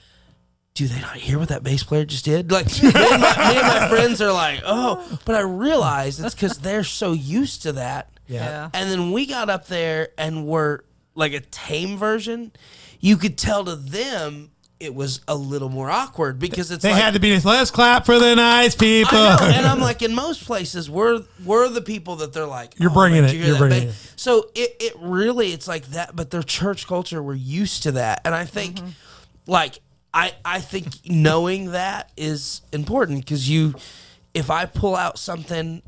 Do 0.73 0.87
they 0.87 1.01
not 1.01 1.17
hear 1.17 1.37
what 1.37 1.49
that 1.49 1.63
bass 1.63 1.83
player 1.83 2.05
just 2.05 2.23
did? 2.23 2.49
Like 2.49 2.65
me 2.81 2.87
and, 2.95 3.21
my, 3.21 3.49
me 3.53 3.57
and 3.59 3.67
my 3.67 3.89
friends 3.89 4.21
are 4.21 4.31
like, 4.31 4.61
oh, 4.65 5.19
but 5.25 5.35
I 5.35 5.41
realized 5.41 6.23
it's 6.23 6.33
because 6.39 6.59
they're 6.59 6.85
so 6.85 7.11
used 7.11 7.63
to 7.63 7.73
that. 7.73 8.09
Yeah. 8.33 8.69
And 8.73 8.89
then 8.89 9.11
we 9.11 9.25
got 9.25 9.49
up 9.49 9.67
there 9.67 10.09
and 10.17 10.45
were 10.45 10.83
like 11.15 11.33
a 11.33 11.39
tame 11.39 11.97
version. 11.97 12.51
You 12.99 13.17
could 13.17 13.37
tell 13.37 13.65
to 13.65 13.75
them 13.75 14.51
it 14.81 14.95
was 14.95 15.21
a 15.27 15.35
little 15.35 15.69
more 15.69 15.91
awkward 15.91 16.39
because 16.39 16.71
it's 16.71 16.81
They 16.81 16.91
like, 16.91 17.01
had 17.01 17.13
to 17.13 17.19
be 17.19 17.29
this. 17.29 17.45
Let's 17.45 17.69
clap 17.69 18.05
for 18.05 18.17
the 18.17 18.35
nice 18.35 18.75
people. 18.75 19.15
I 19.15 19.37
know, 19.37 19.45
and 19.45 19.65
I'm 19.67 19.79
like, 19.89 20.01
in 20.01 20.15
most 20.15 20.43
places, 20.45 20.89
we're 20.89 21.21
we're 21.45 21.69
the 21.69 21.81
people 21.81 22.17
that 22.17 22.33
they're 22.33 22.47
like, 22.47 22.79
You're 22.79 22.89
"Oh, 22.89 22.95
bringing 22.95 23.21
man, 23.21 23.29
it, 23.29 23.37
You 23.37 23.45
you're 23.45 23.57
bringing 23.57 23.89
it. 23.89 24.13
So 24.15 24.49
it 24.55 24.75
it 24.79 24.93
really 24.99 25.53
it's 25.53 25.67
like 25.67 25.85
that, 25.91 26.15
but 26.15 26.31
their 26.31 26.41
church 26.41 26.87
culture, 26.87 27.21
we're 27.21 27.35
used 27.35 27.83
to 27.83 27.91
that, 27.93 28.21
and 28.25 28.33
I 28.33 28.45
think, 28.45 28.77
mm-hmm. 28.77 28.89
like, 29.45 29.79
I 30.13 30.33
I 30.43 30.59
think 30.59 30.87
knowing 31.05 31.71
that 31.71 32.11
is 32.17 32.61
important 32.73 33.19
because 33.19 33.47
you, 33.47 33.75
if 34.33 34.49
I 34.49 34.65
pull 34.65 34.95
out 34.95 35.19
something. 35.19 35.83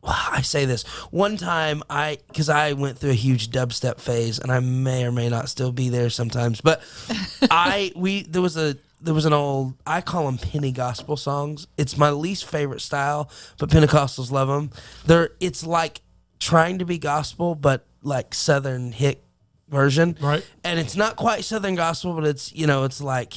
I 0.04 0.42
say 0.42 0.64
this. 0.64 0.82
One 1.10 1.36
time 1.36 1.82
I 1.90 2.18
because 2.28 2.48
I 2.48 2.72
went 2.72 2.98
through 2.98 3.10
a 3.10 3.14
huge 3.14 3.50
dubstep 3.50 4.00
phase 4.00 4.38
and 4.38 4.50
I 4.50 4.60
may 4.60 5.04
or 5.04 5.12
may 5.12 5.28
not 5.28 5.48
still 5.48 5.72
be 5.72 5.88
there 5.88 6.10
sometimes 6.10 6.60
but 6.60 6.82
I 7.50 7.92
we 7.96 8.22
there 8.22 8.42
was 8.42 8.56
a 8.56 8.76
there 9.02 9.14
was 9.14 9.24
an 9.24 9.32
old 9.32 9.74
I 9.86 10.00
call 10.00 10.26
them 10.26 10.38
penny 10.38 10.72
gospel 10.72 11.16
songs. 11.16 11.66
It's 11.76 11.96
my 11.96 12.10
least 12.10 12.44
favorite 12.46 12.80
style 12.80 13.30
but 13.58 13.70
Pentecostals 13.70 14.30
love 14.30 14.48
them 14.48 14.70
they're 15.06 15.30
it's 15.40 15.64
like 15.66 16.00
trying 16.38 16.78
to 16.78 16.84
be 16.84 16.98
gospel 16.98 17.54
but 17.54 17.84
like 18.02 18.34
southern 18.34 18.92
hick 18.92 19.22
version. 19.68 20.16
Right. 20.20 20.44
and 20.64 20.80
it's 20.80 20.96
not 20.96 21.16
quite 21.16 21.44
southern 21.44 21.74
gospel 21.74 22.14
but 22.14 22.24
it's 22.24 22.52
you 22.54 22.66
know 22.66 22.84
it's 22.84 23.00
like 23.00 23.34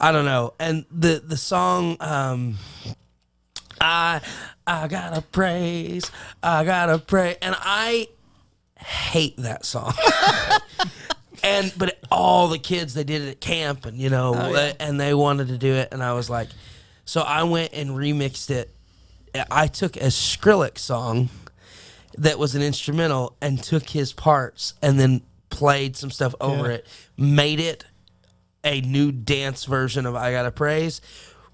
I 0.00 0.10
don't 0.10 0.24
know. 0.24 0.54
And 0.58 0.84
the 0.90 1.22
the 1.24 1.36
song 1.36 1.96
um 2.00 2.58
I 3.82 4.20
I 4.66 4.88
gotta 4.88 5.22
praise, 5.22 6.10
I 6.42 6.64
gotta 6.64 6.98
pray, 6.98 7.36
and 7.42 7.54
I 7.58 8.08
hate 8.78 9.36
that 9.38 9.64
song. 9.64 9.92
and 11.42 11.72
but 11.76 11.98
all 12.10 12.48
the 12.48 12.58
kids 12.58 12.94
they 12.94 13.04
did 13.04 13.22
it 13.22 13.28
at 13.30 13.40
camp, 13.40 13.84
and 13.86 13.98
you 13.98 14.08
know, 14.10 14.34
oh, 14.36 14.72
and 14.80 15.00
they 15.00 15.14
wanted 15.14 15.48
to 15.48 15.58
do 15.58 15.72
it, 15.74 15.88
and 15.92 16.02
I 16.02 16.12
was 16.14 16.30
like, 16.30 16.48
so 17.04 17.20
I 17.22 17.42
went 17.42 17.72
and 17.72 17.90
remixed 17.90 18.50
it. 18.50 18.70
I 19.50 19.66
took 19.66 19.96
a 19.96 20.06
Skrillex 20.10 20.78
song 20.78 21.30
that 22.18 22.38
was 22.38 22.54
an 22.54 22.62
instrumental 22.62 23.34
and 23.40 23.62
took 23.62 23.88
his 23.88 24.12
parts 24.12 24.74
and 24.82 25.00
then 25.00 25.22
played 25.48 25.96
some 25.96 26.10
stuff 26.10 26.34
over 26.40 26.68
Yeah. 26.68 26.74
it, 26.74 26.86
made 27.16 27.58
it 27.58 27.84
a 28.62 28.80
new 28.82 29.10
dance 29.10 29.64
version 29.64 30.04
of 30.06 30.14
I 30.14 30.32
Gotta 30.32 30.50
Praise. 30.50 31.00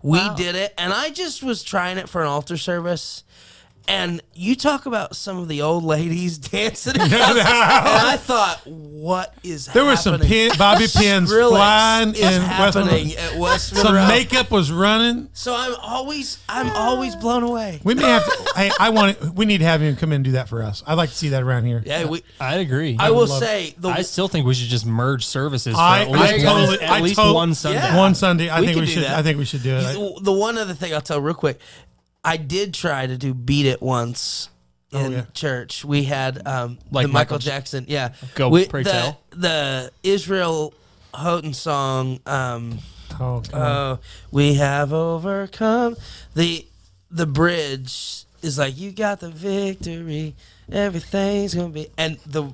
We 0.03 0.21
did 0.37 0.55
it, 0.55 0.75
and 0.79 0.93
I 0.93 1.11
just 1.11 1.43
was 1.43 1.63
trying 1.63 1.99
it 1.99 2.09
for 2.09 2.21
an 2.21 2.29
altar 2.29 2.57
service. 2.57 3.25
And 3.89 4.21
you 4.35 4.55
talk 4.55 4.85
about 4.85 5.17
some 5.17 5.39
of 5.39 5.49
the 5.49 5.63
old 5.63 5.83
ladies 5.83 6.37
dancing, 6.39 6.93
and 7.01 7.11
I 7.15 8.19
thought, 8.19 8.61
what 8.67 9.35
is 9.43 9.65
There 9.67 9.85
were 9.87 9.97
some 9.97 10.21
pin, 10.21 10.53
bobby 10.59 10.87
pins 10.95 11.33
Skrillex 11.33 11.49
flying 11.49 12.09
is 12.11 12.21
in 12.21 12.43
West 12.43 12.47
happening 12.77 13.09
Monroe. 13.09 13.23
at 13.23 13.39
West 13.39 13.77
Some 13.77 13.95
makeup 13.95 14.51
was 14.51 14.71
running. 14.71 15.31
So 15.33 15.55
I'm 15.57 15.75
always, 15.83 16.39
I'm 16.51 16.71
always 16.73 17.17
blown 17.17 17.43
away. 17.45 17.81
We 17.83 17.95
may 17.95 18.03
have 18.03 18.25
to. 18.25 18.53
I, 18.55 18.71
I 18.79 18.91
want. 18.91 19.17
it- 19.17 19.23
We 19.35 19.47
need 19.47 19.59
to 19.59 19.65
have 19.65 19.81
him 19.81 19.97
come 19.97 20.11
in 20.13 20.17
and 20.17 20.25
do 20.25 20.33
that 20.33 20.51
for 20.51 20.63
us. 20.63 20.83
I'd 20.87 20.95
like 20.95 21.09
to 21.09 21.17
see 21.17 21.31
that 21.31 21.43
around 21.43 21.65
here. 21.65 21.83
Yeah, 21.87 22.05
we. 22.05 22.23
I 22.39 22.57
agree. 22.57 22.97
I 22.99 23.11
will 23.11 23.27
love- 23.27 23.39
say 23.43 23.75
the 23.79 23.89
I 23.89 24.03
still 24.03 24.29
think 24.29 24.47
we 24.47 24.53
should 24.53 24.69
just 24.69 24.85
merge 24.85 25.25
services 25.25 25.75
for 25.75 25.81
I- 25.81 26.03
at 26.03 26.11
least, 26.11 26.23
I 26.45 26.53
one, 26.53 26.61
totally- 26.67 26.81
at 26.85 26.91
I 26.91 27.01
least 27.01 27.17
tot- 27.17 27.35
one 27.35 27.55
Sunday. 27.55 27.79
Yeah. 27.79 27.97
One 27.97 28.15
Sunday, 28.15 28.51
I 28.51 28.61
We 28.61 28.67
think 28.67 28.81
we 28.81 28.87
should. 28.87 29.05
that. 29.05 29.19
I 29.19 29.23
think 29.23 29.39
we 29.39 29.47
should 29.47 29.63
do 29.63 29.77
it. 29.77 29.95
The, 29.95 30.21
the 30.25 30.33
one 30.33 30.59
other 30.59 30.75
thing 30.75 30.93
I'll 30.93 31.01
tell 31.01 31.21
real 31.23 31.35
quick, 31.35 31.59
I 32.29 32.37
did 32.37 32.75
try 32.75 33.07
to 33.07 33.17
do 33.17 33.35
"Beat 33.35 33.67
It" 33.67 33.81
once 33.83 34.49
in 34.91 34.99
Oh, 34.99 35.11
yeah. 35.17 35.25
church. 35.35 35.85
We 35.85 36.05
had 36.05 36.47
um, 36.47 36.79
Like 36.91 37.07
the 37.07 37.13
Michael, 37.13 37.13
Michael- 37.13 37.39
Jackson, 37.39 37.85
yeah. 37.89 38.15
Go, 38.35 38.49
we, 38.49 38.67
pray 38.67 38.83
the, 38.83 38.91
tell. 38.91 39.21
The 39.31 39.93
Israel 40.03 40.73
Houghton 41.15 41.53
song. 41.55 42.21
Um, 42.27 42.79
oh, 43.21 43.43
come 43.51 43.61
uh, 43.63 43.97
we 44.31 44.55
have 44.55 44.93
overcome 44.93 45.97
the 46.35 46.67
the 47.11 47.27
bridge 47.27 48.25
is 48.43 48.59
like 48.59 48.79
you 48.79 48.93
got 48.93 49.21
the 49.21 49.31
victory 49.31 50.35
everything's 50.71 51.55
gonna 51.55 51.71
be 51.71 51.89
and 51.97 52.19
the 52.27 52.53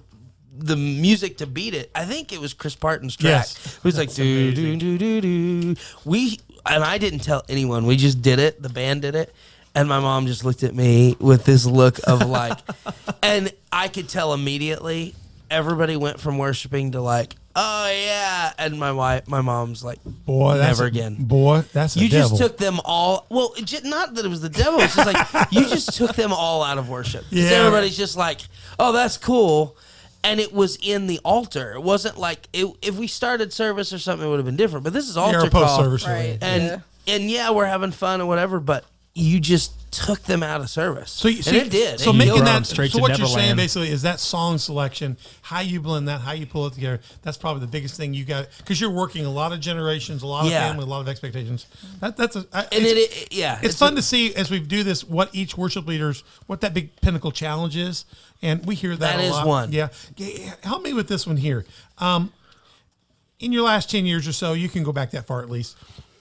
the 0.57 0.77
music 0.77 1.37
to 1.39 1.47
beat 1.49 1.75
it 1.75 1.91
i 1.97 2.05
think 2.05 2.33
it 2.33 2.41
was 2.41 2.55
chris 2.55 2.77
parton's 2.77 3.17
track 3.17 3.31
Yes. 3.49 3.77
it 3.77 3.85
was 3.85 3.99
like 3.99 4.15
do 4.15 4.55
do 4.55 4.77
do 4.77 4.97
do 4.97 5.21
do 5.21 5.75
we 6.05 6.39
and 6.65 6.85
i 6.85 6.97
didn't 6.99 7.19
tell 7.19 7.43
anyone 7.49 7.85
we 7.85 7.97
just 7.97 8.23
did 8.23 8.39
it 8.39 8.63
the 8.63 8.69
band 8.69 9.03
did 9.03 9.17
it 9.17 9.35
and 9.75 9.89
my 9.89 10.01
mom 10.01 10.27
just 10.27 10.45
looked 10.45 10.63
at 10.63 10.75
me 10.75 11.17
with 11.21 11.45
this 11.45 11.67
look 11.67 11.99
of 12.07 12.27
like 12.27 12.59
and 13.23 13.53
i 13.73 13.89
could 13.89 14.09
tell 14.09 14.33
immediately 14.35 15.15
everybody 15.51 15.97
went 15.97 16.21
from 16.21 16.39
worshiping 16.39 16.93
to 16.93 17.01
like 17.01 17.35
oh 17.57 17.89
yeah 17.91 18.53
and 18.59 18.79
my 18.79 18.91
wife 18.93 19.27
my 19.29 19.41
mom's 19.41 19.85
like 19.85 19.99
boy, 20.05 20.57
that's 20.59 20.79
never 20.79 20.85
a- 20.85 20.89
again. 20.89 21.17
Boy, 21.19 21.63
that's 21.73 21.97
a 21.97 22.01
you 22.01 22.09
devil. 22.09 22.31
just 22.37 22.41
took 22.43 22.57
them 22.59 22.81
all. 22.85 23.27
Well, 23.31 23.53
it 23.57 23.85
not 23.85 24.15
that 24.15 24.25
it 24.25 24.29
was 24.29 24.41
the 24.41 24.49
devil. 24.49 24.81
It's 24.81 24.97
just 24.97 25.07
like 25.13 25.53
you 25.53 25.61
just 25.69 25.95
took 25.97 26.15
them 26.17 26.33
all 26.33 26.63
out 26.65 26.79
of 26.79 26.89
worship. 26.89 27.25
Yeah. 27.31 27.51
everybody's 27.51 27.97
just 27.97 28.17
like, 28.17 28.41
"Oh, 28.79 28.91
that's 28.93 29.17
cool," 29.19 29.77
and 30.25 30.41
it 30.41 30.53
was 30.53 30.77
in 30.83 31.07
the 31.07 31.21
altar. 31.25 31.75
It 31.75 31.83
wasn't 31.83 32.19
like 32.19 32.49
it, 32.53 32.67
if 32.83 32.97
we 32.97 33.07
started 33.07 33.53
service 33.53 33.93
or 33.93 33.99
something, 34.01 34.27
it 34.27 34.31
would 34.31 34.39
have 34.39 34.47
been 34.47 34.57
different. 34.57 34.83
But 34.83 34.93
this 34.93 35.09
is 35.09 35.17
altar 35.17 35.39
You're 35.39 35.47
a 35.47 35.51
call, 35.51 35.63
post 35.65 35.77
service 35.77 36.07
Right. 36.07 36.39
and 36.41 36.63
Yeah. 36.65 37.15
and 37.15 37.31
yeah, 37.31 37.51
we're 37.51 37.67
having 37.67 37.93
fun 37.93 38.21
and 38.21 38.29
whatever. 38.29 38.59
But 38.59 38.85
you 39.17 39.39
just 39.39 39.93
took 39.93 40.21
them 40.25 40.43
out 40.43 40.61
of 40.61 40.69
service. 40.69 41.09
So, 41.13 41.29
you, 41.29 41.41
so 41.41 41.53
and 41.53 41.59
it 41.59 41.71
did. 41.71 42.01
So 42.01 42.11
It 42.11 42.15
making 42.15 42.43
that. 42.45 42.67
straight 42.67 42.91
so 42.91 42.99
to 42.99 43.03
what 43.03 43.17
you're 43.17 43.29
saying 43.29 43.55
basically 43.55 43.91
is 43.91 44.03
that 44.03 44.19
song 44.19 44.59
selection, 44.59 45.17
how 45.41 45.61
you 45.61 45.81
blend 45.81 46.09
that, 46.09 46.21
how 46.21 46.33
you 46.33 46.47
pull 46.47 46.67
it 46.67 46.73
together. 46.73 47.01
That's 47.23 47.37
probably 47.37 47.61
the 47.61 47.69
biggest 47.69 47.97
thing 47.97 48.13
you 48.13 48.25
got 48.25 48.49
because 48.59 48.81
you're 48.81 48.91
working 48.91 49.25
a 49.25 49.31
lot 49.31 49.53
of 49.53 49.61
generations, 49.61 50.25
a 50.25 50.27
lot 50.27 50.47
of 50.47 50.51
Yeah. 50.51 50.67
family, 50.67 50.83
a 50.83 50.87
lot 50.89 51.01
of 51.01 51.09
expectations. 51.09 51.67
That, 52.01 52.17
that's 52.17 52.35
a. 52.35 52.45
I- 52.53 52.63
and 52.73 52.85
it's- 52.85 52.93
it, 52.93 53.23
it, 53.23 53.29
yeah, 53.33 53.61
it's, 53.63 53.79
fun 53.79 53.95
to 53.95 54.03
see 54.03 54.35
as 54.35 54.51
we 54.51 54.59
do 54.59 54.83
this 54.83 55.05
what 55.05 55.33
each 55.33 55.57
worship 55.57 55.87
leaders 55.87 56.25
what 56.47 56.61
that 56.63 56.75
big 56.75 56.97
pinnacle 57.01 57.31
challenge 57.31 57.77
is 57.77 58.05
and 58.43 58.67
we 58.67 58.75
hear 58.75 58.97
that 58.97 59.17
That 59.17 59.21
a 59.21 59.27
is 59.27 59.31
lot. 59.31 59.47
one. 59.47 59.73
yeah. 59.73 59.89
Yeah, 60.17 60.55
help 60.65 60.83
me 60.83 60.93
with 60.93 61.07
this 61.07 61.25
one 61.25 61.37
here 61.37 61.65
um, 61.99 62.33
in 63.39 63.53
your 63.53 63.63
last 63.63 63.91
10 63.93 64.07
years 64.07 64.27
or 64.27 64.33
so 64.33 64.55
you 64.55 64.69
can 64.69 64.83
go 64.83 64.91
back 64.93 65.13
that 65.13 65.27
far 65.29 65.41
at 65.41 65.51
least 65.51 65.77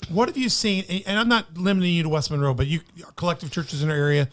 what 0.09 0.27
have 0.27 0.37
you 0.37 0.49
seen 0.49 0.83
and- 1.05 1.19
i'm 1.19 1.27
not 1.29 1.57
limiting 1.57 1.93
you 1.93 2.03
to 2.03 2.09
west 2.09 2.29
monroe 2.31 2.53
but 2.53 2.67
you 2.67 2.81
collective 3.15 3.51
churches 3.51 3.81
in 3.83 3.89
our 3.89 3.95
area 3.95 4.27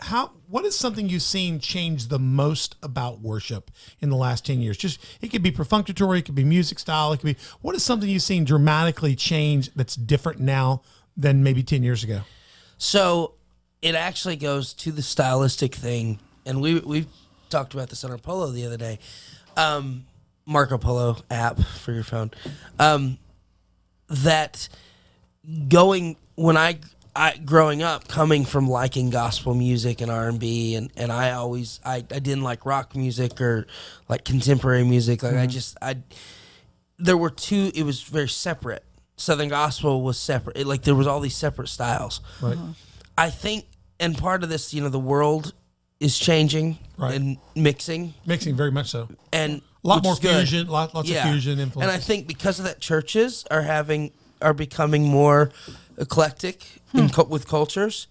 how 0.00 0.30
what 0.48 0.64
is 0.64 0.76
something 0.76 1.08
you've 1.08 1.22
seen 1.22 1.60
change 1.60 2.08
the 2.08 2.18
most 2.18 2.74
about 2.82 3.20
worship 3.20 3.70
in 4.00 4.10
the 4.10 4.16
last 4.16 4.44
10 4.44 4.60
years 4.60 4.76
just 4.76 4.98
it 5.20 5.28
could 5.28 5.42
be 5.42 5.50
perfunctory 5.50 6.18
it 6.18 6.24
could 6.24 6.34
be 6.34 6.44
music 6.44 6.78
style 6.78 7.12
it 7.12 7.18
could 7.18 7.36
be 7.36 7.42
what 7.60 7.74
is 7.76 7.82
something 7.84 8.08
you've 8.08 8.22
seen 8.22 8.44
dramatically 8.44 9.14
change 9.14 9.72
that's 9.74 9.94
different 9.94 10.40
now 10.40 10.82
than 11.16 11.42
maybe 11.42 11.62
10 11.62 11.82
years 11.82 12.02
ago 12.02 12.22
So 12.78 13.34
it 13.80 13.94
actually 13.94 14.36
goes 14.36 14.72
to 14.74 14.90
the 14.92 15.02
stylistic 15.02 15.74
thing, 15.74 16.18
and 16.46 16.60
we 16.60 16.80
we 16.80 17.06
talked 17.50 17.74
about 17.74 17.90
this 17.90 18.02
on 18.04 18.10
our 18.10 18.18
Polo 18.18 18.50
the 18.50 18.64
other 18.66 18.76
day. 18.76 18.98
Um, 19.56 20.04
Marco 20.46 20.78
Polo 20.78 21.16
app 21.30 21.60
for 21.60 21.92
your 21.92 22.02
phone. 22.04 22.30
Um, 22.78 23.18
that 24.08 24.68
going 25.68 26.16
when 26.34 26.56
I 26.56 26.78
I 27.14 27.36
growing 27.36 27.82
up 27.82 28.08
coming 28.08 28.44
from 28.44 28.68
liking 28.68 29.10
gospel 29.10 29.54
music 29.54 30.00
and 30.00 30.10
R 30.10 30.28
and 30.28 30.40
B 30.40 30.74
and 30.74 30.90
and 30.96 31.12
I 31.12 31.32
always 31.32 31.80
I, 31.84 31.96
I 31.96 32.00
didn't 32.00 32.42
like 32.42 32.64
rock 32.64 32.96
music 32.96 33.40
or 33.40 33.66
like 34.08 34.24
contemporary 34.24 34.84
music. 34.84 35.22
Like 35.22 35.34
I 35.34 35.36
mm-hmm. 35.36 35.48
just 35.48 35.76
I 35.82 35.96
there 36.98 37.16
were 37.16 37.30
two 37.30 37.70
it 37.74 37.82
was 37.82 38.02
very 38.02 38.28
separate. 38.28 38.84
Southern 39.16 39.48
gospel 39.48 40.02
was 40.02 40.18
separate 40.18 40.56
It- 40.56 40.66
like 40.66 40.82
there 40.82 40.94
was 40.94 41.06
all 41.06 41.20
these 41.20 41.36
separate 41.36 41.68
styles. 41.68 42.20
Right. 42.40 42.58
I 43.18 43.30
think 43.30 43.66
and 44.00 44.16
part 44.16 44.42
of 44.42 44.48
this 44.48 44.72
you 44.72 44.80
know 44.80 44.88
the 44.88 44.98
world 44.98 45.52
is 46.00 46.18
changing 46.18 46.78
Right. 46.96 47.14
and 47.14 47.36
mixing. 47.54 48.14
Mixing 48.26 48.56
very 48.56 48.70
much 48.70 48.90
so. 48.90 49.08
And 49.32 49.60
a 49.84 49.88
lot 49.88 50.02
more 50.02 50.16
fusion 50.16 50.66
lot, 50.68 50.94
lots 50.94 51.10
of 51.10 51.16
fusion 51.16 51.58
influence 51.58 51.82
And 51.82 51.90
I 51.90 51.98
think 52.02 52.26
because 52.26 52.58
of 52.58 52.64
that, 52.64 52.80
churches 52.80 53.44
are 53.50 53.62
having 53.62 54.12
are 54.42 54.54
becoming 54.54 55.04
more 55.08 55.50
eclectic 55.98 56.64
Hmm. 56.92 57.08
cu- 57.08 57.24
with 57.28 57.46
cultures, 57.48 58.06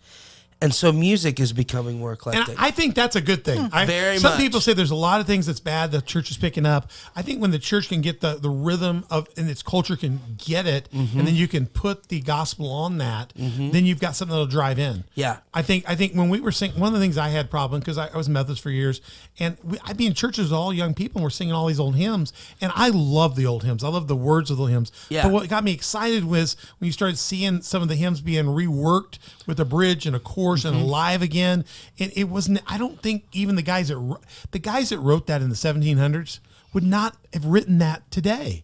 and 0.61 0.73
so 0.73 0.91
music 0.91 1.39
is 1.39 1.51
becoming 1.53 1.99
more 1.99 2.11
And 2.11 2.17
eclectic. 2.19 2.55
I 2.61 2.71
think 2.71 2.95
that's 2.95 3.15
a 3.15 3.21
good 3.21 3.43
thing. 3.43 3.69
I, 3.73 3.85
Very 3.85 4.17
some 4.19 4.33
much. 4.33 4.39
people 4.39 4.61
say 4.61 4.73
there's 4.73 4.91
a 4.91 4.95
lot 4.95 5.19
of 5.19 5.27
things 5.27 5.47
that's 5.47 5.59
bad. 5.59 5.91
The 5.91 6.01
church 6.01 6.29
is 6.31 6.37
picking 6.37 6.65
up. 6.65 6.91
I 7.15 7.21
think 7.21 7.41
when 7.41 7.51
the 7.51 7.59
church 7.59 7.89
can 7.89 8.01
get 8.01 8.21
the, 8.21 8.35
the 8.35 8.49
rhythm 8.49 9.05
of 9.09 9.27
and 9.37 9.49
its 9.49 9.63
culture 9.63 9.95
can 9.95 10.19
get 10.37 10.65
it, 10.67 10.87
Mm-hmm. 10.91 11.17
and 11.19 11.27
then 11.27 11.35
you 11.35 11.47
can 11.47 11.65
put 11.67 12.09
the 12.09 12.21
gospel 12.21 12.69
on 12.71 12.97
that, 12.99 13.33
then 13.35 13.85
you've 13.85 13.99
got 13.99 14.15
something 14.15 14.31
that'll 14.31 14.45
drive 14.45 14.77
in. 14.77 15.03
Yeah. 15.15 15.37
I 15.53 15.61
think 15.63 15.83
I 15.89 15.95
think 15.95 16.13
when 16.13 16.29
we 16.29 16.39
were 16.39 16.51
singing, 16.51 16.79
one 16.79 16.87
of 16.87 16.93
the 16.93 16.99
things 16.99 17.17
I 17.17 17.29
had 17.29 17.49
problem 17.49 17.79
because 17.79 17.97
I, 17.97 18.07
I 18.07 18.17
was 18.17 18.29
Methodist 18.29 18.61
for 18.61 18.69
years, 18.69 19.01
and 19.39 19.57
we, 19.63 19.77
I'd 19.85 19.97
be 19.97 20.05
in 20.05 20.13
churches 20.13 20.45
with 20.51 20.53
all 20.53 20.73
young 20.73 20.93
people, 20.93 21.19
and 21.19 21.23
we're 21.23 21.29
singing 21.29 21.53
all 21.53 21.65
these 21.67 21.79
old 21.79 21.95
hymns, 21.95 22.33
and 22.61 22.71
I 22.75 22.89
love 22.89 23.35
the 23.35 23.45
old 23.45 23.63
hymns. 23.63 23.83
I 23.83 23.87
love 23.89 24.07
the 24.07 24.15
words 24.15 24.51
of 24.51 24.57
the 24.57 24.65
hymns. 24.65 24.91
Yeah. 25.09 25.23
But 25.23 25.31
what 25.31 25.49
got 25.49 25.63
me 25.63 25.71
excited 25.73 26.23
was 26.25 26.55
when 26.79 26.85
you 26.87 26.91
started 26.93 27.17
seeing 27.17 27.61
some 27.61 27.81
of 27.81 27.87
the 27.87 27.95
hymns 27.95 28.21
being 28.21 28.45
reworked 28.45 29.17
with 29.47 29.59
a 29.59 29.65
bridge 29.65 30.05
and 30.05 30.15
a 30.15 30.19
chorus 30.51 30.63
Mm-hmm. 30.63 30.75
and 30.77 30.87
live 30.87 31.21
again. 31.21 31.65
It, 31.97 32.17
it 32.17 32.23
wasn't. 32.25 32.61
I 32.67 32.77
don't 32.77 33.01
think 33.01 33.25
even 33.31 33.55
the 33.55 33.61
guys 33.61 33.87
that 33.89 34.17
the 34.51 34.59
guys 34.59 34.89
that 34.89 34.99
wrote 34.99 35.27
that 35.27 35.41
in 35.41 35.49
the 35.49 35.55
1700s 35.55 36.39
would 36.73 36.83
not 36.83 37.17
have 37.33 37.45
written 37.45 37.77
that 37.79 38.09
today. 38.11 38.63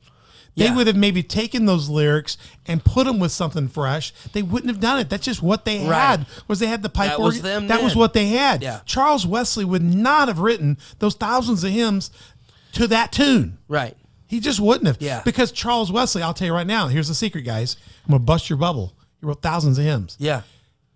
They 0.55 0.65
Yeah. 0.65 0.75
would 0.75 0.87
have 0.87 0.95
maybe 0.95 1.21
taken 1.21 1.65
those 1.65 1.87
lyrics 1.87 2.35
and 2.65 2.83
put 2.83 3.05
them 3.05 3.19
with 3.19 3.31
something 3.31 3.67
fresh. 3.67 4.11
They 4.33 4.41
wouldn't 4.41 4.71
have 4.71 4.79
done 4.79 4.97
it. 4.99 5.07
That's 5.09 5.23
just 5.25 5.41
what 5.43 5.65
they 5.65 5.85
Right. 5.85 5.93
had. 5.95 6.25
Was 6.47 6.57
they 6.59 6.65
had 6.67 6.81
the 6.81 6.89
pipe 6.89 7.11
That 7.11 7.19
was 7.19 7.41
them 7.43 7.67
that 7.67 7.83
was 7.83 7.95
what 7.95 8.13
they 8.13 8.29
had. 8.29 8.63
Yeah. 8.63 8.79
Charles 8.85 9.25
Wesley 9.27 9.65
would 9.65 9.83
not 9.83 10.29
have 10.29 10.39
written 10.39 10.77
those 10.99 11.13
thousands 11.13 11.63
of 11.63 11.71
hymns 11.71 12.09
to 12.73 12.87
that 12.87 13.11
tune. 13.11 13.57
right. 13.67 13.95
He 14.29 14.41
just 14.41 14.59
wouldn't 14.59 14.87
have. 14.87 14.97
Yeah. 14.99 15.21
Because 15.23 15.53
Charles 15.53 15.89
Wesley, 15.89 16.21
I'll 16.21 16.33
tell 16.33 16.47
you 16.47 16.53
right 16.53 16.67
now, 16.67 16.87
here's 16.89 17.07
the 17.07 17.15
secret, 17.15 17.43
guys. 17.43 17.77
I'm 18.05 18.11
gonna 18.11 18.19
bust 18.23 18.49
your 18.49 18.57
bubble. 18.57 18.93
He 19.21 19.25
wrote 19.25 19.41
thousands 19.41 19.77
of 19.77 19.85
hymns. 19.85 20.17
Yeah. 20.19 20.41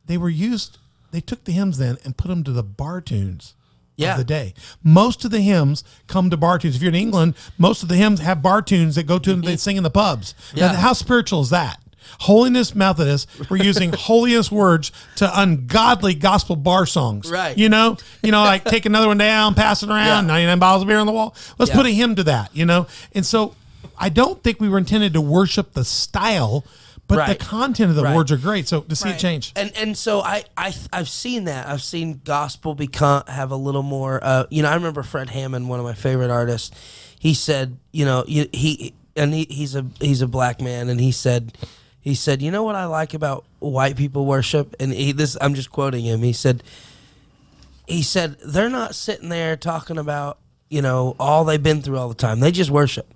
They 0.05 0.17
were 0.17 0.29
used. 0.29 0.79
They 1.11 1.21
took 1.21 1.43
the 1.43 1.51
hymns 1.51 1.77
then 1.77 1.97
and 2.03 2.17
put 2.17 2.29
them 2.29 2.43
to 2.43 2.51
the 2.51 2.63
bar 2.63 3.01
tunes. 3.01 3.55
Yeah. 3.97 4.13
Of 4.13 4.19
the 4.19 4.23
day. 4.23 4.55
Most 4.81 5.25
of 5.25 5.31
the 5.31 5.41
hymns 5.41 5.83
come 6.07 6.31
to 6.31 6.37
bar 6.37 6.57
tunes. 6.57 6.75
If 6.75 6.81
you're 6.81 6.89
in 6.89 6.95
England, 6.95 7.35
most 7.59 7.83
of 7.83 7.89
the 7.89 7.97
hymns 7.97 8.19
have 8.21 8.41
bar 8.41 8.63
tunes 8.63 8.95
that 8.95 9.03
go 9.03 9.19
to 9.19 9.29
them. 9.29 9.41
They 9.41 9.53
mm. 9.53 9.59
sing 9.59 9.77
in 9.77 9.83
the 9.83 9.91
pubs. 9.91 10.33
Now. 10.55 10.71
Yeah. 10.71 10.73
how 10.73 10.93
spiritual 10.93 11.41
is 11.41 11.51
that? 11.51 11.79
Holiness 12.21 12.73
Methodists 12.73 13.49
were 13.49 13.57
using 13.57 13.93
holiest 13.97 14.51
words 14.51 14.91
to 15.17 15.39
ungodly 15.39 16.15
gospel 16.15 16.55
bar 16.55 16.85
songs. 16.85 17.29
Right. 17.29 17.55
You 17.55 17.69
know, 17.69 17.97
you 18.23 18.31
know, 18.31 18.41
like 18.41 18.63
take 18.65 18.85
another 18.85 19.07
one 19.07 19.17
down, 19.17 19.53
pass 19.53 19.83
it 19.83 19.89
around, 19.89 20.25
Yeah. 20.25 20.33
99 20.33 20.59
bottles 20.59 20.81
of 20.83 20.87
beer 20.87 20.97
on 20.97 21.05
the 21.05 21.13
wall. 21.13 21.35
Let's 21.59 21.69
Yeah. 21.69 21.75
put 21.77 21.85
a 21.85 21.91
hymn 21.91 22.15
to 22.15 22.23
that, 22.23 22.55
you 22.55 22.65
know? 22.65 22.87
And 23.13 23.25
so 23.25 23.55
I 23.97 24.09
don't 24.09 24.41
think 24.43 24.59
we 24.59 24.69
were 24.69 24.77
intended 24.77 25.13
to 25.13 25.21
worship 25.21 25.73
the 25.73 25.85
style, 25.85 26.65
but 27.07 27.17
Right. 27.17 27.37
the 27.37 27.43
content 27.45 27.89
of 27.89 27.95
the 27.95 28.03
Right. 28.03 28.15
words 28.15 28.31
are 28.31 28.37
great. 28.37 28.67
So 28.67 28.81
to 28.81 28.95
see 28.95 29.09
it 29.09 29.19
change. 29.19 29.51
And 29.55 29.71
and 29.75 29.97
so 29.97 30.21
I 30.21 30.43
I 30.57 30.73
I've 30.93 31.09
seen 31.09 31.43
that. 31.45 31.67
I've 31.67 31.81
seen 31.83 32.21
gospel 32.23 32.73
become 32.75 33.23
have 33.27 33.51
a 33.51 33.55
little 33.55 33.83
more. 33.83 34.19
Uh, 34.23 34.45
you 34.49 34.63
know, 34.63 34.69
I 34.69 34.75
remember 34.75 35.03
Fred 35.03 35.29
Hammond, 35.29 35.67
one 35.69 35.79
of 35.79 35.85
my 35.85 35.93
favorite 35.93 36.29
artists. 36.31 36.71
He 37.19 37.33
said, 37.33 37.77
you 37.91 38.05
know, 38.05 38.23
you- 38.27 38.49
he 38.53 38.93
and 39.15 39.33
he, 39.33 39.45
he's 39.49 39.75
a 39.75 39.85
he's 39.99 40.21
a 40.21 40.27
black 40.27 40.61
man, 40.61 40.87
and 40.89 40.99
he 41.01 41.11
said, 41.11 41.51
he 41.99 42.15
said, 42.15 42.41
you 42.41 42.49
know 42.49 42.63
what 42.63 42.75
I 42.75 42.85
like 42.85 43.13
about 43.13 43.43
white 43.59 43.97
people 43.97 44.25
worship, 44.25 44.75
and 44.79 44.93
he, 44.93 45.11
this 45.11 45.35
I'm 45.41 45.53
just 45.53 45.69
quoting 45.69 46.05
him. 46.05 46.21
He 46.23 46.33
said, 46.33 46.63
he 47.87 48.01
said 48.01 48.37
they're 48.45 48.69
not 48.69 48.95
sitting 48.95 49.29
there 49.29 49.55
talking 49.57 49.97
about 49.97 50.37
you 50.69 50.81
know, 50.81 51.17
all 51.19 51.43
they've 51.43 51.61
been 51.61 51.81
through 51.81 51.97
all 51.97 52.07
the 52.07 52.15
time. 52.15 52.39
They 52.39 52.49
just 52.49 52.69
worship, 52.71 53.13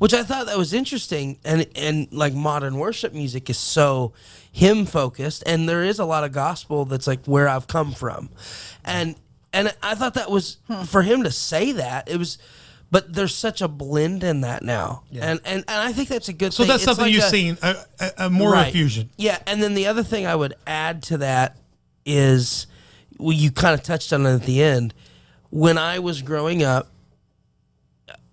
which 0.00 0.14
I 0.14 0.22
thought 0.22 0.46
that 0.46 0.56
was 0.56 0.72
interesting. 0.72 1.38
And 1.44 1.66
and 1.76 2.10
like 2.10 2.32
modern 2.32 2.76
worship 2.76 3.12
music 3.12 3.50
is 3.50 3.58
so 3.58 4.14
hymn 4.50 4.86
focused, 4.86 5.42
and 5.44 5.68
there 5.68 5.84
is 5.84 5.98
a 5.98 6.06
lot 6.06 6.24
of 6.24 6.32
gospel 6.32 6.86
that's 6.86 7.06
like 7.06 7.26
where 7.26 7.46
I've 7.46 7.66
come 7.66 7.92
from, 7.92 8.30
and 8.82 9.14
and 9.52 9.74
I 9.82 9.94
thought 9.94 10.14
that 10.14 10.30
was 10.30 10.56
hmm. 10.66 10.84
for 10.84 11.02
him 11.02 11.22
to 11.24 11.30
say 11.30 11.72
that 11.72 12.08
it 12.08 12.16
was. 12.16 12.38
But 12.90 13.12
there's 13.12 13.34
such 13.34 13.60
a 13.60 13.68
blend 13.68 14.24
in 14.24 14.40
that 14.40 14.62
now, 14.64 15.04
and, 15.12 15.38
and 15.44 15.64
and 15.68 15.68
I 15.68 15.92
think 15.92 16.08
that's 16.08 16.28
a 16.30 16.32
good. 16.32 16.54
So 16.54 16.62
thing. 16.62 16.68
that's 16.68 16.82
It's 16.82 16.86
something 16.86 17.04
like 17.04 17.12
you've 17.14 17.22
a- 17.24 17.28
seen 17.28 17.58
a, 17.62 17.76
a, 18.00 18.12
a 18.26 18.30
more 18.30 18.52
Right. 18.52 18.72
fusion. 18.72 19.10
Yeah, 19.18 19.38
and 19.46 19.62
then 19.62 19.74
the 19.74 19.86
other 19.86 20.02
thing 20.02 20.26
I 20.26 20.34
would 20.34 20.54
add 20.66 21.02
to 21.04 21.18
that 21.18 21.56
is, 22.06 22.66
well, 23.18 23.36
you 23.36 23.52
kind 23.52 23.74
of 23.74 23.84
touched 23.84 24.12
on 24.14 24.24
it 24.26 24.34
at 24.34 24.42
the 24.42 24.62
end. 24.62 24.92
When 25.50 25.78
I 25.78 25.98
was 26.00 26.22
growing 26.22 26.64
up, 26.64 26.90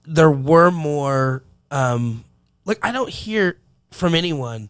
there 0.06 0.32
were 0.32 0.72
more. 0.72 1.44
Um, 1.72 2.24
like 2.66 2.80
I 2.84 2.92
don't 2.92 3.10
hear 3.10 3.58
from 3.92 4.16
anyone 4.16 4.70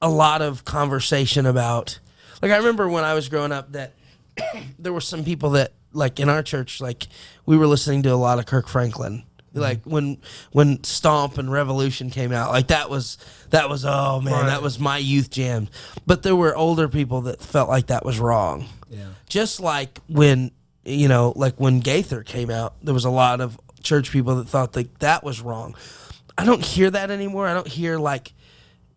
a 0.00 0.08
lot 0.08 0.42
of 0.42 0.64
conversation 0.64 1.46
about. 1.46 1.98
Like 2.42 2.52
I 2.52 2.56
remember 2.56 2.88
when 2.88 3.04
I 3.04 3.14
was 3.14 3.28
growing 3.28 3.52
up 3.52 3.72
that 3.72 3.94
there 4.78 4.92
were 4.92 5.00
some 5.00 5.24
people 5.24 5.50
that 5.50 5.72
like 5.92 6.20
in 6.20 6.28
our 6.28 6.42
church 6.42 6.80
like 6.80 7.06
we 7.46 7.56
were 7.56 7.66
listening 7.66 8.02
to 8.04 8.12
a 8.12 8.16
lot 8.16 8.38
of 8.38 8.46
Kirk 8.46 8.68
Franklin. 8.68 9.24
Like 9.54 9.82
when 9.84 10.18
when 10.52 10.84
Stomp 10.84 11.36
and 11.38 11.50
Revolution 11.50 12.10
came 12.10 12.32
out, 12.32 12.50
like 12.50 12.68
that 12.68 12.88
was 12.90 13.18
that 13.50 13.68
was 13.68 13.84
oh 13.84 14.20
man, 14.20 14.46
that 14.46 14.62
was 14.62 14.78
my 14.78 14.98
youth 14.98 15.30
jam. 15.30 15.68
But 16.06 16.22
there 16.22 16.36
were 16.36 16.54
older 16.54 16.88
people 16.88 17.22
that 17.22 17.40
felt 17.42 17.68
like 17.68 17.88
that 17.88 18.04
was 18.04 18.20
wrong. 18.20 18.66
Yeah. 18.88 19.08
Just 19.28 19.58
like 19.58 19.98
when 20.08 20.52
you 20.84 21.08
know, 21.08 21.32
like 21.34 21.56
when 21.58 21.80
Gaither 21.80 22.22
came 22.22 22.50
out, 22.50 22.74
there 22.82 22.94
was 22.94 23.04
a 23.04 23.10
lot 23.10 23.40
of 23.40 23.58
church 23.88 24.10
people 24.12 24.36
that 24.36 24.48
thought 24.48 24.72
that 24.74 24.98
that 25.00 25.24
was 25.24 25.40
wrong. 25.40 25.74
I 26.36 26.44
don't 26.44 26.64
hear 26.64 26.90
that 26.90 27.10
anymore. 27.10 27.48
I 27.48 27.54
don't 27.54 27.66
hear 27.66 27.98
like 27.98 28.32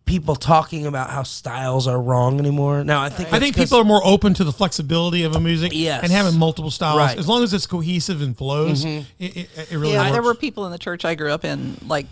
people 0.05 0.35
talking 0.35 0.85
about 0.85 1.09
how 1.09 1.23
styles 1.23 1.87
are 1.87 1.99
wrong 2.01 2.37
anymore. 2.39 2.83
Now 2.83 3.01
I 3.01 3.09
think 3.09 3.29
I 3.29 3.31
that's 3.31 3.43
think 3.43 3.55
'cause- 3.55 3.65
people 3.65 3.79
are 3.79 3.83
more 3.85 4.01
open 4.05 4.33
to 4.35 4.43
the 4.43 4.51
flexibility 4.51 5.23
of 5.23 5.35
a 5.35 5.39
music 5.39 5.71
Yes. 5.73 6.03
and 6.03 6.11
having 6.11 6.37
multiple 6.37 6.69
styles. 6.71 6.97
Right. 6.97 7.17
As 7.17 7.27
long 7.27 7.43
as 7.43 7.53
it's 7.53 7.65
cohesive 7.67 8.21
and 8.21 8.37
flows, 8.37 8.83
Mm-hmm. 8.83 9.03
it, 9.19 9.37
it, 9.37 9.49
it 9.71 9.71
really 9.77 9.93
yeah, 9.93 10.01
works. 10.01 10.11
there 10.11 10.21
were 10.21 10.35
people 10.35 10.65
in 10.65 10.71
the 10.71 10.77
church 10.79 11.05
I 11.05 11.15
grew 11.15 11.31
up 11.31 11.45
in 11.45 11.77
like 11.87 12.07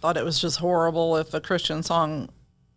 thought 0.00 0.16
it 0.16 0.24
was 0.24 0.38
just 0.38 0.58
horrible 0.58 1.16
if 1.16 1.34
a 1.34 1.40
Christian 1.40 1.82
song 1.82 2.28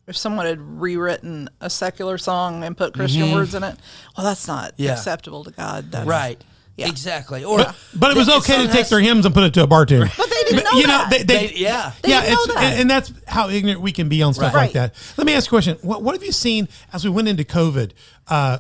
if 0.08 0.18
someone 0.18 0.48
had 0.48 0.60
rewritten 0.82 1.48
a 1.62 1.70
secular 1.70 2.18
song 2.18 2.64
and 2.64 2.76
put 2.76 2.96
Christian 2.96 3.32
words 3.32 3.54
in 3.54 3.64
it. 3.64 3.76
Well, 4.18 4.26
that's 4.26 4.48
not 4.48 4.72
Mm-hmm. 4.74 4.84
Yeah. 4.84 4.94
acceptable 4.94 5.44
to 5.44 5.52
God. 5.52 5.92
That's, 5.92 6.08
right. 6.08 6.44
Yeah. 6.80 6.88
Exactly. 6.90 7.44
Or 7.44 7.58
but, 7.58 7.76
but 7.96 8.12
it 8.12 8.18
was 8.18 8.30
okay 8.30 8.58
to 8.58 8.68
take 8.68 8.78
has- 8.78 8.90
their 8.90 9.00
hymns 9.02 9.26
and 9.26 9.34
put 9.34 9.44
it 9.44 9.54
to 9.56 9.64
a 9.64 9.68
bar 9.68 9.86
tune. 9.86 10.10
But 10.18 10.30
they 10.30 10.44
didn't 10.56 10.64
know 10.64 10.80
you 10.80 10.88
know, 10.88 10.98
that. 10.98 11.10
they, 11.12 11.24
they, 11.24 11.48
They- 11.48 11.54
yeah. 11.56 11.92
They 12.02 12.10
yeah, 12.10 12.22
didn't 12.22 12.34
know 12.36 12.44
it's, 12.44 12.54
that. 12.54 12.64
And, 12.64 12.82
and 12.82 12.90
that's 12.90 13.14
how 13.28 13.50
ignorant 13.50 13.82
we 13.82 13.92
can 13.92 14.10
be 14.10 14.22
on 14.24 14.34
stuff 14.34 14.54
Right. 14.54 14.64
like 14.64 14.72
that. 14.74 14.96
Let 15.18 15.28
me 15.28 15.34
ask 15.34 15.46
you 15.48 15.50
a 15.50 15.62
question. 15.62 15.78
What, 15.82 16.04
what 16.04 16.16
have 16.16 16.24
you 16.24 16.32
seen 16.32 16.68
as 16.94 17.04
we 17.04 17.10
went 17.10 17.28
into 17.28 17.44
COVID? 17.44 17.92
Uh, 18.28 18.60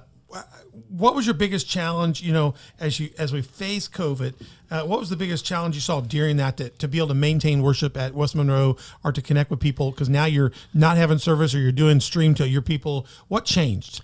what 0.89 1.13
was 1.15 1.25
your 1.27 1.35
biggest 1.35 1.69
challenge? 1.69 2.21
You 2.21 2.33
know, 2.33 2.55
as 2.79 2.99
you 2.99 3.11
as 3.19 3.31
we 3.31 3.41
face 3.43 3.87
COVID, 3.87 4.33
uh, 4.71 4.81
what 4.83 4.99
was 4.99 5.09
the 5.09 5.15
biggest 5.15 5.45
challenge 5.45 5.75
you 5.75 5.81
saw 5.81 6.01
during 6.01 6.37
that 6.37 6.57
to, 6.57 6.69
to 6.69 6.87
be 6.87 6.97
able 6.97 7.09
to 7.09 7.13
maintain 7.13 7.61
worship 7.61 7.95
at 7.95 8.13
West 8.15 8.35
Monroe 8.35 8.75
or 9.03 9.11
to 9.11 9.21
connect 9.21 9.51
with 9.51 9.59
people? 9.59 9.91
Because 9.91 10.09
now 10.09 10.25
you're 10.25 10.51
not 10.73 10.97
having 10.97 11.19
service 11.19 11.53
or 11.53 11.59
you're 11.59 11.71
doing 11.71 11.99
stream 11.99 12.33
to 12.35 12.47
your 12.47 12.63
people. 12.63 13.05
What 13.27 13.45
changed 13.45 14.01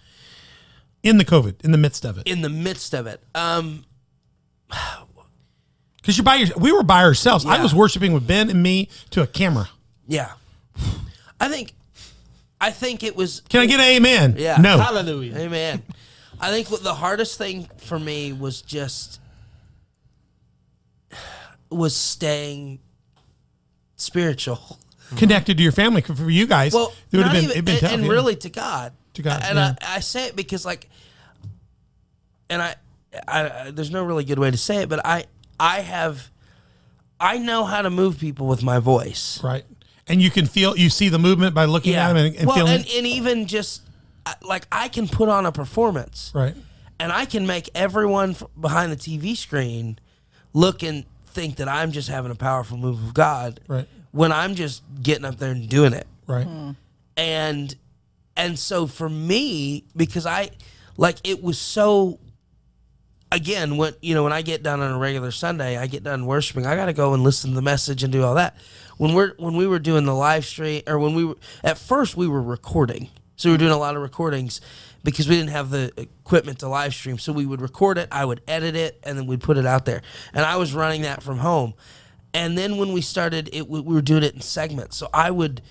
in 1.02 1.18
the 1.18 1.26
COVID 1.26 1.64
in 1.66 1.72
the 1.72 1.78
midst 1.78 2.06
of 2.06 2.18
it? 2.20 2.28
in 2.28 2.42
the 2.42 2.50
midst 2.50 2.94
of 2.94 3.08
it. 3.08 3.22
Um 3.34 3.86
Because 5.98 6.18
you're 6.18 6.24
by 6.24 6.36
your, 6.36 6.56
we 6.58 6.72
were 6.72 6.84
by 6.84 7.02
ourselves. 7.02 7.48
I 7.48 7.60
was 7.64 7.74
worshiping 7.74 8.14
with 8.14 8.28
Ben 8.28 8.52
and 8.52 8.62
me 8.62 8.90
to 9.10 9.24
a 9.24 9.28
camera. 9.28 9.70
yeah. 10.08 10.34
I 11.40 11.50
think 11.50 11.74
I 12.62 12.70
think 12.70 13.02
it 13.04 13.16
was 13.16 13.42
Can 13.50 13.62
I 13.62 13.66
get 13.66 13.80
an 13.80 13.88
amen? 13.88 14.36
Yeah. 14.38 14.58
No. 14.58 14.78
Hallelujah. 14.78 15.36
Amen. 15.36 15.82
I 16.40 16.52
think 16.52 16.70
what 16.70 16.84
the 16.84 16.94
hardest 16.94 17.40
thing 17.40 17.68
for 17.78 17.98
me 17.98 18.34
was 18.34 18.62
just 18.62 19.20
was 21.72 21.96
staying 21.96 22.80
spiritual. 23.96 24.80
Connected 25.18 25.58
to 25.58 25.64
your 25.64 25.72
family. 25.72 26.02
For 26.02 26.30
you 26.30 26.46
guys, 26.48 26.74
Well, 26.74 26.94
it 27.12 27.18
would 27.18 27.26
not 27.26 27.36
have 27.36 27.42
been, 27.44 27.52
even, 27.52 27.66
been 27.66 27.74
and, 27.76 27.82
tough. 27.82 27.92
and 27.94 28.06
yeah. 28.06 28.12
really 28.12 28.36
to 28.38 28.50
God. 28.50 28.94
To 29.16 29.22
God, 29.22 29.42
And 29.44 29.58
yeah. 29.58 29.76
I, 29.82 29.96
I 29.96 30.00
say 30.02 30.28
it 30.28 30.36
because 30.36 30.66
like, 30.66 30.90
and 32.50 32.62
I, 32.62 32.76
I, 33.28 33.50
I, 33.68 33.72
there's 33.72 33.92
no 33.92 34.04
really 34.04 34.24
good 34.24 34.40
way 34.40 34.52
to 34.52 34.58
say 34.58 34.78
it, 34.84 34.90
but 34.90 35.06
I, 35.06 35.26
I 35.60 35.82
have, 35.82 36.30
I 37.20 37.38
know 37.38 37.64
how 37.66 37.82
to 37.82 37.90
move 37.90 38.20
people 38.20 38.48
with 38.48 38.64
my 38.64 38.80
voice. 38.80 39.42
Right. 39.44 39.64
And 40.08 40.22
you 40.22 40.30
can 40.30 40.46
feel, 40.46 40.78
you 40.78 40.90
see 40.90 41.10
the 41.10 41.20
movement 41.20 41.56
by 41.56 41.66
looking 41.66 41.96
at 41.96 42.08
them 42.10 42.18
and, 42.18 42.36
and 42.36 42.48
well, 42.48 42.58
feeling. 42.58 42.74
and, 42.82 42.88
and 42.96 43.08
even 43.08 43.48
just 43.48 43.82
uh, 44.26 44.34
like 44.42 44.68
I 44.72 44.88
can 44.88 45.08
put 45.08 45.30
on 45.30 45.46
a 45.46 45.52
performance, 45.52 46.32
right. 46.36 46.56
and 47.00 47.12
I 47.12 47.26
can 47.26 47.48
make 47.48 47.70
everyone 47.74 48.36
behind 48.60 48.92
the 48.92 48.96
TV 48.98 49.36
screen 49.36 49.98
look 50.54 50.84
and 50.84 51.06
think 51.28 51.56
that 51.58 51.68
I'm 51.68 51.92
just 51.92 52.08
having 52.10 52.32
a 52.32 52.36
powerful 52.36 52.78
move 52.78 53.04
of 53.04 53.14
God, 53.14 53.60
Right. 53.68 53.88
When 54.12 54.32
I'm 54.32 54.56
just 54.56 54.82
getting 55.04 55.26
up 55.26 55.38
there 55.38 55.52
and 55.52 55.68
doing 55.68 55.94
it, 55.94 56.08
Right. 56.28 56.46
Hmm. 56.48 56.72
and 57.18 57.76
and 58.38 58.58
so 58.60 58.86
for 58.88 59.08
me 59.08 59.84
because 59.96 60.26
i 60.26 60.50
like 60.98 61.18
it 61.24 61.42
was 61.44 61.58
so 61.58 62.20
again 63.36 63.76
when 63.76 63.94
you 64.02 64.16
know 64.16 64.24
when 64.24 64.32
i 64.32 64.42
get 64.42 64.64
done 64.64 64.80
on 64.80 64.92
a 64.92 64.98
regular 64.98 65.30
sunday 65.30 65.78
i 65.78 65.88
get 65.88 66.04
done 66.04 66.26
worshiping 66.26 66.66
i 66.66 66.74
gotta 66.76 66.94
go 66.94 67.14
and 67.14 67.22
listen 67.22 67.50
to 67.50 67.56
the 67.56 67.62
message 67.62 68.02
and 68.02 68.12
do 68.14 68.24
all 68.24 68.36
that. 68.36 68.56
When 68.98 69.14
we're 69.14 69.34
when 69.38 69.56
we 69.56 69.68
were 69.68 69.80
doing 69.80 70.06
the 70.06 70.16
live 70.16 70.46
stream 70.46 70.82
or 70.88 70.98
when 70.98 71.14
we 71.16 71.26
were 71.26 71.36
at 71.64 71.78
first 71.78 72.16
we 72.16 72.28
were 72.28 72.42
recording. 72.42 73.10
So 73.36 73.50
we 73.50 73.54
were 73.54 73.58
doing 73.58 73.72
a 73.72 73.78
lot 73.78 73.98
of 73.98 74.02
recordings 74.02 74.62
because 75.04 75.28
we 75.28 75.36
didn't 75.36 75.50
have 75.50 75.70
the 75.70 75.92
equipment 75.98 76.60
to 76.60 76.70
live 76.70 76.94
stream. 76.94 77.18
So 77.18 77.34
we 77.34 77.46
would 77.46 77.62
record 77.62 77.98
it 77.98 78.08
i 78.12 78.24
would 78.24 78.42
edit 78.48 78.76
it 78.76 79.00
and 79.04 79.18
then 79.18 79.28
we'd 79.28 79.42
put 79.42 79.58
it 79.58 79.66
out 79.66 79.86
there. 79.86 80.02
And 80.34 80.46
i 80.46 80.56
was 80.56 80.74
running 80.74 81.02
that 81.02 81.22
from 81.22 81.40
home. 81.40 81.74
And 82.34 82.58
then 82.58 82.78
when 82.78 82.94
we 82.94 83.02
started 83.02 83.50
it 83.52 83.68
we 83.68 83.82
were 83.82 84.02
doing 84.02 84.24
it 84.24 84.34
in 84.34 84.42
segments. 84.42 84.96
So 84.96 85.10
i 85.14 85.30
would 85.30 85.62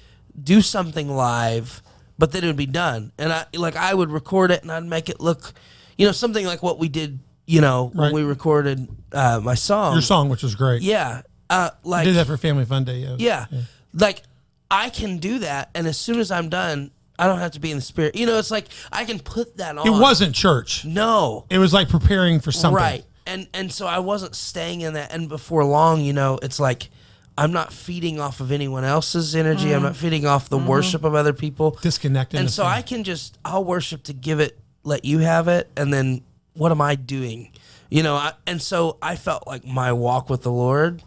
do 0.41 0.61
something 0.61 1.09
live 1.09 1.83
but 2.17 2.31
then 2.31 2.45
it 2.45 2.47
would 2.47 2.57
be 2.57 2.67
done. 2.67 3.13
And 3.19 3.33
i 3.33 3.47
like 3.55 3.77
i 3.77 3.95
would 3.95 4.11
record 4.11 4.51
it 4.51 4.63
and 4.63 4.71
i'd 4.71 4.85
make 4.85 5.09
it 5.09 5.21
look 5.21 5.55
you 5.97 6.05
know 6.05 6.13
something 6.13 6.45
like 6.45 6.63
what 6.63 6.79
we 6.79 6.89
did 6.89 7.21
you 7.47 7.61
know 7.61 7.91
when 7.95 8.13
we 8.13 8.23
recorded 8.23 8.89
uh, 9.13 9.41
my 9.43 9.55
song 9.55 9.93
Your 9.93 10.03
song, 10.03 10.29
which 10.29 10.43
was 10.43 10.55
great. 10.55 10.83
yeah 10.83 11.23
uh, 11.51 11.71
I 11.73 11.89
like 11.89 12.05
did 12.05 12.17
that 12.17 12.27
for 12.27 12.37
Family 12.37 12.65
Fun 12.65 12.85
Day. 12.85 12.99
Yeah. 12.99 13.47
yeah. 13.51 13.61
Like 13.93 14.23
I 14.71 14.91
can 14.91 15.19
do 15.19 15.41
that 15.41 15.71
and 15.75 15.87
as 15.87 15.99
soon 15.99 16.19
as 16.19 16.31
I'm 16.31 16.49
done, 16.49 16.91
I 17.19 17.27
don't 17.27 17.39
have 17.39 17.53
to 17.53 17.61
be 17.61 17.71
in 17.71 17.77
the 17.77 17.83
spirit. 17.83 18.17
You 18.17 18.27
know, 18.27 18.39
it's 18.39 18.51
like 18.51 18.67
I 18.91 19.05
can 19.05 19.21
put 19.21 19.59
that 19.59 19.77
on. 19.79 19.87
It 19.87 19.91
wasn't 19.91 20.35
church. 20.35 20.85
No. 20.85 21.47
It 21.51 21.59
was 21.59 21.73
like 21.73 21.89
preparing 21.89 22.41
for 22.41 22.51
something. 22.51 22.77
Right. 22.77 23.05
And 23.27 23.47
and 23.55 23.73
so 23.73 23.87
I 23.87 24.01
wasn't 24.01 24.35
staying 24.35 24.81
in 24.81 24.95
that 24.95 25.13
and 25.13 25.29
before 25.29 25.65
long, 25.65 26.01
you 26.01 26.13
know, 26.13 26.39
it's 26.43 26.59
like 26.59 26.91
I'm 27.37 27.53
not 27.53 27.73
feeding 27.73 28.21
off 28.21 28.41
of 28.41 28.53
anyone 28.53 28.85
else's 28.85 29.35
energy. 29.35 29.73
I'm 29.75 29.83
not 29.83 29.97
feeding 29.97 30.25
off 30.25 30.49
the 30.49 30.59
worship 30.59 31.05
of 31.05 31.15
other 31.15 31.33
people. 31.33 31.73
Disconnected. 31.83 32.39
And 32.39 32.51
so 32.51 32.65
I 32.65 32.83
can 32.83 33.05
just 33.05 33.39
I'll 33.45 33.65
worship 33.65 34.05
to 34.05 34.13
give 34.13 34.41
it, 34.41 34.59
let 34.83 35.05
you 35.05 35.19
have 35.19 35.49
it, 35.49 35.71
and 35.77 35.93
then 35.93 36.23
what 36.55 36.73
am 36.73 36.81
I 36.81 36.95
doing? 36.95 37.51
You 37.91 38.03
know, 38.03 38.15
I, 38.17 38.33
and 38.47 38.61
so 38.61 38.97
I 39.03 39.17
felt 39.17 39.47
like 39.47 39.65
my 39.67 39.93
walk 39.93 40.29
with 40.31 40.43
the 40.43 40.51
Lord. 40.51 41.03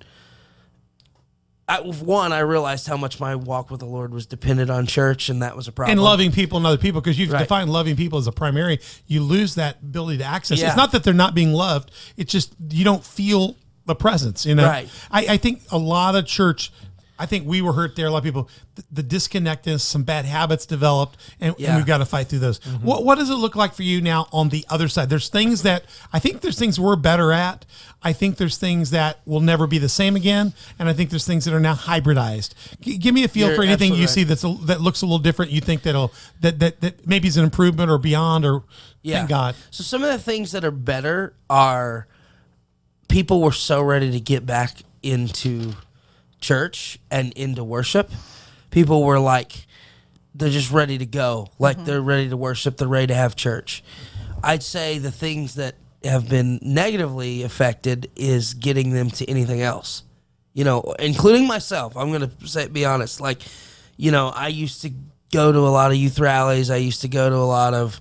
I, 1.69 1.81
one, 1.81 2.31
I 2.31 2.39
realized 2.39 2.87
how 2.87 2.95
much 2.95 3.19
my 3.19 3.35
walk 3.35 3.69
with 3.69 3.81
the 3.81 3.85
Lord 3.85 4.13
was 4.13 4.25
dependent 4.25 4.69
on 4.71 4.85
church, 4.85 5.27
and 5.27 5.41
that 5.41 5.53
was 5.57 5.67
a 5.67 5.73
problem. 5.73 5.91
and 5.97 6.01
loving 6.01 6.31
people 6.31 6.57
and 6.57 6.65
other 6.65 6.77
people 6.77 7.01
because 7.01 7.19
you've 7.19 7.29
Right. 7.31 7.39
defined 7.39 7.69
loving 7.69 7.97
people 7.97 8.19
as 8.19 8.27
a 8.27 8.31
primary 8.31 8.79
you 9.05 9.21
lose 9.21 9.55
that 9.55 9.81
ability 9.81 10.19
to 10.19 10.23
access 10.23 10.61
Yeah. 10.61 10.67
it's 10.67 10.77
not 10.77 10.93
that 10.93 11.03
they're 11.03 11.13
not 11.13 11.35
being 11.35 11.51
loved 11.51 11.91
it's 12.15 12.31
just 12.31 12.53
you 12.69 12.85
don't 12.85 13.03
feel 13.03 13.57
the 13.85 13.95
presence 13.95 14.45
you 14.45 14.55
know 14.55 14.65
Right. 14.65 14.87
I, 15.11 15.25
I 15.33 15.37
think 15.37 15.61
a 15.69 15.77
lot 15.77 16.15
of 16.15 16.25
church 16.25 16.71
i 17.19 17.25
think 17.25 17.47
we 17.47 17.61
were 17.61 17.73
hurt 17.73 17.95
there 17.95 18.07
a 18.07 18.11
lot 18.11 18.19
of 18.19 18.23
people. 18.23 18.49
The, 18.75 18.83
the 18.91 19.03
disconnectedness 19.03 19.81
some 19.81 20.03
bad 20.03 20.25
habits 20.25 20.65
developed 20.65 21.17
and, 21.39 21.49
and 21.51 21.59
Yeah. 21.59 21.67
Mm-hmm. 21.69 21.77
we've 21.77 21.85
got 21.85 21.97
to 21.99 22.05
fight 22.05 22.27
through 22.27 22.39
those. 22.39 22.63
What, 22.81 23.03
what 23.05 23.17
does 23.17 23.29
it 23.29 23.35
look 23.35 23.55
like 23.55 23.73
for 23.73 23.83
you 23.83 24.01
now 24.01 24.27
on 24.31 24.49
the 24.49 24.65
other 24.69 24.87
side? 24.87 25.09
There's 25.09 25.29
things 25.29 25.63
that 25.63 25.83
i 26.13 26.19
think 26.19 26.41
there's 26.41 26.57
things 26.59 26.79
we're 26.79 26.95
better 26.95 27.31
at. 27.31 27.65
I 28.03 28.13
think 28.13 28.37
there's 28.37 28.57
things 28.57 28.91
that 28.91 29.19
will 29.25 29.41
never 29.41 29.65
be 29.67 29.79
the 29.79 29.89
same 29.89 30.15
again 30.15 30.53
and 30.77 30.87
i 30.87 30.93
think 30.93 31.09
there's 31.09 31.25
things 31.25 31.45
that 31.45 31.53
are 31.53 31.59
now 31.59 31.73
hybridized. 31.75 32.53
G- 32.81 32.97
give 32.97 33.13
me 33.15 33.23
a 33.23 33.27
feel 33.27 33.47
You're 33.47 33.55
for 33.55 33.63
anything 33.63 33.93
you 33.95 34.07
see 34.07 34.23
that's 34.23 34.43
a, 34.43 34.53
that 34.65 34.81
looks 34.81 35.01
a 35.01 35.05
little 35.05 35.19
different 35.19 35.51
you 35.51 35.61
think 35.61 35.81
that'll 35.83 36.13
that 36.41 36.59
that, 36.59 36.81
that 36.81 37.07
maybe 37.07 37.27
is 37.27 37.37
an 37.37 37.43
improvement 37.43 37.89
or 37.89 37.97
beyond 37.97 38.45
or 38.45 38.63
thank 39.05 39.29
god. 39.29 39.55
So 39.71 39.83
some 39.83 40.03
of 40.03 40.09
the 40.11 40.19
things 40.19 40.51
that 40.51 40.63
are 40.65 40.71
better 40.71 41.33
are 41.49 42.07
people 43.07 43.41
were 43.41 43.51
so 43.53 43.81
ready 43.81 44.11
to 44.11 44.19
get 44.19 44.45
back 44.45 44.81
into 45.01 45.73
church 46.39 46.99
and 47.09 47.33
into 47.33 47.63
worship. 47.63 48.11
People 48.69 49.03
were 49.03 49.19
like 49.19 49.67
they're 50.37 50.49
just 50.49 50.71
ready 50.71 50.97
to 50.99 51.05
go. 51.05 51.49
Like 51.57 51.77
mm-hmm. 51.77 51.85
they're 51.85 52.01
ready 52.01 52.29
to 52.29 52.37
worship, 52.37 52.77
they're 52.77 52.87
ready 52.87 53.07
to 53.07 53.15
have 53.15 53.35
church. 53.35 53.83
I'd 54.43 54.63
say 54.63 54.99
the 54.99 55.11
things 55.11 55.55
that 55.55 55.75
have 56.03 56.29
been 56.29 56.59
negatively 56.61 57.43
affected 57.43 58.11
is 58.15 58.53
getting 58.53 58.91
them 58.91 59.09
to 59.11 59.25
anything 59.29 59.61
else. 59.61 60.03
You 60.53 60.63
know, 60.63 60.95
including 60.99 61.47
myself. 61.47 61.95
I'm 61.95 62.09
going 62.11 62.29
to 62.29 62.47
say 62.47 62.67
be 62.67 62.85
honest. 62.85 63.21
Like, 63.21 63.41
you 63.95 64.11
know, 64.11 64.29
I 64.29 64.47
used 64.47 64.81
to 64.83 64.91
go 65.31 65.51
to 65.51 65.59
a 65.59 65.69
lot 65.69 65.91
of 65.91 65.97
youth 65.97 66.19
rallies. 66.19 66.69
I 66.69 66.77
used 66.77 67.01
to 67.01 67.07
go 67.07 67.29
to 67.29 67.35
a 67.35 67.45
lot 67.45 67.73
of 67.73 67.99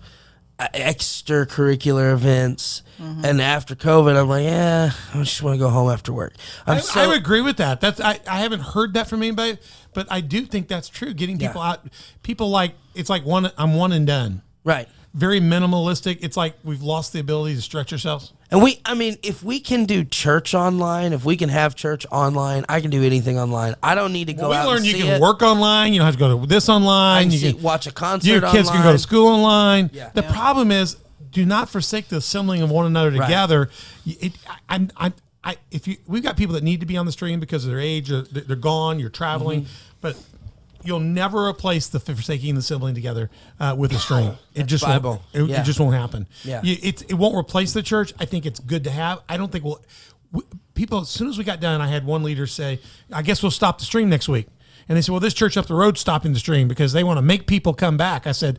extracurricular 0.58 2.12
events. 2.12 2.82
Mm-hmm. 3.00 3.24
And 3.24 3.42
after 3.42 3.74
COVID, 3.74 4.16
I'm 4.16 4.28
like, 4.28 4.44
yeah, 4.44 4.90
I 5.12 5.18
just 5.18 5.42
want 5.42 5.54
to 5.54 5.58
go 5.58 5.68
home 5.68 5.90
after 5.90 6.12
work. 6.12 6.34
I'm 6.66 6.78
I, 6.78 6.80
so 6.80 7.00
I 7.00 7.06
would 7.08 7.18
agree 7.18 7.42
with 7.42 7.58
that. 7.58 7.80
That's 7.80 8.00
I, 8.00 8.20
I 8.28 8.40
haven't 8.40 8.60
heard 8.60 8.94
that 8.94 9.08
from 9.08 9.22
anybody, 9.22 9.58
but 9.92 10.06
I 10.10 10.20
do 10.22 10.42
think 10.46 10.68
that's 10.68 10.88
true. 10.88 11.12
Getting 11.12 11.38
people 11.38 11.60
Yeah. 11.60 11.72
out, 11.72 11.86
people 12.22 12.48
like 12.50 12.74
it's 12.94 13.10
like 13.10 13.24
one. 13.26 13.50
I'm 13.58 13.74
one 13.74 13.92
and 13.92 14.06
done. 14.06 14.42
right. 14.64 14.88
Very 15.16 15.40
minimalistic. 15.40 16.18
It's 16.20 16.36
like 16.36 16.54
we've 16.62 16.82
lost 16.82 17.14
the 17.14 17.20
ability 17.20 17.54
to 17.56 17.62
stretch 17.62 17.90
ourselves. 17.90 18.34
And 18.50 18.62
we, 18.62 18.80
I 18.84 18.92
mean, 18.94 19.16
if 19.22 19.42
we 19.42 19.60
can 19.60 19.86
do 19.86 20.04
church 20.04 20.54
online, 20.54 21.14
if 21.14 21.24
we 21.24 21.36
can 21.38 21.48
have 21.48 21.74
church 21.74 22.04
online, 22.12 22.66
I 22.68 22.82
can 22.82 22.90
do 22.90 23.02
anything 23.02 23.38
online. 23.38 23.74
I 23.82 23.94
don't 23.94 24.12
need 24.12 24.26
to 24.26 24.34
go 24.34 24.42
Well, 24.42 24.50
we 24.50 24.56
out 24.56 24.66
learned 24.68 24.78
and 24.80 24.86
you 24.88 24.94
can 25.04 25.14
it. 25.14 25.20
work 25.22 25.40
online. 25.42 25.94
You 25.94 26.00
don't 26.00 26.06
have 26.06 26.16
to 26.16 26.18
go 26.20 26.38
to 26.40 26.46
this 26.46 26.68
I 26.68 26.74
online. 26.74 27.22
can 27.24 27.32
You 27.32 27.38
see- 27.38 27.52
can 27.54 27.62
watch 27.62 27.86
a 27.86 27.92
concert. 27.92 28.28
your 28.28 28.40
kids 28.42 28.70
can 28.70 28.82
go 28.82 28.92
to 28.92 28.98
school 28.98 29.28
online. 29.28 29.88
Yeah. 29.92 30.10
The 30.12 30.22
Yeah. 30.22 30.32
problem 30.32 30.70
is, 30.70 30.96
do 31.32 31.46
not 31.46 31.70
forsake 31.70 32.08
the 32.08 32.16
assembling 32.18 32.60
of 32.62 32.70
one 32.70 32.84
another 32.86 33.10
Right. 33.10 33.26
together. 33.26 33.70
It, 34.06 34.34
I, 34.48 34.74
I'm, 34.74 34.90
I'm, 34.98 35.14
if 35.70 35.88
you, 35.88 35.96
we've 36.06 36.22
got 36.22 36.36
people 36.36 36.54
that 36.54 36.62
need 36.64 36.80
to 36.80 36.86
be 36.86 36.96
on 36.98 37.06
the 37.06 37.12
stream 37.12 37.40
because 37.40 37.64
of 37.64 37.70
their 37.70 37.80
age, 37.80 38.10
or 38.12 38.22
they're 38.22 38.42
they're 38.42 38.56
gone. 38.56 38.98
You're 38.98 39.08
traveling, 39.10 39.62
Mm-hmm. 39.62 39.72
but 40.02 40.16
you'll 40.86 41.00
never 41.00 41.46
replace 41.46 41.88
the 41.88 41.98
forsaking 42.00 42.54
the 42.54 42.62
sibling 42.62 42.94
together 42.94 43.30
uh, 43.60 43.74
with 43.76 43.92
a 43.92 43.98
stream. 43.98 44.32
It 44.54 44.64
just 44.66 44.84
Bible. 44.84 45.22
Won't, 45.34 45.50
it, 45.50 45.52
Yeah. 45.54 45.60
it 45.60 45.64
just 45.64 45.80
won't 45.80 45.94
happen. 45.94 46.26
Yeah. 46.44 46.60
You- 46.62 46.76
it, 46.82 47.02
it 47.10 47.14
won't 47.14 47.34
replace 47.36 47.72
the 47.72 47.82
church. 47.82 48.12
I 48.18 48.24
think 48.24 48.46
it's 48.46 48.60
good 48.60 48.84
to 48.84 48.90
have. 48.90 49.20
I 49.28 49.36
don't 49.36 49.50
think 49.50 49.64
we'll. 49.64 49.84
We, 50.32 50.42
people, 50.74 51.00
as 51.00 51.08
soon 51.08 51.28
as 51.28 51.38
we 51.38 51.44
got 51.44 51.60
done, 51.60 51.80
I 51.80 51.86
had 51.88 52.04
one 52.04 52.22
leader 52.22 52.46
say, 52.46 52.80
"I 53.12 53.22
guess 53.22 53.42
we'll 53.42 53.50
stop 53.52 53.78
the 53.78 53.84
stream 53.84 54.08
next 54.10 54.28
week." 54.28 54.46
And 54.88 54.96
they 54.96 55.02
said, 55.02 55.12
"Well, 55.12 55.20
this 55.20 55.34
church 55.34 55.56
up 55.56 55.66
the 55.66 55.74
road 55.74 55.98
stopping 55.98 56.32
the 56.32 56.38
stream 56.38 56.68
because 56.68 56.92
they 56.92 57.04
want 57.04 57.18
to 57.18 57.22
make 57.22 57.46
people 57.46 57.74
come 57.74 57.96
back." 57.96 58.26
I 58.26 58.32
said. 58.32 58.58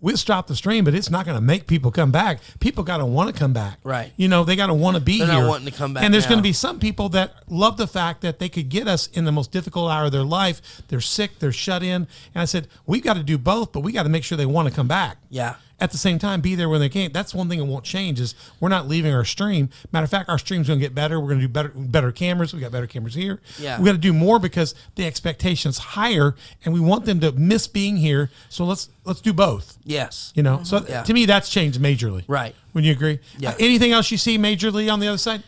We'll 0.00 0.16
stop 0.16 0.46
the 0.46 0.54
stream, 0.54 0.84
but 0.84 0.94
it's 0.94 1.10
not 1.10 1.24
going 1.26 1.36
to 1.36 1.40
make 1.40 1.66
people 1.66 1.90
come 1.90 2.12
back. 2.12 2.38
People 2.60 2.84
got 2.84 2.98
to 2.98 3.06
want 3.06 3.34
to 3.34 3.38
come 3.38 3.52
back. 3.52 3.78
Right. 3.82 4.12
You 4.16 4.28
know, 4.28 4.44
they 4.44 4.54
got 4.54 4.68
to 4.68 4.74
want 4.74 4.96
to 4.96 5.02
be 5.02 5.18
They're 5.18 5.32
here. 5.40 5.48
wanting 5.48 5.66
to 5.66 5.76
come 5.76 5.92
back 5.92 6.04
And 6.04 6.14
there's 6.14 6.26
going 6.26 6.38
to 6.38 6.42
be 6.42 6.52
some 6.52 6.78
people 6.78 7.08
that 7.10 7.34
love 7.48 7.78
the 7.78 7.88
fact 7.88 8.20
that 8.20 8.38
they 8.38 8.48
could 8.48 8.68
get 8.68 8.86
us 8.86 9.08
in 9.08 9.24
the 9.24 9.32
most 9.32 9.50
difficult 9.50 9.90
hour 9.90 10.04
of 10.04 10.12
their 10.12 10.22
life. 10.22 10.82
They're 10.86 11.00
sick, 11.00 11.40
they're 11.40 11.50
shut 11.50 11.82
in. 11.82 12.06
And 12.32 12.42
I 12.42 12.44
said, 12.44 12.68
we've 12.86 13.02
got 13.02 13.14
to 13.14 13.24
do 13.24 13.38
both, 13.38 13.72
but 13.72 13.80
we 13.80 13.90
got 13.90 14.04
to 14.04 14.08
make 14.08 14.22
sure 14.22 14.38
they 14.38 14.46
want 14.46 14.68
to 14.68 14.74
come 14.74 14.86
back 14.88 15.18
Yeah. 15.30 15.56
At 15.80 15.92
the 15.92 15.96
same 15.98 16.18
time 16.18 16.40
be 16.40 16.54
there 16.54 16.68
when 16.68 16.80
they 16.80 16.88
can't. 16.88 17.12
That's 17.12 17.34
one 17.34 17.48
thing 17.48 17.58
that 17.60 17.64
won't 17.66 17.84
change 17.84 18.18
is 18.20 18.34
we're 18.60 18.68
not 18.68 18.88
leaving 18.88 19.12
our 19.14 19.24
stream. 19.24 19.70
Matter 19.92 20.04
of 20.04 20.10
fact, 20.10 20.28
our 20.28 20.38
stream's 20.38 20.66
going 20.66 20.80
to 20.80 20.84
get 20.84 20.94
better. 20.94 21.20
We're 21.20 21.28
going 21.28 21.40
to 21.40 21.46
do 21.46 21.52
better 21.52 21.68
better 21.74 22.10
cameras. 22.12 22.52
We 22.52 22.60
got 22.60 22.72
better 22.72 22.86
cameras 22.86 23.14
here. 23.14 23.40
Yeah. 23.58 23.78
We 23.78 23.84
got 23.86 23.92
to 23.92 23.98
do 23.98 24.12
more 24.12 24.38
because 24.38 24.74
the 24.96 25.06
expectations 25.06 25.78
higher, 25.78 26.34
and 26.64 26.74
we 26.74 26.80
want 26.80 27.04
them 27.04 27.20
to 27.20 27.32
miss 27.32 27.68
being 27.68 27.96
here. 27.96 28.30
So 28.48 28.64
let's 28.64 28.88
let's 29.04 29.20
do 29.20 29.32
both. 29.32 29.78
Yes. 29.84 30.32
You 30.34 30.42
know, 30.42 30.62
so 30.64 30.84
Yeah. 30.88 31.02
to 31.04 31.12
me 31.14 31.26
that's 31.26 31.48
changed 31.48 31.80
majorly. 31.80 32.24
Right. 32.26 32.54
Would 32.74 32.84
you 32.84 32.92
agree? 32.92 33.20
Yeah. 33.38 33.50
Uh, 33.50 33.54
anything 33.60 33.92
else 33.92 34.10
you 34.10 34.18
see 34.18 34.36
majorly 34.38 34.92
on 34.92 35.00
the 35.00 35.08
other 35.08 35.18
side? 35.18 35.42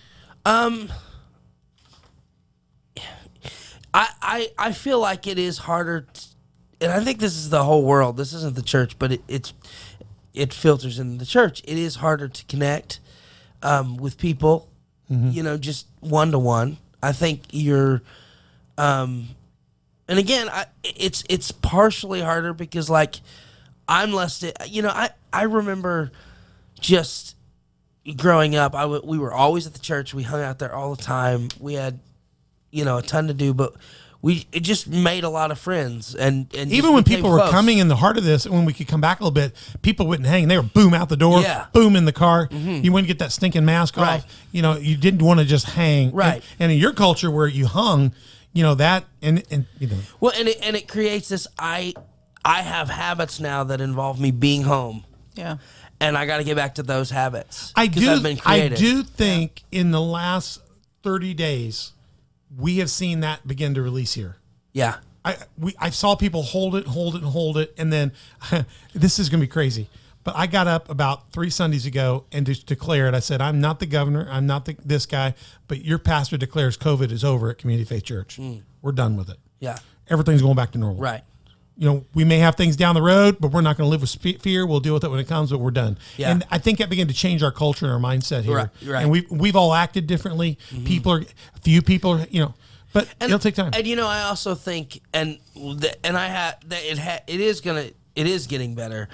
Um. 0.44 0.90
I, 3.92 4.08
I, 4.22 4.50
I 4.56 4.72
feel 4.72 5.00
like 5.00 5.26
it 5.26 5.36
is 5.38 5.58
harder, 5.58 6.06
t- 6.12 6.26
and 6.80 6.92
I 6.92 7.02
think 7.02 7.18
this 7.18 7.34
is 7.34 7.50
the 7.50 7.64
whole 7.64 7.84
world. 7.84 8.16
This 8.16 8.32
isn't 8.32 8.54
the 8.54 8.62
church, 8.62 8.96
but 9.00 9.10
it, 9.12 9.22
it's 9.26 9.52
it 10.34 10.52
filters 10.52 10.98
in 10.98 11.18
the 11.18 11.26
church. 11.26 11.60
It 11.64 11.76
is 11.78 11.96
harder 11.96 12.28
to 12.28 12.44
connect 12.46 13.00
um, 13.62 13.96
with 13.96 14.16
people, 14.18 14.68
you 15.08 15.42
know, 15.42 15.56
just 15.56 15.86
one 16.00 16.30
to 16.30 16.38
one. 16.38 16.78
I 17.02 17.12
think 17.12 17.42
you're, 17.50 18.02
um, 18.78 19.28
and 20.08 20.18
again, 20.18 20.48
I, 20.48 20.66
it's 20.84 21.24
it's 21.28 21.50
partially 21.50 22.20
harder 22.20 22.52
because 22.52 22.88
like 22.88 23.16
I'm 23.88 24.12
less, 24.12 24.44
you 24.68 24.82
know, 24.82 24.90
I 24.90 25.10
I 25.32 25.42
remember 25.44 26.12
just 26.80 27.36
growing 28.16 28.54
up. 28.56 28.74
I 28.74 28.82
w- 28.82 29.02
we 29.04 29.18
were 29.18 29.32
always 29.32 29.66
at 29.66 29.72
the 29.72 29.78
church. 29.80 30.14
We 30.14 30.22
hung 30.22 30.42
out 30.42 30.58
there 30.58 30.74
all 30.74 30.94
the 30.94 31.02
time. 31.02 31.48
We 31.58 31.74
had 31.74 31.98
you 32.70 32.84
know 32.84 32.98
a 32.98 33.02
ton 33.02 33.26
to 33.28 33.34
do, 33.34 33.52
but 33.52 33.74
we 34.22 34.46
it 34.52 34.60
just 34.60 34.86
made 34.86 35.24
a 35.24 35.28
lot 35.30 35.50
of 35.50 35.58
friends 35.58 36.14
and 36.14 36.46
and 36.54 36.70
Even 36.72 36.92
when 36.92 37.04
people 37.04 37.30
were 37.30 37.38
close. 37.38 37.50
coming 37.50 37.78
in 37.78 37.88
the 37.88 37.96
heart 37.96 38.18
of 38.18 38.24
this, 38.24 38.46
when 38.46 38.64
we 38.66 38.72
could 38.72 38.86
come 38.88 39.00
back 39.00 39.20
a 39.20 39.22
little 39.24 39.30
bit, 39.32 39.54
people 39.82 40.06
wouldn't 40.06 40.28
hang. 40.28 40.48
They 40.48 40.56
were 40.58 40.62
boom 40.62 40.92
out 40.94 41.08
the 41.08 41.16
door, 41.16 41.40
Yeah. 41.40 41.60
Mm-hmm. 41.60 41.72
boom 41.72 41.96
in 41.96 42.04
the 42.04 42.12
car. 42.12 42.48
You 42.50 42.92
wouldn't 42.92 43.08
get 43.08 43.18
that 43.20 43.32
stinking 43.32 43.64
mask 43.64 43.96
Right. 43.96 44.20
off. 44.22 44.26
You 44.52 44.62
know, 44.62 44.76
you 44.76 44.96
didn't 44.96 45.22
want 45.22 45.40
to 45.40 45.46
just 45.46 45.66
hang. 45.66 46.12
Right. 46.12 46.34
And, 46.34 46.44
and 46.60 46.72
in 46.72 46.78
your 46.78 46.92
culture 46.92 47.30
where 47.30 47.46
you 47.48 47.66
hung, 47.66 48.12
you 48.52 48.62
know 48.62 48.74
that, 48.74 49.04
and 49.22 49.42
and 49.50 49.66
you 49.78 49.86
know, 49.88 49.96
Well, 50.20 50.32
and 50.36 50.48
it 50.48 50.58
and 50.62 50.76
it 50.76 50.86
creates 50.88 51.28
this. 51.28 51.46
I 51.58 51.94
I 52.44 52.62
have 52.62 52.90
habits 52.90 53.38
now 53.40 53.64
that 53.64 53.80
involve 53.80 54.18
me 54.20 54.30
being 54.32 54.62
home, 54.64 55.04
Yeah. 55.34 55.58
and 56.00 56.18
I 56.18 56.26
got 56.26 56.38
to 56.38 56.44
get 56.44 56.56
back 56.56 56.74
to 56.74 56.82
those 56.82 57.10
habits. 57.10 57.72
I 57.76 57.86
'cause 57.88 58.02
do. 58.02 58.10
I've 58.10 58.22
been 58.22 58.40
I 58.44 58.68
do 58.68 59.02
think 59.02 59.62
in 59.70 59.92
the 59.92 60.00
last 60.00 60.58
thirty 61.02 61.32
days, 61.32 61.92
we 62.56 62.78
have 62.78 62.90
seen 62.90 63.20
that 63.20 63.46
begin 63.46 63.74
to 63.74 63.82
release 63.82 64.14
here. 64.14 64.36
Yeah. 64.72 64.96
I 65.24 65.36
we 65.58 65.74
I 65.78 65.90
saw 65.90 66.14
people 66.14 66.42
hold 66.42 66.74
it, 66.74 66.86
hold 66.86 67.14
it, 67.14 67.22
and 67.22 67.30
hold 67.30 67.58
it, 67.58 67.74
and 67.76 67.92
then 67.92 68.12
this 68.94 69.18
is 69.18 69.28
gonna 69.28 69.42
be 69.42 69.46
crazy. 69.48 69.88
But 70.22 70.36
I 70.36 70.46
got 70.46 70.66
up 70.66 70.90
about 70.90 71.32
three 71.32 71.50
Sundays 71.50 71.86
ago 71.86 72.24
and 72.30 72.46
just 72.46 72.66
declared. 72.66 73.14
I 73.14 73.20
said, 73.20 73.40
"I'm 73.40 73.60
not 73.60 73.80
the 73.80 73.86
governor. 73.86 74.26
I'm 74.30 74.46
not 74.46 74.64
the, 74.64 74.76
this 74.84 75.06
guy, 75.06 75.34
but 75.68 75.84
your 75.84 75.98
pastor 75.98 76.36
declares 76.36 76.76
COVID 76.76 77.10
is 77.10 77.24
over 77.24 77.50
at 77.50 77.58
Community 77.58 77.86
Faith 77.86 78.04
Church. 78.04 78.36
Hmm. 78.36 78.58
We're 78.82 78.92
done 78.92 79.16
with 79.16 79.28
it. 79.28 79.38
Yeah. 79.58 79.78
Everything's 80.08 80.42
going 80.42 80.56
back 80.56 80.72
to 80.72 80.78
normal. 80.78 81.00
Right. 81.02 81.22
You 81.80 81.86
know, 81.86 82.04
we 82.12 82.24
may 82.24 82.36
have 82.40 82.56
things 82.56 82.76
down 82.76 82.94
the 82.94 83.00
road, 83.00 83.38
but 83.40 83.52
we're 83.52 83.62
not 83.62 83.78
going 83.78 83.86
to 83.86 83.90
live 83.90 84.02
with 84.02 84.42
fear. 84.42 84.66
We'll 84.66 84.80
deal 84.80 84.92
with 84.92 85.02
it 85.02 85.08
when 85.08 85.18
it 85.18 85.26
comes, 85.26 85.50
but 85.50 85.60
we're 85.60 85.70
done. 85.70 85.96
Yeah. 86.18 86.30
And 86.30 86.44
I 86.50 86.58
think 86.58 86.76
that 86.78 86.90
began 86.90 87.08
to 87.08 87.14
change 87.14 87.42
our 87.42 87.50
culture 87.50 87.86
and 87.86 87.94
our 87.94 87.98
mindset 87.98 88.42
here. 88.42 88.54
Right, 88.54 88.68
right. 88.82 88.82
Mm-hmm. 88.82 88.94
And 88.96 89.10
we've 89.10 89.30
we've 89.30 89.56
all 89.56 89.72
acted 89.72 90.06
differently. 90.06 90.58
People 90.84 91.12
are, 91.12 91.20
a 91.20 91.60
few 91.62 91.80
people 91.80 92.10
are, 92.10 92.26
you 92.30 92.42
know, 92.42 92.54
but 92.92 93.08
it'll 93.20 93.38
take 93.38 93.54
time. 93.54 93.70
And 93.74 93.86
you 93.86 93.96
know, 93.96 94.06
I 94.06 94.22
also 94.22 94.54
think, 94.54 95.00
and 95.14 95.38
the, 95.54 95.96
and 96.04 96.16
I 96.16 96.26
had 96.26 96.56
that 96.66 96.84
it 96.84 96.98
ha, 96.98 97.20
it 97.26 97.40
is 97.40 97.60
gonna 97.62 97.90
it 98.14 98.26
is 98.26 98.46
getting 98.46 98.74
better. 98.74 99.08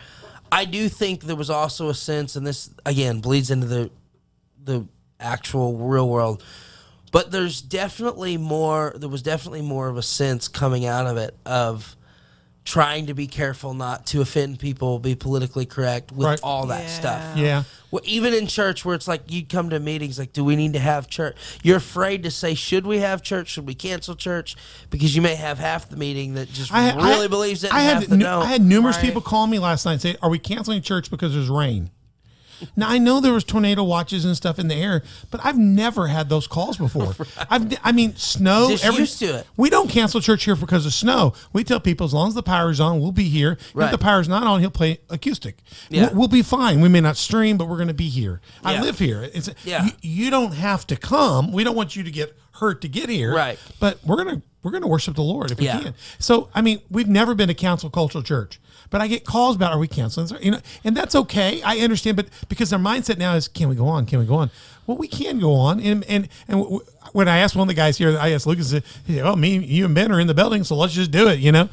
I 0.50 0.64
do 0.64 0.88
think 0.88 1.22
there 1.22 1.36
was 1.36 1.50
also 1.50 1.88
a 1.88 1.94
sense, 1.94 2.36
and 2.36 2.46
this 2.46 2.70
again 2.84 3.20
bleeds 3.20 3.50
into 3.50 3.66
the 3.66 3.90
the 4.64 4.86
actual 5.20 5.76
real 5.76 6.08
world, 6.08 6.42
but 7.12 7.30
there's 7.30 7.60
definitely 7.60 8.36
more. 8.36 8.92
There 8.96 9.08
was 9.08 9.22
definitely 9.22 9.62
more 9.62 9.88
of 9.88 9.96
a 9.96 10.02
sense 10.02 10.48
coming 10.48 10.86
out 10.86 11.06
of 11.06 11.16
it 11.16 11.36
of 11.46 11.95
trying 12.66 13.06
to 13.06 13.14
be 13.14 13.26
careful 13.28 13.72
not 13.72 14.04
to 14.06 14.20
offend 14.20 14.58
people, 14.58 14.98
be 14.98 15.14
politically 15.14 15.64
correct 15.64 16.10
with 16.12 16.26
Right. 16.26 16.40
all 16.42 16.66
that 16.66 16.82
Yeah. 16.82 16.88
stuff. 16.98 17.36
yeah. 17.36 17.62
Well, 17.92 18.02
even 18.04 18.34
in 18.34 18.48
church, 18.48 18.84
where 18.84 18.94
it's 18.96 19.06
like 19.06 19.22
you 19.28 19.46
come 19.46 19.70
to 19.70 19.78
meetings, 19.78 20.18
like, 20.18 20.32
do 20.32 20.42
we 20.44 20.56
need 20.56 20.72
to 20.72 20.80
have 20.80 21.08
church? 21.08 21.36
You're 21.62 21.76
afraid 21.76 22.24
to 22.24 22.30
say, 22.32 22.54
should 22.54 22.84
we 22.84 22.98
have 22.98 23.22
church? 23.22 23.50
Should 23.50 23.66
we 23.68 23.74
cancel 23.74 24.16
church? 24.16 24.56
Because 24.90 25.14
you 25.14 25.22
may 25.22 25.36
have 25.36 25.58
half 25.60 25.88
the 25.88 25.96
meeting 25.96 26.34
that 26.34 26.52
just 26.52 26.74
I, 26.74 26.92
really 26.96 27.26
I- 27.26 27.28
believes 27.28 27.62
it, 27.62 27.72
I 27.72 27.78
and 27.82 27.86
had 27.88 27.94
half 27.98 28.06
that 28.08 28.16
nu- 28.16 28.24
don't. 28.24 28.42
I 28.42 28.46
had 28.46 28.62
numerous 28.62 28.96
Right. 28.96 29.04
people 29.06 29.22
call 29.22 29.46
me 29.46 29.60
last 29.60 29.86
night 29.86 29.92
and 29.92 30.02
say, 30.02 30.16
"Are 30.20 30.28
we 30.28 30.38
canceling 30.40 30.82
church 30.82 31.08
because 31.08 31.32
there's 31.32 31.48
rain?" 31.48 31.90
Now 32.76 32.88
I 32.88 32.98
know 32.98 33.20
there 33.20 33.32
was 33.32 33.44
tornado 33.44 33.84
watches 33.84 34.24
and 34.24 34.36
stuff 34.36 34.58
in 34.58 34.68
the 34.68 34.74
air, 34.74 35.02
but 35.30 35.40
I've 35.44 35.58
never 35.58 36.06
had 36.08 36.28
those 36.28 36.46
calls 36.46 36.76
before. 36.76 37.14
I've, 37.50 37.76
I 37.84 37.92
mean, 37.92 38.16
snow. 38.16 38.68
Just 38.70 38.84
used 38.98 39.18
to 39.20 39.38
it. 39.38 39.46
We 39.56 39.70
don't 39.70 39.88
cancel 39.88 40.20
church 40.20 40.44
here 40.44 40.56
because 40.56 40.86
of 40.86 40.92
snow. 40.94 41.34
We 41.52 41.64
tell 41.64 41.80
people 41.80 42.04
as 42.06 42.14
long 42.14 42.28
as 42.28 42.34
the 42.34 42.42
power 42.42 42.70
is 42.70 42.80
on, 42.80 43.00
we'll 43.00 43.12
be 43.12 43.28
here. 43.28 43.52
If 43.52 43.74
Right. 43.74 43.90
the 43.90 43.98
power's 43.98 44.28
not 44.28 44.44
on, 44.44 44.60
he'll 44.60 44.70
play 44.70 44.98
acoustic. 45.10 45.58
Yeah. 45.90 46.06
We'll, 46.08 46.14
we'll 46.20 46.28
be 46.28 46.42
fine. 46.42 46.80
We 46.80 46.88
may 46.88 47.00
not 47.00 47.16
stream, 47.16 47.56
but 47.58 47.68
we're 47.68 47.76
going 47.76 47.88
to 47.88 47.94
be 47.94 48.08
here. 48.08 48.40
I 48.64 48.80
live 48.80 48.98
here. 48.98 49.28
It's, 49.34 49.50
Yeah. 49.64 49.84
you, 49.84 49.90
you 50.02 50.30
don't 50.30 50.52
have 50.54 50.86
to 50.88 50.96
come. 50.96 51.52
We 51.52 51.64
don't 51.64 51.76
want 51.76 51.96
you 51.96 52.02
to 52.02 52.10
get 52.10 52.36
hurt 52.52 52.80
to 52.80 52.88
get 52.88 53.08
here. 53.10 53.34
Right. 53.34 53.58
But 53.80 53.98
we're 54.02 54.16
gonna 54.16 54.40
we're 54.62 54.70
gonna 54.70 54.86
worship 54.88 55.14
the 55.14 55.22
Lord 55.22 55.50
if 55.50 55.58
we 55.58 55.66
Yeah. 55.66 55.78
can. 55.80 55.94
So 56.18 56.48
I 56.54 56.62
mean, 56.62 56.80
we've 56.90 57.06
never 57.06 57.34
been 57.34 57.50
a 57.50 57.54
council 57.54 57.90
cultural 57.90 58.24
church, 58.24 58.58
but 58.90 59.00
I 59.00 59.08
get 59.08 59.24
calls 59.24 59.56
about 59.56 59.72
are 59.72 59.78
we 59.78 59.88
canceling? 59.88 60.28
You 60.42 60.52
know, 60.52 60.60
and 60.84 60.96
that's 60.96 61.14
okay. 61.14 61.62
I 61.62 61.78
understand, 61.78 62.16
but 62.16 62.28
because 62.48 62.70
their 62.70 62.78
mindset 62.78 63.18
now 63.18 63.34
is, 63.34 63.48
can 63.48 63.68
we 63.68 63.74
go 63.74 63.86
on? 63.86 64.06
Can 64.06 64.18
we 64.18 64.26
go 64.26 64.34
on? 64.36 64.50
Well, 64.86 64.96
we 64.96 65.08
can 65.08 65.38
go 65.38 65.52
on. 65.54 65.80
And 65.80 66.04
and 66.04 66.28
and 66.48 66.80
when 67.12 67.28
I 67.28 67.38
asked 67.38 67.56
one 67.56 67.62
of 67.62 67.68
the 67.68 67.74
guys 67.74 67.98
here, 67.98 68.16
I 68.18 68.30
asked 68.32 68.46
Lucas, 68.46 68.70
he 68.70 68.82
said, 69.14 69.24
"Oh, 69.26 69.34
me, 69.36 69.58
you, 69.58 69.84
and 69.84 69.94
Ben 69.94 70.12
are 70.12 70.20
in 70.20 70.26
the 70.26 70.34
building, 70.34 70.62
so 70.64 70.76
let's 70.76 70.92
just 70.94 71.10
do 71.10 71.28
it." 71.28 71.40
You 71.40 71.52
know. 71.52 71.68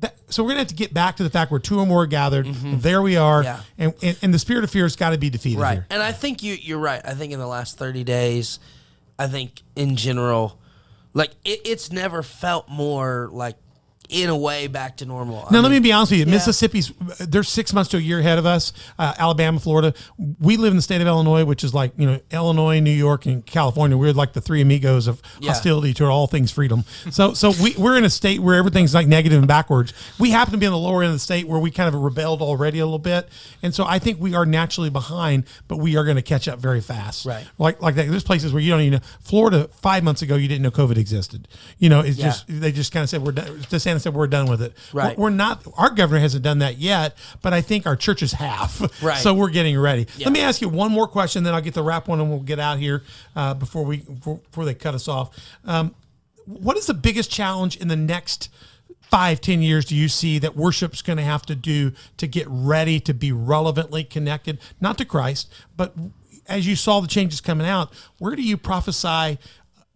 That, 0.00 0.14
so 0.30 0.42
we're 0.42 0.50
gonna 0.50 0.60
have 0.60 0.68
to 0.68 0.74
get 0.74 0.94
back 0.94 1.16
to 1.16 1.22
the 1.22 1.28
fact 1.28 1.50
where 1.50 1.60
two 1.60 1.78
or 1.78 1.84
more 1.84 2.06
gathered. 2.06 2.46
There 2.46 3.02
we 3.02 3.16
are, 3.18 3.42
Mm-hmm. 3.44 3.82
Yeah. 3.82 3.84
and, 3.86 3.94
and 4.02 4.18
and 4.22 4.34
the 4.34 4.38
spirit 4.38 4.64
of 4.64 4.70
fear 4.70 4.84
has 4.84 4.96
got 4.96 5.10
to 5.10 5.18
be 5.18 5.28
defeated 5.28 5.60
right. 5.60 5.74
here. 5.74 5.86
And 5.90 6.02
I 6.02 6.12
think 6.12 6.42
you 6.42 6.54
you're 6.54 6.78
right. 6.78 7.02
I 7.04 7.12
think 7.12 7.34
in 7.34 7.38
the 7.38 7.46
last 7.46 7.76
thirty 7.76 8.02
days, 8.02 8.58
I 9.18 9.26
think 9.26 9.60
in 9.76 9.96
general, 9.96 10.58
like 11.12 11.32
it, 11.44 11.60
it's 11.66 11.92
never 11.92 12.22
felt 12.22 12.66
more 12.68 13.28
like 13.30 13.56
in 14.10 14.28
a 14.28 14.36
way 14.36 14.66
back 14.66 14.96
to 14.98 15.06
normal. 15.06 15.38
I 15.48 15.52
Now, 15.52 15.60
let 15.60 15.70
mean, 15.70 15.82
me 15.82 15.88
be 15.88 15.92
honest 15.92 16.10
with 16.12 16.20
you. 16.20 16.26
Mississippi's, 16.26 16.92
they're 17.18 17.42
six 17.42 17.72
months 17.72 17.90
to 17.92 17.96
a 17.96 18.00
year 18.00 18.18
ahead 18.20 18.38
of 18.38 18.46
us. 18.46 18.72
Uh, 18.98 19.14
Alabama, 19.18 19.60
Florida. 19.60 19.94
We 20.40 20.56
live 20.56 20.72
in 20.72 20.76
the 20.76 20.82
state 20.82 21.00
of 21.00 21.06
Illinois, 21.06 21.44
which 21.44 21.62
is 21.64 21.72
like, 21.72 21.92
you 21.96 22.06
know, 22.06 22.20
Illinois, 22.32 22.80
New 22.80 22.90
York, 22.90 23.26
and 23.26 23.44
California. 23.46 23.96
We're 23.96 24.12
like 24.12 24.32
the 24.32 24.40
three 24.40 24.60
amigos 24.60 25.06
of 25.06 25.22
Yeah. 25.38 25.50
hostility 25.52 25.94
to 25.94 26.06
all 26.06 26.26
things 26.26 26.50
freedom. 26.50 26.84
So, 27.10 27.34
so 27.34 27.52
we, 27.62 27.74
we're 27.78 27.96
in 27.96 28.04
a 28.04 28.10
state 28.10 28.40
where 28.40 28.56
everything's 28.56 28.94
like 28.94 29.06
negative 29.06 29.38
and 29.38 29.46
backwards. 29.48 29.92
We 30.18 30.30
happen 30.30 30.52
to 30.52 30.58
be 30.58 30.66
in 30.66 30.72
the 30.72 30.78
lower 30.78 31.02
end 31.02 31.10
of 31.10 31.14
the 31.14 31.18
state 31.20 31.46
where 31.46 31.60
we 31.60 31.70
kind 31.70 31.94
of 31.94 32.00
rebelled 32.00 32.42
already 32.42 32.80
a 32.80 32.84
little 32.84 32.98
bit. 32.98 33.28
And 33.62 33.74
so 33.74 33.84
I 33.84 33.98
think 33.98 34.20
we 34.20 34.34
are 34.34 34.44
naturally 34.46 34.90
behind, 34.90 35.44
but 35.68 35.76
we 35.76 35.96
are 35.96 36.04
going 36.04 36.16
to 36.16 36.22
catch 36.22 36.48
up 36.48 36.58
very 36.58 36.80
fast. 36.80 37.24
Right. 37.26 37.46
Like, 37.58 37.80
like 37.80 37.94
that. 37.94 38.08
There's 38.08 38.24
places 38.24 38.52
where 38.52 38.62
you 38.62 38.70
don't 38.70 38.80
even 38.80 38.98
know. 39.00 39.04
Florida, 39.20 39.68
five 39.80 40.02
months 40.02 40.22
ago, 40.22 40.34
you 40.34 40.48
didn't 40.48 40.62
know 40.62 40.70
COVID 40.70 40.96
existed. 40.96 41.46
You 41.78 41.88
know, 41.88 42.00
it's 42.00 42.16
Yeah. 42.18 42.26
just, 42.26 42.44
they 42.48 42.72
just 42.72 42.92
kind 42.92 43.04
of 43.04 43.10
said, 43.10 43.22
we're 43.22 43.32
done. 43.32 43.58
DeSantis 43.70 43.99
said, 44.00 44.14
we're 44.14 44.26
done 44.26 44.50
with 44.50 44.60
it. 44.60 44.72
Right. 44.92 45.16
We're 45.16 45.30
not, 45.30 45.66
our 45.76 45.90
governor 45.90 46.20
hasn't 46.20 46.42
done 46.42 46.58
that 46.58 46.78
yet, 46.78 47.16
but 47.42 47.52
I 47.52 47.60
think 47.60 47.86
our 47.86 47.96
churches 47.96 48.32
have. 48.32 48.80
Right. 49.02 49.18
So 49.18 49.32
we're 49.32 49.50
getting 49.50 49.78
ready. 49.78 50.06
Yeah. 50.16 50.26
Let 50.26 50.32
me 50.32 50.40
ask 50.40 50.60
you 50.60 50.68
one 50.68 50.90
more 50.90 51.06
question, 51.06 51.44
then 51.44 51.54
I'll 51.54 51.60
get 51.60 51.74
the 51.74 51.82
wrap 51.82 52.08
one 52.08 52.20
and 52.20 52.28
we'll 52.28 52.40
get 52.40 52.58
out 52.58 52.78
here 52.78 53.02
uh, 53.36 53.54
before 53.54 53.84
we 53.84 53.98
before, 53.98 54.38
before 54.38 54.64
they 54.64 54.74
cut 54.74 54.94
us 54.94 55.08
off. 55.08 55.38
Um, 55.64 55.94
what 56.46 56.76
is 56.76 56.86
the 56.86 56.94
biggest 56.94 57.30
challenge 57.30 57.76
in 57.76 57.88
the 57.88 57.96
next 57.96 58.50
five, 59.02 59.40
ten 59.40 59.62
years 59.62 59.84
do 59.84 59.96
you 59.96 60.08
see 60.08 60.38
that 60.38 60.56
worship's 60.56 61.02
going 61.02 61.16
to 61.16 61.22
have 61.24 61.42
to 61.46 61.54
do 61.54 61.92
to 62.16 62.26
get 62.26 62.46
ready 62.48 63.00
to 63.00 63.12
be 63.14 63.32
relevantly 63.32 64.04
connected, 64.04 64.58
not 64.80 64.98
to 64.98 65.04
Christ, 65.04 65.52
but 65.76 65.94
as 66.46 66.66
you 66.66 66.74
saw 66.74 67.00
the 67.00 67.08
changes 67.08 67.40
coming 67.40 67.66
out, 67.66 67.92
where 68.18 68.34
do 68.34 68.42
you 68.42 68.56
prophesy? 68.56 69.38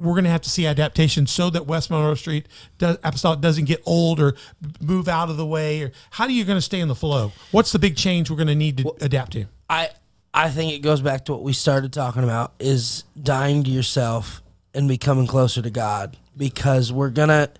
We're 0.04 0.12
going 0.12 0.24
to 0.24 0.30
have 0.30 0.42
to 0.42 0.50
see 0.50 0.66
adaptation 0.66 1.26
so 1.26 1.50
that 1.50 1.66
West 1.66 1.90
Monroe 1.90 2.14
Street 2.14 2.46
does, 2.78 2.98
Apostolic 3.02 3.40
doesn't 3.40 3.64
get 3.64 3.82
old 3.86 4.20
or 4.20 4.34
move 4.80 5.08
out 5.08 5.30
of 5.30 5.36
the 5.36 5.46
way. 5.46 5.82
Or 5.82 5.92
how 6.10 6.24
are 6.24 6.30
you 6.30 6.44
going 6.44 6.58
to 6.58 6.62
stay 6.62 6.80
in 6.80 6.88
the 6.88 6.94
flow? 6.94 7.32
What's 7.50 7.72
the 7.72 7.78
big 7.78 7.96
change 7.96 8.30
we're 8.30 8.36
going 8.36 8.46
to 8.48 8.54
need 8.54 8.78
to 8.78 8.94
adapt 9.00 9.32
to? 9.32 9.46
I 9.68 9.90
I 10.34 10.50
think 10.50 10.72
it 10.72 10.80
goes 10.80 11.00
back 11.00 11.24
to 11.26 11.32
what 11.32 11.42
we 11.42 11.52
started 11.52 11.92
talking 11.92 12.24
about 12.24 12.52
is 12.58 13.04
dying 13.20 13.62
to 13.64 13.70
yourself 13.70 14.42
and 14.74 14.88
becoming 14.88 15.28
closer 15.28 15.62
to 15.62 15.70
God 15.70 16.16
because 16.36 16.92
we're 16.92 17.10
gonna, 17.10 17.50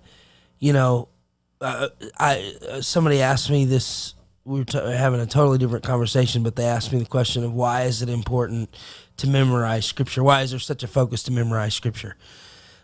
you 0.59 0.73
know, 0.73 1.07
uh, 1.61 1.87
I 2.19 2.53
uh, 2.69 2.81
somebody 2.81 3.21
asked 3.21 3.49
me 3.49 3.63
this. 3.63 4.13
We 4.45 4.59
were 4.59 4.65
t- 4.65 4.77
having 4.77 5.19
a 5.19 5.25
totally 5.25 5.57
different 5.57 5.83
conversation, 5.83 6.43
but 6.43 6.55
they 6.55 6.65
asked 6.65 6.93
me 6.93 6.99
the 6.99 7.05
question 7.05 7.43
of 7.43 7.53
why 7.53 7.83
is 7.83 8.03
it 8.03 8.09
important 8.09 8.75
to 9.17 9.27
memorize 9.27 9.87
Scripture? 9.87 10.23
Why 10.23 10.43
is 10.43 10.51
there 10.51 10.59
such 10.59 10.83
a 10.83 10.87
focus 10.87 11.23
to 11.23 11.31
memorize 11.31 11.73
Scripture? 11.73 12.15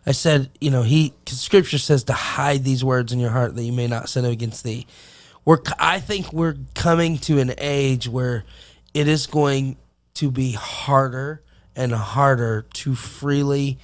I 0.05 0.14
said, 0.14 0.49
you 0.59 0.72
know, 0.72 0.82
he 0.82 1.14
Scripture 1.28 1.78
says 1.78 2.03
to 2.05 2.14
hide 2.14 2.64
these 2.64 2.84
words 2.84 3.14
in 3.14 3.20
your 3.20 3.30
heart 3.30 3.55
that 3.55 3.64
you 3.64 3.72
may 3.72 3.86
not 3.86 4.09
sin 4.09 4.26
against 4.26 4.64
thee. 4.64 4.88
We're, 5.45 5.59
I 5.80 5.99
think 5.99 6.34
we're 6.34 6.57
coming 6.74 7.20
to 7.20 7.39
an 7.39 7.53
age 7.59 8.07
where 8.07 8.43
it 8.95 9.07
is 9.07 9.28
going 9.28 9.78
to 10.16 10.32
be 10.32 10.53
harder 10.53 11.43
and 11.76 11.91
harder 11.91 12.66
to 12.74 12.95
freely 12.95 13.78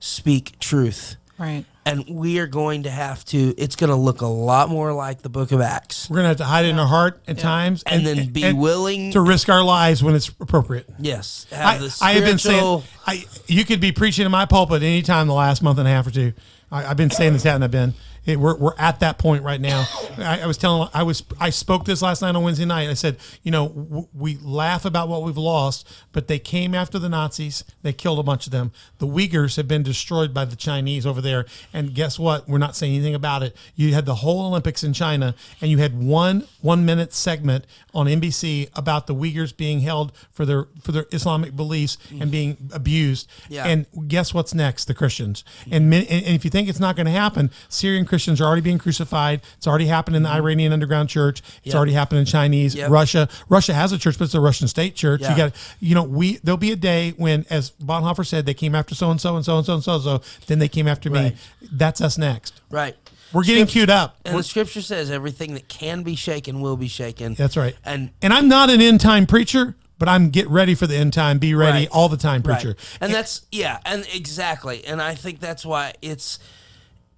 speak 0.00 0.58
truth. 0.58 1.16
Right. 1.38 1.64
And 1.86 2.04
we 2.08 2.38
are 2.40 2.46
going 2.46 2.82
to 2.82 2.90
have 2.90 3.24
to, 3.26 3.54
it's 3.56 3.74
going 3.74 3.88
to 3.88 3.96
look 3.96 4.20
a 4.20 4.26
lot 4.26 4.68
more 4.68 4.92
like 4.92 5.22
the 5.22 5.30
book 5.30 5.50
of 5.50 5.60
Acts. 5.62 6.10
We're 6.10 6.16
going 6.16 6.24
to 6.24 6.28
have 6.28 6.36
to 6.36 6.44
hide 6.44 6.66
it 6.66 6.68
in 6.68 6.78
our 6.78 6.86
heart 6.86 7.22
at 7.26 7.38
times, 7.38 7.82
And 7.84 8.06
then 8.06 8.28
be 8.28 8.52
willing- 8.52 9.12
to 9.12 9.20
risk 9.20 9.48
our 9.48 9.62
lives 9.64 10.02
when 10.02 10.14
it's 10.14 10.28
appropriate. 10.28 10.86
Yes. 10.98 11.46
I, 11.50 11.54
Have 11.56 11.80
the 11.80 11.98
I 12.02 12.12
have 12.12 12.24
been 12.24 12.38
saying, 12.38 12.82
I, 13.06 13.24
you 13.46 13.64
could 13.64 13.80
be 13.80 13.92
preaching 13.92 14.26
in 14.26 14.30
my 14.30 14.44
pulpit 14.44 14.82
anytime 14.82 15.26
the 15.26 15.32
last 15.34 15.62
month 15.62 15.78
and 15.78 15.88
a 15.88 15.90
half 15.90 16.06
or 16.06 16.10
two. 16.10 16.34
I, 16.70 16.84
I've 16.86 16.96
been 16.98 17.10
saying 17.10 17.32
this, 17.32 17.44
haven't 17.44 17.62
I 17.62 17.68
been? 17.68 17.94
It, 18.26 18.38
we're, 18.38 18.56
we're 18.56 18.74
at 18.78 19.00
that 19.00 19.18
point 19.18 19.42
right 19.42 19.60
now. 19.60 19.86
I, 20.18 20.40
I 20.40 20.46
was 20.46 20.58
telling, 20.58 20.88
I 20.92 21.02
was, 21.02 21.22
I 21.38 21.50
spoke 21.50 21.84
this 21.84 22.02
last 22.02 22.22
night 22.22 22.34
on 22.34 22.42
Wednesday 22.42 22.64
night. 22.64 22.88
I 22.88 22.94
said, 22.94 23.16
you 23.42 23.50
know, 23.50 23.68
w- 23.68 24.08
we 24.12 24.36
laugh 24.38 24.84
about 24.84 25.08
what 25.08 25.22
we've 25.22 25.36
lost, 25.36 25.88
but 26.12 26.28
they 26.28 26.38
came 26.38 26.74
after 26.74 26.98
the 26.98 27.08
Nazis. 27.08 27.64
They 27.82 27.92
killed 27.92 28.18
a 28.18 28.22
bunch 28.22 28.46
of 28.46 28.52
them. 28.52 28.72
The 28.98 29.06
Uyghurs 29.06 29.56
have 29.56 29.66
been 29.66 29.82
destroyed 29.82 30.34
by 30.34 30.44
the 30.44 30.56
Chinese 30.56 31.06
over 31.06 31.20
there. 31.20 31.46
And 31.72 31.94
guess 31.94 32.18
what? 32.18 32.48
We're 32.48 32.58
not 32.58 32.76
saying 32.76 32.94
anything 32.94 33.14
about 33.14 33.42
it. 33.42 33.56
You 33.74 33.94
had 33.94 34.06
the 34.06 34.16
whole 34.16 34.46
Olympics 34.46 34.84
in 34.84 34.92
China, 34.92 35.34
and 35.60 35.70
you 35.70 35.78
had 35.78 36.00
one 36.00 36.46
one 36.60 36.84
minute 36.84 37.12
segment 37.12 37.66
on 37.94 38.06
NBC 38.06 38.70
about 38.76 39.06
the 39.06 39.14
Uyghurs 39.14 39.56
being 39.56 39.80
held 39.80 40.12
for 40.30 40.44
their 40.44 40.66
for 40.82 40.92
their 40.92 41.06
Islamic 41.12 41.56
beliefs 41.56 41.98
and 42.10 42.22
mm. 42.22 42.30
being 42.30 42.70
abused. 42.72 43.28
Yeah. 43.48 43.66
And 43.66 43.86
guess 44.08 44.34
what's 44.34 44.54
next? 44.54 44.84
The 44.86 44.94
Christians. 44.94 45.44
And, 45.70 45.88
min- 45.88 46.06
and 46.08 46.24
and 46.24 46.34
if 46.34 46.44
you 46.44 46.50
think 46.50 46.68
it's 46.68 46.80
not 46.80 46.96
going 46.96 47.06
to 47.06 47.12
happen, 47.12 47.50
Syrian 47.68 48.06
Christians 48.10 48.40
are 48.42 48.44
already 48.44 48.60
being 48.60 48.76
crucified. 48.76 49.40
It's 49.56 49.66
already 49.66 49.86
happened 49.86 50.16
in 50.16 50.22
the 50.22 50.28
mm-hmm. 50.28 50.36
Iranian 50.36 50.72
underground 50.74 51.08
church. 51.08 51.40
It's 51.64 51.68
Yep. 51.68 51.74
already 51.76 51.92
happened 51.92 52.18
in 52.18 52.26
Chinese. 52.26 52.74
Yep. 52.74 52.90
Russia. 52.90 53.28
Russia 53.48 53.72
has 53.72 53.92
a 53.92 53.98
church, 53.98 54.18
but 54.18 54.24
it's 54.26 54.34
a 54.34 54.40
Russian 54.40 54.68
state 54.68 54.94
church. 54.94 55.22
Yeah. 55.22 55.30
You 55.30 55.36
got, 55.38 55.52
you 55.80 55.94
know, 55.94 56.02
we 56.02 56.36
there'll 56.44 56.58
be 56.58 56.72
a 56.72 56.76
day 56.76 57.14
when, 57.16 57.46
as 57.48 57.70
Bonhoeffer 57.82 58.26
said, 58.26 58.44
they 58.44 58.52
came 58.52 58.74
after 58.74 58.94
so 58.94 59.10
and 59.10 59.18
so 59.18 59.36
and 59.36 59.44
so 59.46 59.56
and 59.56 59.64
so 59.66 59.74
and 59.74 59.82
so. 59.82 59.98
So 60.00 60.20
then 60.46 60.58
they 60.58 60.68
came 60.68 60.86
after 60.86 61.08
Right. 61.08 61.32
me. 61.34 61.38
That's 61.72 62.02
us 62.02 62.18
next. 62.18 62.60
right. 62.70 62.96
We're 63.32 63.44
getting 63.44 63.62
Scripture- 63.68 63.72
queued 63.86 63.90
up. 63.90 64.16
And 64.24 64.36
the 64.36 64.42
scripture 64.42 64.82
says 64.82 65.08
everything 65.08 65.54
that 65.54 65.68
can 65.68 66.02
be 66.02 66.16
shaken 66.16 66.60
will 66.60 66.76
be 66.76 66.88
shaken. 66.88 67.34
That's 67.34 67.56
right. 67.56 67.76
And 67.84 68.10
And 68.20 68.32
I'm 68.32 68.48
not 68.48 68.70
an 68.70 68.80
end 68.80 69.00
time 69.00 69.24
preacher, 69.24 69.76
but 70.00 70.08
I'm 70.08 70.30
get 70.30 70.48
ready 70.50 70.74
for 70.74 70.88
the 70.88 70.96
end 70.96 71.12
time, 71.12 71.38
be 71.38 71.54
ready 71.54 71.80
Right. 71.80 71.88
all 71.92 72.08
the 72.08 72.16
time 72.16 72.42
Right. 72.42 72.60
preacher. 72.60 72.76
And 73.00 73.14
that's 73.14 73.42
yeah, 73.52 73.78
and 73.86 74.04
exactly. 74.12 74.84
And 74.84 75.00
I 75.00 75.14
think 75.14 75.38
that's 75.38 75.64
why 75.64 75.92
it's 76.02 76.40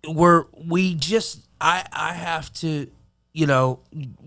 we're 0.09 0.44
we 0.66 0.94
just 0.94 1.40
I 1.61 1.84
I 1.92 2.12
have 2.12 2.53
to, 2.55 2.88
you 3.32 3.46
know, 3.46 3.80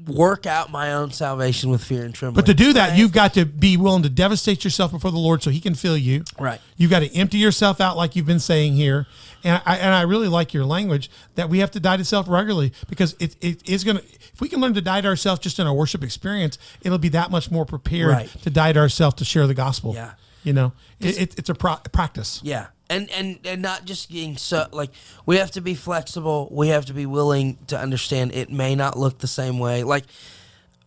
work 0.07 0.45
out 0.45 0.71
my 0.71 0.93
own 0.93 1.11
salvation 1.11 1.69
with 1.69 1.83
fear 1.83 2.03
and 2.05 2.13
trembling. 2.13 2.35
But 2.35 2.45
to 2.47 2.53
do 2.53 2.73
that, 2.73 2.97
you've 2.97 3.11
got 3.11 3.33
to 3.35 3.45
be 3.45 3.77
willing 3.77 4.03
to 4.03 4.09
devastate 4.09 4.63
yourself 4.63 4.91
before 4.91 5.11
the 5.11 5.17
Lord 5.17 5.43
so 5.43 5.49
He 5.51 5.59
can 5.59 5.75
fill 5.75 5.97
you. 5.97 6.23
Right. 6.39 6.59
You've 6.77 6.91
got 6.91 6.99
to 6.99 7.13
empty 7.15 7.37
yourself 7.37 7.81
out, 7.81 7.97
like 7.97 8.15
you've 8.15 8.25
been 8.25 8.39
saying 8.39 8.73
here. 8.73 9.05
And 9.43 9.61
I, 9.63 9.75
and 9.77 9.93
I 9.93 10.01
really 10.03 10.27
like 10.27 10.55
your 10.55 10.65
language 10.65 11.11
that 11.35 11.49
we 11.49 11.59
have 11.59 11.69
to 11.71 11.79
die 11.79 11.97
to 11.97 12.05
self 12.05 12.27
regularly 12.27 12.73
because 12.89 13.15
it, 13.19 13.35
it 13.41 13.69
is 13.69 13.83
going 13.83 13.97
to, 13.97 14.03
if 14.03 14.41
we 14.41 14.49
can 14.49 14.59
learn 14.59 14.73
to 14.73 14.81
die 14.81 15.01
to 15.01 15.07
ourselves 15.07 15.39
just 15.39 15.59
in 15.59 15.67
our 15.67 15.73
worship 15.73 16.03
experience, 16.03 16.57
it'll 16.81 16.97
be 16.97 17.09
that 17.09 17.29
much 17.29 17.51
more 17.51 17.63
prepared 17.65 18.09
Right. 18.09 18.27
to 18.41 18.49
die 18.49 18.73
to 18.73 18.79
ourselves 18.79 19.17
to 19.17 19.25
share 19.25 19.45
the 19.45 19.53
gospel. 19.53 19.93
Yeah. 19.93 20.13
You 20.45 20.53
know, 20.53 20.73
it, 20.99 21.19
it, 21.19 21.39
it's 21.39 21.49
a 21.49 21.55
pro- 21.55 21.77
practice. 21.91 22.39
Yeah. 22.43 22.67
And, 22.87 23.09
and 23.09 23.39
and 23.43 23.63
not 23.63 23.85
just 23.85 24.11
getting 24.11 24.37
so 24.37 24.67
like 24.71 24.91
we 25.25 25.37
have 25.37 25.49
to 25.51 25.61
be 25.61 25.73
flexible. 25.73 26.47
We 26.51 26.67
have 26.67 26.85
to 26.85 26.93
be 26.93 27.07
willing 27.07 27.57
to 27.67 27.79
understand 27.79 28.31
it 28.33 28.51
may 28.51 28.75
not 28.75 28.95
look 28.95 29.17
the 29.17 29.27
same 29.27 29.57
way. 29.57 29.83
Like 29.83 30.05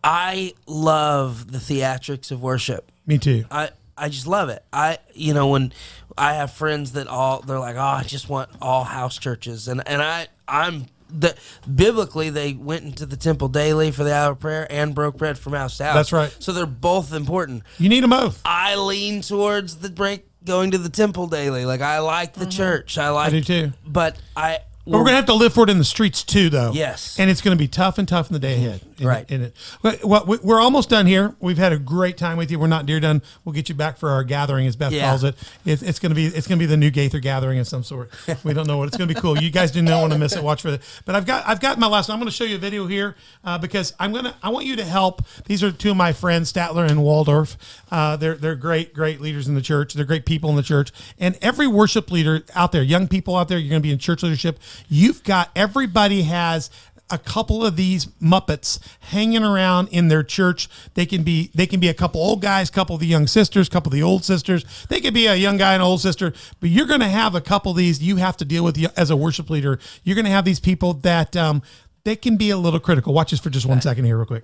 I 0.01 0.53
love 0.65 1.51
the 1.51 1.57
theatrics 1.57 2.31
of 2.31 2.41
worship. 2.41 2.89
Me 3.05 3.17
too. 3.17 3.43
I 3.51 3.71
I 3.97 4.07
just 4.07 4.27
love 4.27 4.47
it. 4.47 4.63
I 4.71 4.99
you 5.13 5.33
know 5.33 5.47
when 5.47 5.73
I 6.17 6.35
have 6.35 6.51
friends 6.51 6.93
that 6.93 7.07
all 7.07 7.41
they're 7.41 7.59
like, 7.59 7.75
oh, 7.75 7.79
I 7.79 8.03
just 8.03 8.29
want 8.29 8.49
all 8.61 8.85
house 8.85 9.17
churches, 9.17 9.67
and 9.67 9.85
and 9.85 10.01
I 10.01 10.27
I'm 10.47 10.85
the 11.09 11.35
biblically 11.73 12.29
they 12.29 12.53
went 12.53 12.85
into 12.85 13.05
the 13.05 13.17
temple 13.17 13.47
daily 13.47 13.91
for 13.91 14.03
the 14.03 14.13
hour 14.13 14.31
of 14.31 14.39
prayer 14.39 14.67
and 14.69 14.93
broke 14.93 15.17
bread 15.17 15.37
from 15.37 15.53
house 15.53 15.77
to 15.77 15.85
house. 15.85 15.95
That's 15.95 16.13
right. 16.13 16.35
So 16.39 16.51
they're 16.51 16.65
both 16.65 17.13
important. 17.13 17.63
You 17.77 17.89
need 17.89 18.03
them 18.03 18.11
both. 18.11 18.41
I 18.45 18.75
lean 18.75 19.21
towards 19.21 19.77
the 19.77 19.89
break 19.89 20.25
going 20.45 20.71
to 20.71 20.77
the 20.77 20.89
temple 20.89 21.27
daily. 21.27 21.65
Like 21.65 21.81
I 21.81 21.99
like 21.99 22.33
the 22.33 22.41
mm-hmm. 22.41 22.49
church. 22.49 22.97
I 22.97 23.09
like. 23.09 23.27
I 23.27 23.29
do 23.31 23.41
too. 23.41 23.73
But 23.85 24.17
I. 24.35 24.59
But 24.89 24.97
we're 24.97 25.03
gonna 25.05 25.17
have 25.17 25.25
to 25.27 25.33
live 25.33 25.53
for 25.53 25.63
it 25.63 25.69
in 25.69 25.77
the 25.77 25.83
streets 25.83 26.23
too, 26.23 26.49
though. 26.49 26.71
Yes. 26.73 27.17
and 27.19 27.29
it's 27.29 27.41
gonna 27.41 27.55
be 27.55 27.67
tough 27.67 27.97
and 27.97 28.07
tough 28.07 28.27
in 28.29 28.33
the 28.33 28.39
day 28.39 28.55
ahead. 28.55 28.81
In 28.97 29.07
Right. 29.07 29.29
In 29.31 29.41
it. 29.43 29.55
Well, 30.03 30.25
we- 30.25 30.39
we're 30.43 30.59
almost 30.59 30.89
done 30.89 31.05
here. 31.05 31.33
We've 31.39 31.57
had 31.57 31.71
a 31.71 31.77
great 31.79 32.17
time 32.17 32.37
with 32.37 32.51
you. 32.51 32.59
We're 32.59 32.67
not 32.67 32.85
near 32.85 32.99
done. 32.99 33.21
We'll 33.45 33.53
get 33.53 33.69
you 33.69 33.75
back 33.75 33.97
for 33.97 34.09
our 34.09 34.23
gathering, 34.23 34.67
as 34.67 34.75
Beth 34.75 34.91
Yeah. 34.91 35.07
calls 35.09 35.23
it. 35.23 35.35
It's, 35.65 35.81
it's 35.81 35.99
gonna 35.99 36.15
be 36.15 36.25
it's 36.25 36.47
gonna 36.47 36.59
be 36.59 36.65
the 36.65 36.75
new 36.77 36.89
Gaither 36.91 37.19
gathering 37.19 37.59
of 37.59 37.67
some 37.67 37.83
sort. 37.83 38.09
We 38.43 38.53
don't 38.53 38.67
know 38.67 38.77
what 38.77 38.87
it's 38.87 38.97
gonna 38.97 39.13
be. 39.13 39.19
Cool. 39.19 39.41
You 39.41 39.49
guys 39.51 39.71
do 39.71 39.81
not 39.81 40.01
want 40.01 40.13
to 40.13 40.19
miss 40.19 40.35
it. 40.35 40.43
Watch 40.43 40.61
for 40.63 40.69
it. 40.69 40.81
But 41.05 41.15
I've 41.15 41.25
got 41.25 41.47
I've 41.47 41.59
got 41.59 41.77
my 41.79 41.87
last. 41.87 42.09
one. 42.09 42.15
I'm 42.15 42.19
gonna 42.19 42.31
show 42.31 42.43
you 42.43 42.55
a 42.55 42.59
video 42.59 42.87
here 42.87 43.15
uh, 43.43 43.57
because 43.57 43.93
I'm 43.99 44.11
gonna 44.11 44.35
I 44.43 44.49
want 44.49 44.65
you 44.65 44.75
to 44.77 44.83
help. 44.85 45.21
These 45.45 45.63
are 45.63 45.71
two 45.71 45.91
of 45.91 45.97
my 45.97 46.13
friends, 46.13 46.51
Statler 46.51 46.89
and 46.89 47.01
Waldorf. 47.03 47.57
Uh, 47.91 48.15
they're 48.17 48.35
they're 48.35 48.55
great 48.55 48.93
great 48.93 49.21
leaders 49.21 49.47
in 49.47 49.55
the 49.55 49.61
church. 49.61 49.93
They're 49.93 50.05
great 50.05 50.25
people 50.25 50.49
in 50.49 50.55
the 50.55 50.63
church. 50.63 50.91
And 51.19 51.37
every 51.41 51.67
worship 51.67 52.11
leader 52.11 52.43
out 52.55 52.71
there, 52.71 52.81
young 52.83 53.07
people 53.07 53.35
out 53.35 53.47
there, 53.47 53.57
you're 53.57 53.69
gonna 53.69 53.79
be 53.81 53.91
in 53.91 53.97
church 53.99 54.23
leadership. 54.23 54.59
You've 54.87 55.23
got 55.23 55.49
everybody 55.55 56.23
has 56.23 56.69
a 57.11 57.17
couple 57.17 57.65
of 57.65 57.75
these 57.75 58.05
muppets 58.21 58.79
hanging 58.99 59.43
around 59.43 59.87
in 59.89 60.07
their 60.07 60.23
church. 60.23 60.69
They 60.93 61.05
can 61.05 61.23
be 61.23 61.49
they 61.55 61.65
can 61.65 61.79
be 61.79 61.87
a 61.87 61.93
couple 61.93 62.21
old 62.21 62.41
guys 62.41 62.69
a 62.69 62.71
couple 62.71 62.95
of 62.95 63.01
the 63.01 63.07
young 63.07 63.27
sisters 63.27 63.67
a 63.67 63.71
couple 63.71 63.89
of 63.89 63.93
the 63.93 64.03
old 64.03 64.23
sisters. 64.23 64.65
They 64.89 65.01
could 65.01 65.13
be 65.13 65.27
a 65.27 65.35
young 65.35 65.57
guy 65.57 65.73
and 65.73 65.81
an 65.81 65.87
old 65.87 66.01
sister 66.01 66.33
but 66.59 66.69
you're 66.69 66.85
going 66.85 66.99
to 66.99 67.07
have 67.07 67.35
a 67.35 67.41
couple 67.41 67.71
of 67.71 67.77
these 67.77 68.01
you 68.01 68.17
have 68.17 68.37
to 68.37 68.45
deal 68.45 68.63
with 68.63 68.77
as 68.97 69.09
a 69.09 69.15
worship 69.15 69.49
leader. 69.49 69.79
You're 70.03 70.15
going 70.15 70.25
to 70.25 70.31
have 70.31 70.45
these 70.45 70.59
people 70.59 70.93
that 70.95 71.35
um, 71.35 71.61
they 72.03 72.15
can 72.15 72.37
be 72.37 72.49
a 72.49 72.57
little 72.57 72.79
critical. 72.79 73.13
Watch 73.13 73.31
this 73.31 73.39
for 73.39 73.49
just 73.49 73.65
one 73.65 73.81
second 73.81 74.05
here 74.05 74.17
real 74.17 74.25
quick 74.25 74.43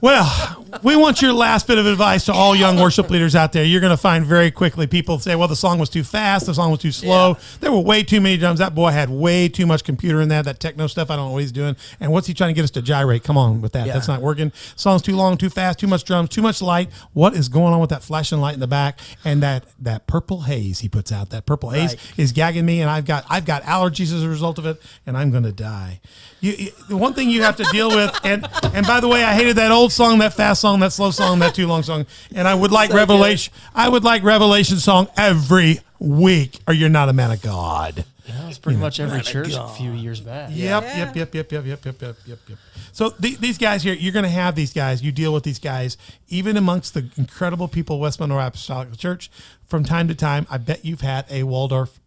Well, 0.00 0.64
we 0.82 0.96
want 0.96 1.20
your 1.20 1.34
last 1.34 1.66
bit 1.66 1.76
of 1.76 1.84
advice 1.84 2.24
to 2.24 2.32
all 2.32 2.56
young 2.56 2.78
worship 2.78 3.10
leaders 3.10 3.36
out 3.36 3.52
there. 3.52 3.64
You're 3.64 3.82
going 3.82 3.90
to 3.90 3.98
find 3.98 4.24
very 4.24 4.50
quickly 4.50 4.86
people 4.86 5.18
say, 5.18 5.34
well, 5.36 5.46
the 5.48 5.56
song 5.56 5.78
was 5.78 5.90
too 5.90 6.02
fast, 6.04 6.46
the 6.46 6.54
song 6.54 6.70
was 6.70 6.80
too 6.80 6.92
slow. 6.92 7.36
There 7.60 7.70
were 7.70 7.80
way 7.80 8.02
too 8.02 8.18
many 8.20 8.38
drums. 8.38 8.60
That 8.60 8.74
boy 8.74 8.92
had 8.92 9.10
way 9.10 9.48
too 9.50 9.66
much 9.66 9.84
computer 9.84 10.22
in 10.22 10.30
that, 10.30 10.46
that 10.46 10.58
techno 10.58 10.86
stuff. 10.86 11.10
I 11.10 11.16
don't 11.16 11.26
know 11.26 11.32
what 11.32 11.42
he's 11.42 11.52
doing. 11.52 11.76
And 12.00 12.12
what's 12.12 12.26
he 12.26 12.32
trying 12.32 12.48
to 12.48 12.54
get 12.54 12.64
us 12.64 12.70
to 12.72 12.82
gyrate? 12.82 13.24
Come 13.24 13.36
on 13.36 13.60
with 13.60 13.72
that. 13.72 13.86
Yeah. 13.86 13.92
That's 13.92 14.08
not 14.08 14.22
working. 14.22 14.52
Song's 14.74 15.02
too 15.02 15.16
long, 15.16 15.36
too 15.36 15.50
fast, 15.50 15.78
too 15.78 15.86
much 15.86 16.04
drums, 16.04 16.30
too 16.30 16.40
much 16.42 16.62
light. 16.62 16.88
What 17.12 17.34
is 17.34 17.50
going 17.50 17.74
on 17.74 17.80
with 17.80 17.90
that 17.90 18.02
flashing 18.02 18.40
light 18.40 18.54
in 18.54 18.60
the 18.60 18.66
back 18.66 18.98
and 19.22 19.42
that 19.42 19.64
that 19.80 20.06
purple 20.06 20.42
haze 20.42 20.78
he 20.78 20.88
puts 20.88 21.12
out? 21.12 21.28
That 21.28 21.44
purple 21.44 21.70
haze 21.70 21.90
Right. 21.90 21.98
is 22.16 22.32
gagging 22.32 22.64
me, 22.64 22.80
and 22.80 22.88
I've 22.88 23.04
got 23.04 23.26
I've 23.28 23.44
got 23.44 23.64
allergies 23.64 24.14
as 24.14 24.22
a 24.22 24.28
result 24.30 24.58
of 24.58 24.64
it, 24.64 24.80
and 25.06 25.14
I'm 25.16 25.30
going 25.30 25.42
to 25.42 25.52
die. 25.52 26.00
You, 26.40 26.52
you, 26.52 26.70
the 26.88 26.96
one 26.96 27.12
thing 27.12 27.28
you 27.28 27.42
have 27.42 27.56
to 27.56 27.64
deal 27.64 27.90
with, 27.90 28.18
and 28.24 28.48
and 28.72 28.86
by 28.86 29.00
the 29.00 29.08
way, 29.08 29.22
I 29.24 29.34
hated 29.34 29.56
that 29.56 29.70
old 29.70 29.89
song, 29.90 30.18
that 30.20 30.34
fast 30.34 30.60
song, 30.60 30.80
that 30.80 30.92
slow 30.92 31.10
song, 31.10 31.38
that 31.40 31.54
too 31.54 31.66
long 31.66 31.82
song, 31.82 32.06
and 32.34 32.46
I 32.46 32.54
would 32.54 32.72
like 32.72 32.92
Revelation. 32.92 33.52
I 33.74 33.88
would 33.88 34.04
like 34.04 34.22
Revelation 34.22 34.78
song 34.78 35.08
every 35.16 35.80
week, 35.98 36.58
or 36.66 36.74
you're 36.74 36.88
not 36.88 37.08
a 37.08 37.12
man 37.12 37.30
of 37.30 37.42
God. 37.42 38.04
That 38.26 38.46
was 38.46 38.58
pretty 38.58 38.78
much 38.78 39.00
every 39.00 39.22
church 39.22 39.54
a 39.54 39.68
few 39.68 39.92
years 39.92 40.20
back. 40.20 40.50
Yep, 40.52 40.82
yep, 40.82 41.16
yep, 41.16 41.34
yep, 41.34 41.52
yep, 41.52 41.66
yep, 41.66 41.84
yep, 41.84 41.84
yep, 42.00 42.16
yep, 42.26 42.38
yep. 42.48 42.58
So 42.92 43.10
the, 43.10 43.34
these 43.36 43.58
guys 43.58 43.82
here, 43.82 43.94
you're 43.94 44.12
going 44.12 44.24
to 44.24 44.28
have 44.28 44.54
these 44.54 44.72
guys. 44.72 45.02
You 45.02 45.12
deal 45.12 45.32
with 45.32 45.44
these 45.44 45.58
guys, 45.58 45.96
even 46.28 46.56
amongst 46.56 46.94
the 46.94 47.08
incredible 47.16 47.68
people 47.68 47.96
of 47.96 48.02
West 48.02 48.20
Monroe 48.20 48.44
Apostolic 48.44 48.96
Church. 48.96 49.30
From 49.66 49.84
time 49.84 50.08
to 50.08 50.14
time, 50.14 50.46
I 50.50 50.58
bet 50.58 50.84
you've 50.84 51.00
had 51.00 51.24
a 51.30 51.44
Waldorf 51.44 52.00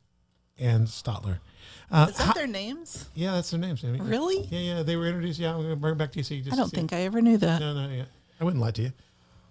and 0.57 0.87
Statler. 0.87 1.39
Uh, 1.93 2.07
Is 2.09 2.17
that 2.17 2.33
their 2.33 2.47
names? 2.47 3.07
yeah, 3.13 3.33
that's 3.33 3.51
their 3.51 3.59
names. 3.59 3.83
Really? 3.83 4.41
Yeah, 4.49 4.59
yeah. 4.77 4.83
They 4.83 4.95
were 4.95 5.05
introduced. 5.05 5.39
Yeah, 5.39 5.51
I'm 5.51 5.57
going 5.57 5.69
to 5.69 5.75
bring 5.75 5.93
it 5.93 5.97
back 5.97 6.11
to 6.13 6.17
you. 6.17 6.23
So 6.23 6.33
you 6.33 6.41
just 6.41 6.53
I 6.53 6.57
don't 6.57 6.69
see 6.69 6.75
think 6.77 6.91
it. 6.91 6.95
I 6.95 7.01
ever 7.01 7.21
knew 7.21 7.37
that. 7.37 7.59
No, 7.59 7.73
no, 7.73 7.87
yeah. 7.93 8.05
I 8.41 8.43
wouldn't 8.43 8.61
lie 8.61 8.71
to 8.71 8.81
you. 8.81 8.91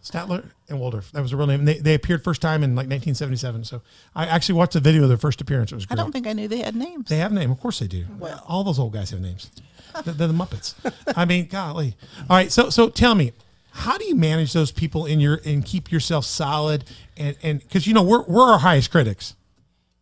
Statler 0.03 0.45
and 0.69 0.81
Waldorf. 0.81 1.13
That 1.13 1.23
was 1.23 1.33
a 1.33 1.37
real 1.37 1.47
name. 1.47 1.61
And 1.61 1.69
They, 1.69 1.79
they 1.79 1.95
appeared 1.95 2.25
first 2.25 2.43
time 2.43 2.65
in 2.65 2.71
like 2.71 2.89
1977. 2.89 3.63
So 3.65 3.83
I 4.17 4.27
actually 4.27 4.57
watched 4.57 4.73
the 4.73 4.81
video 4.81 5.05
of 5.05 5.09
their 5.09 5.17
first 5.19 5.41
appearance. 5.41 5.71
It 5.71 5.77
was 5.77 5.87
I 5.89 5.95
don't 5.95 6.11
think 6.11 6.27
I 6.27 6.33
knew 6.33 6.49
they 6.49 6.59
had 6.59 6.75
names. 6.75 7.09
They 7.09 7.19
have 7.19 7.31
a 7.31 7.35
name. 7.37 7.53
Of 7.53 7.61
course 7.61 7.79
they 7.79 7.87
do. 7.87 8.07
Well. 8.19 8.43
All 8.49 8.65
those 8.65 8.81
old 8.81 8.93
guys 8.93 9.11
have 9.11 9.21
names. 9.21 9.51
They're, 10.05 10.15
they're 10.15 10.27
the 10.27 10.35
Muppets. 10.35 10.75
I 11.17 11.25
mean, 11.25 11.47
golly. 11.47 11.95
All 12.29 12.37
right. 12.37 12.51
So, 12.51 12.71
so 12.71 12.89
tell 12.89 13.15
me, 13.15 13.33
how 13.71 13.97
do 13.97 14.05
you 14.05 14.17
manage 14.17 14.53
those 14.53 14.73
people 14.73 15.07
in 15.07 15.21
your 15.21 15.41
and 15.45 15.65
keep 15.65 15.93
yourself 15.93 16.25
solid 16.25 16.85
and 17.17 17.37
and 17.43 17.61
because 17.61 17.87
you 17.87 17.95
know 17.95 18.03
we're 18.03 18.23
we're 18.25 18.43
our 18.53 18.59
highest 18.59 18.91
critics. 18.91 19.35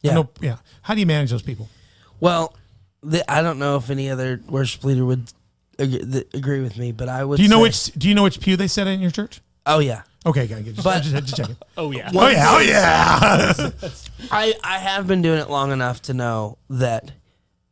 Yeah. 0.01 0.14
No, 0.14 0.30
yeah. 0.41 0.57
How 0.82 0.95
do 0.95 1.01
you 1.01 1.07
manage 1.07 1.30
those 1.30 1.43
people? 1.43 1.68
Well, 2.20 2.54
the, 3.02 3.28
I 3.30 3.42
don't 3.42 3.58
know 3.58 3.76
if 3.76 3.90
any 3.90 4.10
other 4.10 4.40
worship 4.48 4.84
leader 4.84 5.04
would 5.04 5.32
agree, 5.78 5.98
th- 6.04 6.26
agree 6.34 6.60
with 6.60 6.76
me, 6.76 6.92
but 6.92 7.08
I 7.08 7.24
would. 7.24 7.36
Do 7.38 7.42
you 7.42 7.48
know 7.48 7.56
say- 7.58 7.92
which 7.92 7.98
Do 7.98 8.08
you 8.08 8.14
know 8.14 8.22
which 8.22 8.40
pew 8.40 8.56
they 8.56 8.68
set 8.68 8.86
in 8.86 9.00
your 9.00 9.10
church? 9.10 9.40
Oh 9.66 9.78
yeah, 9.78 10.02
Okay, 10.26 10.46
got 10.46 10.62
just, 10.64 10.82
But- 10.84 11.02
just, 11.02 11.14
just 11.14 11.36
checking. 11.36 11.56
Oh 11.76 11.90
yeah. 11.92 12.10
Oh 12.14 12.28
yeah, 12.28 12.46
oh 12.48 12.58
yeah. 12.60 13.70
I 14.30 14.54
I 14.62 14.78
have 14.78 15.06
been 15.06 15.22
doing 15.22 15.38
it 15.40 15.48
long 15.48 15.72
enough 15.72 16.02
to 16.02 16.14
know 16.14 16.58
that 16.68 17.12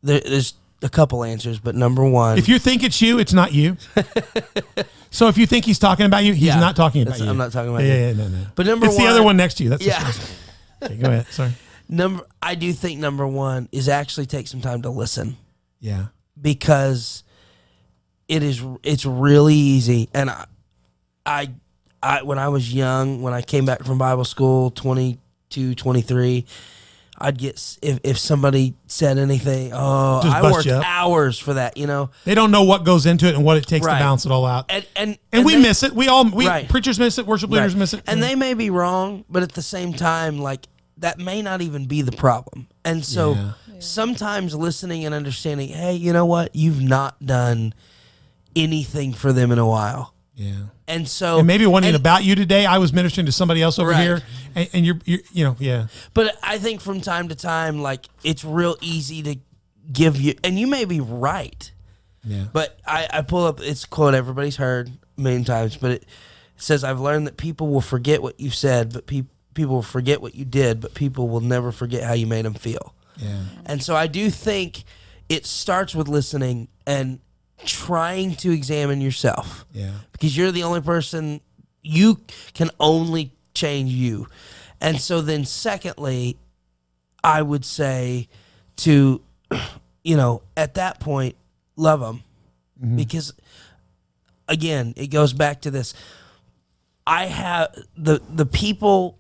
there, 0.03 0.21
there's 0.21 0.55
a 0.83 0.89
couple 0.89 1.25
answers, 1.25 1.59
but 1.59 1.75
number 1.75 2.05
one, 2.09 2.39
if 2.39 2.49
you 2.49 2.59
think 2.59 2.83
it's 2.85 3.03
you, 3.03 3.19
it's 3.19 3.33
not 3.33 3.53
you. 3.53 3.77
so 5.11 5.29
if 5.29 5.37
you 5.37 5.47
think 5.47 5.65
he's 5.65 5.79
talking 5.79 6.07
about 6.07 6.25
you, 6.25 6.33
he's 6.33 6.45
Yeah, 6.45 6.61
not 6.61 6.77
talking 6.77 7.03
about 7.03 7.13
that's- 7.13 7.25
you. 7.25 7.31
I'm 7.31 7.37
not 7.37 7.53
talking 7.53 7.71
about 7.71 7.83
yeah, 7.83 7.95
you. 7.95 8.01
Yeah, 8.01 8.07
yeah, 8.09 8.17
no, 8.17 8.29
no. 8.29 8.47
But 8.55 8.67
number 8.67 8.87
it's 8.87 8.97
the 8.97 9.07
other 9.07 9.21
one- 9.21 9.27
one 9.27 9.37
next 9.39 9.55
to 9.55 9.65
you. 9.65 9.71
That's 9.71 9.85
yeah. 9.85 10.13
Okay, 10.83 10.97
go 10.97 11.09
ahead. 11.09 11.27
Sorry. 11.29 11.53
Number 11.89 12.25
I 12.43 12.55
do 12.55 12.73
think 12.73 13.01
number 13.01 13.27
one 13.27 13.69
is 13.73 13.89
actually 13.89 14.27
take 14.27 14.47
some 14.49 14.61
time 14.61 14.83
to 14.83 14.91
listen 14.91 15.37
Yeah. 15.81 16.07
because 16.41 17.25
it 18.29 18.43
is 18.43 18.63
it's 18.83 19.05
really 19.07 19.55
easy 19.55 20.09
and 20.15 20.29
I, 20.31 20.45
I 21.25 21.51
I 22.03 22.23
when 22.23 22.39
I 22.39 22.49
was 22.49 22.73
young 22.73 23.23
when 23.23 23.33
I 23.35 23.43
came 23.43 23.65
back 23.65 23.83
from 23.85 23.99
Bible 23.99 24.25
school 24.25 24.71
22 24.71 25.75
23 25.75 26.45
I'd 27.21 27.37
get 27.39 27.79
if, 27.83 27.99
if 28.05 28.19
somebody 28.19 28.75
said 28.87 29.19
anything 29.19 29.73
oh 29.75 30.21
Just 30.23 30.37
I 30.37 30.43
worked 30.53 30.69
hours 30.69 31.39
for 31.39 31.55
that 31.55 31.77
you 31.77 31.87
know 31.87 32.11
They 32.25 32.35
don't 32.35 32.51
know 32.53 32.63
what 32.65 32.85
goes 32.85 33.07
into 33.07 33.27
it 33.27 33.35
and 33.35 33.45
what 33.45 33.57
it 33.57 33.67
takes 33.67 33.85
Right. 33.87 33.95
to 33.99 34.05
balance 34.05 34.25
it 34.27 34.31
all 34.31 34.45
out. 34.47 34.67
and 34.69 34.87
and 34.95 35.19
And, 35.33 35.45
we 35.45 35.55
they- 35.57 35.63
miss 35.63 35.83
it. 35.83 35.95
We 35.95 36.07
all 36.09 36.25
we 36.31 36.47
Right. 36.47 36.69
preachers 36.69 36.99
miss 36.99 37.19
it. 37.19 37.27
Worship 37.27 37.51
leaders 37.51 37.73
Right. 37.75 37.81
miss 37.81 37.95
it. 37.95 38.03
And 38.07 38.23
they 38.23 38.35
may 38.37 38.55
be 38.55 38.71
wrong, 38.71 39.25
but 39.29 39.43
at 39.43 39.53
the 39.53 39.63
same 39.63 39.95
time, 39.95 40.39
like 40.39 40.69
that 40.99 41.19
may 41.19 41.43
not 41.43 41.61
even 41.63 41.87
be 41.87 42.03
the 42.03 42.13
problem. 42.13 42.67
And 42.85 43.05
so 43.05 43.35
Yeah. 43.35 43.53
sometimes 43.79 44.55
listening 44.55 45.05
and 45.05 45.15
understanding, 45.15 45.69
hey, 45.69 45.95
you 45.95 46.13
know 46.13 46.27
what? 46.27 46.55
You've 46.57 46.81
not 46.83 47.25
done 47.25 47.73
anything 48.57 49.13
for 49.13 49.33
them 49.33 49.53
in 49.53 49.59
a 49.59 49.67
while. 49.67 50.15
yeah. 50.35 50.53
And 50.87 51.07
so 51.07 51.39
And 51.39 51.47
maybe 51.47 51.67
one 51.67 51.85
and- 51.85 51.95
about 51.97 52.25
you 52.25 52.35
today. 52.35 52.65
I 52.65 52.79
was 52.79 52.93
ministering 52.95 53.27
to 53.27 53.33
somebody 53.33 53.61
else 53.61 53.79
over 53.79 53.91
Right. 53.91 54.03
here, 54.03 54.23
and, 54.55 54.69
and 54.73 54.87
you're, 54.87 54.99
you're, 55.05 55.19
you 55.33 55.45
know, 55.45 55.55
yeah, 55.59 55.89
But 56.15 56.37
I 56.43 56.59
think 56.59 56.81
from 56.81 57.01
time 57.03 57.29
to 57.29 57.35
time, 57.35 57.83
like 57.83 58.07
it's 58.25 58.43
real 58.45 58.77
easy 58.81 59.23
to 59.25 59.37
give 59.93 60.19
you, 60.21 60.35
and 60.43 60.59
you 60.59 60.67
may 60.67 60.85
be 60.87 61.01
right. 61.01 61.71
yeah, 62.25 62.45
But 62.53 62.79
I, 62.87 63.07
I 63.13 63.23
pull 63.23 63.45
up 63.47 63.61
it's 63.61 63.85
quote 63.85 64.15
everybody's 64.15 64.57
heard 64.57 64.91
a 65.19 65.21
million 65.21 65.45
times, 65.45 65.77
but 65.77 65.91
it 65.91 66.07
says, 66.57 66.83
"I've 66.85 67.01
learned 67.01 67.27
that 67.27 67.37
people 67.37 67.69
will 67.69 67.81
forget 67.83 68.23
what 68.23 68.41
you 68.41 68.51
said, 68.51 68.93
but 68.93 69.07
pe- 69.07 69.25
people 69.59 69.75
will 69.75 69.83
forget 69.83 70.23
what 70.23 70.35
you 70.35 70.45
did, 70.45 70.81
but 70.81 70.95
people 70.95 71.29
will 71.29 71.41
never 71.41 71.73
forget 71.73 72.03
how 72.03 72.15
you 72.15 72.27
made 72.27 72.45
them 72.45 72.55
feel." 72.55 72.95
yeah, 73.17 73.43
And 73.67 73.83
so 73.83 73.97
I 73.97 74.07
do 74.07 74.31
think 74.31 74.85
it 75.29 75.45
starts 75.45 75.95
with 75.95 76.09
listening 76.09 76.69
and 76.87 77.19
trying 77.65 78.37
to 78.37 78.51
examine 78.53 79.01
yourself. 79.01 79.67
Yeah, 79.73 79.91
because 80.13 80.37
you're 80.37 80.53
the 80.53 80.63
only 80.63 80.81
person 80.81 81.41
you 81.83 82.21
can 82.55 82.71
only 82.81 83.33
change 83.55 83.91
you. 83.91 84.29
And 84.81 85.01
so 85.01 85.21
then 85.21 85.45
secondly, 85.45 86.37
I 87.25 87.43
would 87.43 87.65
say 87.65 88.29
to 88.77 89.21
you 90.05 90.17
know, 90.17 90.43
at 90.57 90.75
that 90.75 91.01
point 91.01 91.37
love 91.77 92.01
them 92.01 92.23
mm-hmm. 92.83 92.97
because 92.97 93.35
again, 94.49 94.95
it 94.97 95.09
goes 95.09 95.33
back 95.33 95.63
to 95.63 95.71
this. 95.71 95.95
I 97.07 97.27
have 97.27 97.75
the 97.97 98.21
the 98.29 98.47
people 98.47 99.18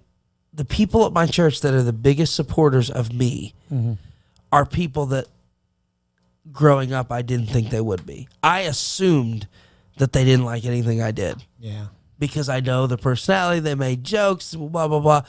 the 0.59 0.65
people 0.65 1.07
at 1.07 1.13
my 1.13 1.25
church 1.25 1.61
that 1.61 1.73
are 1.73 1.85
the 1.85 1.93
biggest 1.93 2.35
supporters 2.35 2.91
of 2.91 3.13
me 3.13 3.55
mm-hmm. 3.73 3.93
are 4.51 4.67
people 4.67 5.07
that 5.07 5.27
growing 6.51 6.93
up 6.93 7.13
I 7.13 7.23
didn't 7.23 7.47
think 7.47 7.71
they 7.71 7.81
would 7.81 8.05
be. 8.05 8.27
I 8.43 8.63
assumed 8.63 9.47
that 9.99 10.13
they 10.13 10.25
didn't 10.25 10.45
like 10.45 10.65
anything 10.65 11.01
I 11.01 11.13
did 11.13 11.45
yeah, 11.61 11.87
because 12.19 12.49
I 12.49 12.59
know 12.59 12.89
the 12.89 12.99
personality, 12.99 13.61
they 13.61 13.77
made 13.77 14.03
jokes, 14.03 14.57
blah 14.57 14.89
blah 14.89 14.99
blah. 14.99 15.23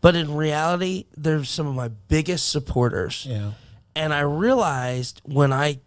But 0.00 0.16
in 0.16 0.34
reality, 0.34 1.04
they're 1.14 1.44
some 1.44 1.66
of 1.66 1.74
my 1.74 1.88
biggest 1.88 2.48
supporters. 2.50 3.26
yeah, 3.28 3.52
And 3.94 4.14
I 4.14 4.20
realized 4.20 5.20
when 5.26 5.52
I 5.52 5.80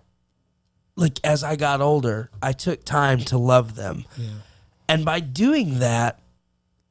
like 0.96 1.20
as 1.24 1.44
I 1.44 1.56
got 1.56 1.82
older, 1.82 2.30
I 2.44 2.52
took 2.52 2.86
time 2.86 3.22
to 3.22 3.39
love 3.39 3.74
them. 3.74 4.06
yeah, 4.18 4.28
And 4.88 5.04
by 5.04 5.20
doing 5.20 5.80
that, 5.80 6.20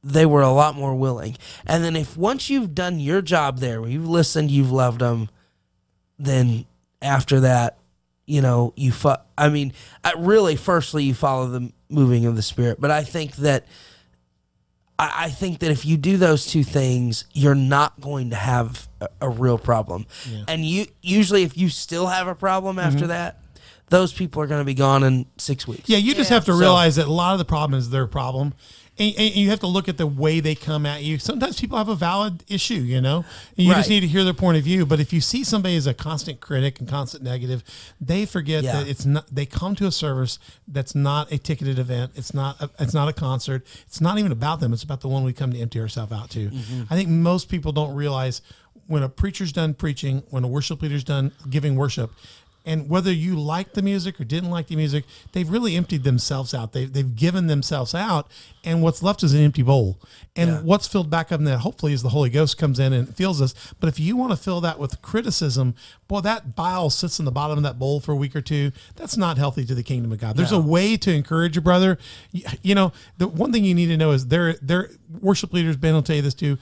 they 0.03 0.26
were 0.26 0.42
a 0.42 0.50
lot 0.50 0.74
more 0.74 0.94
willing. 0.94 1.36
And 1.66 1.84
then 1.84 1.94
if 1.96 2.16
once 2.16 2.50
you've 2.50 2.74
done 2.74 2.98
your 2.98 3.22
job 3.22 3.59
there, 3.59 3.86
you've 3.86 4.09
listened, 4.09 4.50
you've 4.50 4.72
loved 4.72 5.00
them, 5.00 5.28
then 6.18 6.66
after 7.00 7.40
that, 7.40 7.78
you 8.26 8.40
know, 8.40 8.72
you 8.76 8.92
fo- 8.92 9.22
I 9.36 9.48
mean, 9.48 9.72
I, 10.05 10.14
really 10.16 10.57
firstly 10.57 11.05
you 11.05 11.14
follow 11.14 11.48
the 11.48 11.72
moving 11.88 12.26
of 12.26 12.36
the 12.36 12.42
spirit, 12.42 12.80
but 12.80 12.90
I 12.90 13.03
think 13.05 13.36
that 13.36 13.66
I, 14.98 15.24
I 15.24 15.30
think 15.30 15.61
that 15.61 15.70
if 15.70 15.84
you 15.84 15.96
do 15.96 16.16
those 16.16 16.46
two 16.46 16.64
things, 16.64 17.24
you're 17.32 17.55
not 17.55 18.00
going 18.00 18.30
to 18.30 18.36
have 18.36 18.88
a, 19.00 19.09
a 19.22 19.28
real 19.28 19.59
problem. 19.59 20.07
And 20.48 20.64
you 20.64 20.86
usually 21.00 21.42
if 21.42 21.57
you 21.57 21.68
still 21.68 22.07
have 22.07 22.26
a 22.28 22.34
problem 22.34 22.78
after 22.78 23.00
mm-hmm. 23.00 23.09
that, 23.09 23.40
those 23.88 24.12
people 24.12 24.40
are 24.42 24.46
going 24.46 24.61
to 24.61 24.64
be 24.64 24.74
gone 24.74 25.03
in 25.03 25.26
6 25.36 25.68
weeks. 25.68 25.88
yeah. 25.88 25.98
You 25.98 26.14
just 26.14 26.30
Yeah. 26.30 26.36
have 26.36 26.44
to 26.46 26.53
So- 26.53 26.59
realize 26.59 26.96
that 26.96 27.07
a 27.07 27.12
lot 27.12 27.32
of 27.34 27.38
the 27.38 27.44
problem 27.44 27.78
is 27.78 27.90
their 27.90 28.07
problem. 28.07 28.55
And, 29.03 29.18
and 29.18 29.34
you 29.34 29.50
have 29.50 29.61
to 29.61 29.66
look 29.66 29.88
at 29.88 29.96
the 29.98 30.07
way 30.07 30.38
they 30.40 30.55
come 30.55 30.86
at 30.86 31.03
you. 31.03 31.18
Sometimes 31.18 31.61
people 31.61 31.76
have 31.78 31.88
a 31.88 31.94
valid 31.96 32.44
issue, 32.48 32.74
you 32.74 33.00
know, 33.00 33.24
and 33.57 33.66
you 33.66 33.72
just 33.74 33.88
need 33.88 34.00
to 34.00 34.07
hear 34.07 34.22
their 34.22 34.34
point 34.34 34.59
of 34.59 34.64
view. 34.64 34.86
But 34.86 35.00
if 35.00 35.12
you 35.12 35.20
see 35.20 35.42
somebody 35.44 35.76
as 35.76 35.86
a 35.86 35.94
constant 35.94 36.40
critic 36.40 36.78
and 36.78 36.88
constant 36.88 37.24
negative, 37.24 37.64
they 38.00 38.24
forget 38.26 38.62
Yeah. 38.62 38.74
that 38.74 38.88
it's 38.88 39.05
not. 39.05 39.26
They 39.34 39.46
come 39.46 39.74
to 39.76 39.86
a 39.86 39.92
service 39.92 40.38
that's 40.68 40.94
not 40.94 41.32
a 41.32 41.38
ticketed 41.38 41.78
event. 41.78 42.12
It's 42.14 42.32
not. 42.32 42.61
A, 42.61 42.70
it's 42.78 42.94
not 42.94 43.09
a 43.09 43.12
concert. 43.12 43.66
It's 43.86 44.00
not 44.00 44.18
even 44.18 44.30
about 44.30 44.61
them. 44.61 44.72
It's 44.72 44.84
about 44.84 45.00
the 45.00 45.09
one 45.09 45.24
we 45.24 45.32
come 45.32 45.53
to 45.53 45.59
empty 45.59 45.80
ourselves 45.80 46.12
out 46.12 46.30
to. 46.30 46.50
Mm-hmm. 46.50 46.82
I 46.92 46.96
think 46.96 47.09
most 47.09 47.48
people 47.48 47.72
don't 47.72 47.94
realize 47.94 48.40
when 48.86 49.03
a 49.03 49.09
preacher's 49.09 49.53
done 49.53 49.74
preaching, 49.74 50.22
when 50.30 50.44
a 50.44 50.48
worship 50.48 50.82
leader's 50.82 51.05
done 51.05 51.32
giving 51.48 51.76
worship, 51.76 52.12
And 52.64 52.88
whether 52.88 53.12
you 53.12 53.38
like 53.38 53.72
the 53.72 53.82
music 53.82 54.20
or 54.20 54.24
didn't 54.24 54.50
like 54.50 54.68
the 54.68 54.76
music, 54.76 55.04
they've 55.32 55.48
really 55.48 55.74
emptied 55.76 56.04
themselves 56.04 56.54
out. 56.54 56.72
They've, 56.72 56.92
they've 56.92 57.16
given 57.16 57.48
themselves 57.48 57.94
out, 57.94 58.30
and 58.64 58.82
what's 58.82 59.02
left 59.02 59.22
is 59.22 59.34
an 59.34 59.40
empty 59.40 59.62
bowl. 59.62 59.98
And 60.34 60.64
what's 60.64 60.88
filled 60.88 61.10
back 61.10 61.30
up 61.30 61.40
in 61.40 61.44
that, 61.44 61.58
hopefully, 61.58 61.92
is 61.92 62.02
the 62.02 62.08
Holy 62.08 62.30
Ghost 62.30 62.56
comes 62.56 62.78
in 62.78 62.92
and 62.92 63.14
fills 63.14 63.42
us. 63.42 63.54
But 63.80 63.88
if 63.88 64.00
you 64.00 64.16
want 64.16 64.30
to 64.30 64.36
fill 64.36 64.62
that 64.62 64.78
with 64.78 65.02
criticism, 65.02 65.74
boy, 66.08 66.20
that 66.20 66.56
bile 66.56 66.88
sits 66.88 67.18
in 67.18 67.26
the 67.26 67.30
bottom 67.30 67.58
of 67.58 67.64
that 67.64 67.78
bowl 67.78 68.00
for 68.00 68.12
a 68.12 68.16
week 68.16 68.34
or 68.34 68.40
two. 68.40 68.72
That's 68.96 69.16
not 69.16 69.36
healthy 69.36 69.66
to 69.66 69.74
the 69.74 69.82
kingdom 69.82 70.10
of 70.10 70.20
God. 70.20 70.36
There's 70.36 70.52
a 70.52 70.60
way 70.60 70.96
to 70.96 71.12
encourage 71.12 71.54
your 71.54 71.62
brother. 71.62 71.98
You, 72.30 72.44
you 72.62 72.74
know, 72.74 72.92
the 73.18 73.28
one 73.28 73.52
thing 73.52 73.64
you 73.64 73.74
need 73.74 73.88
to 73.88 73.96
know 73.98 74.12
is 74.12 74.28
there, 74.28 74.54
there, 74.62 74.90
worship 75.20 75.52
leaders, 75.52 75.76
Ben 75.76 75.92
will 75.92 76.02
tell 76.02 76.16
you 76.16 76.22
this 76.22 76.34
too. 76.34 76.56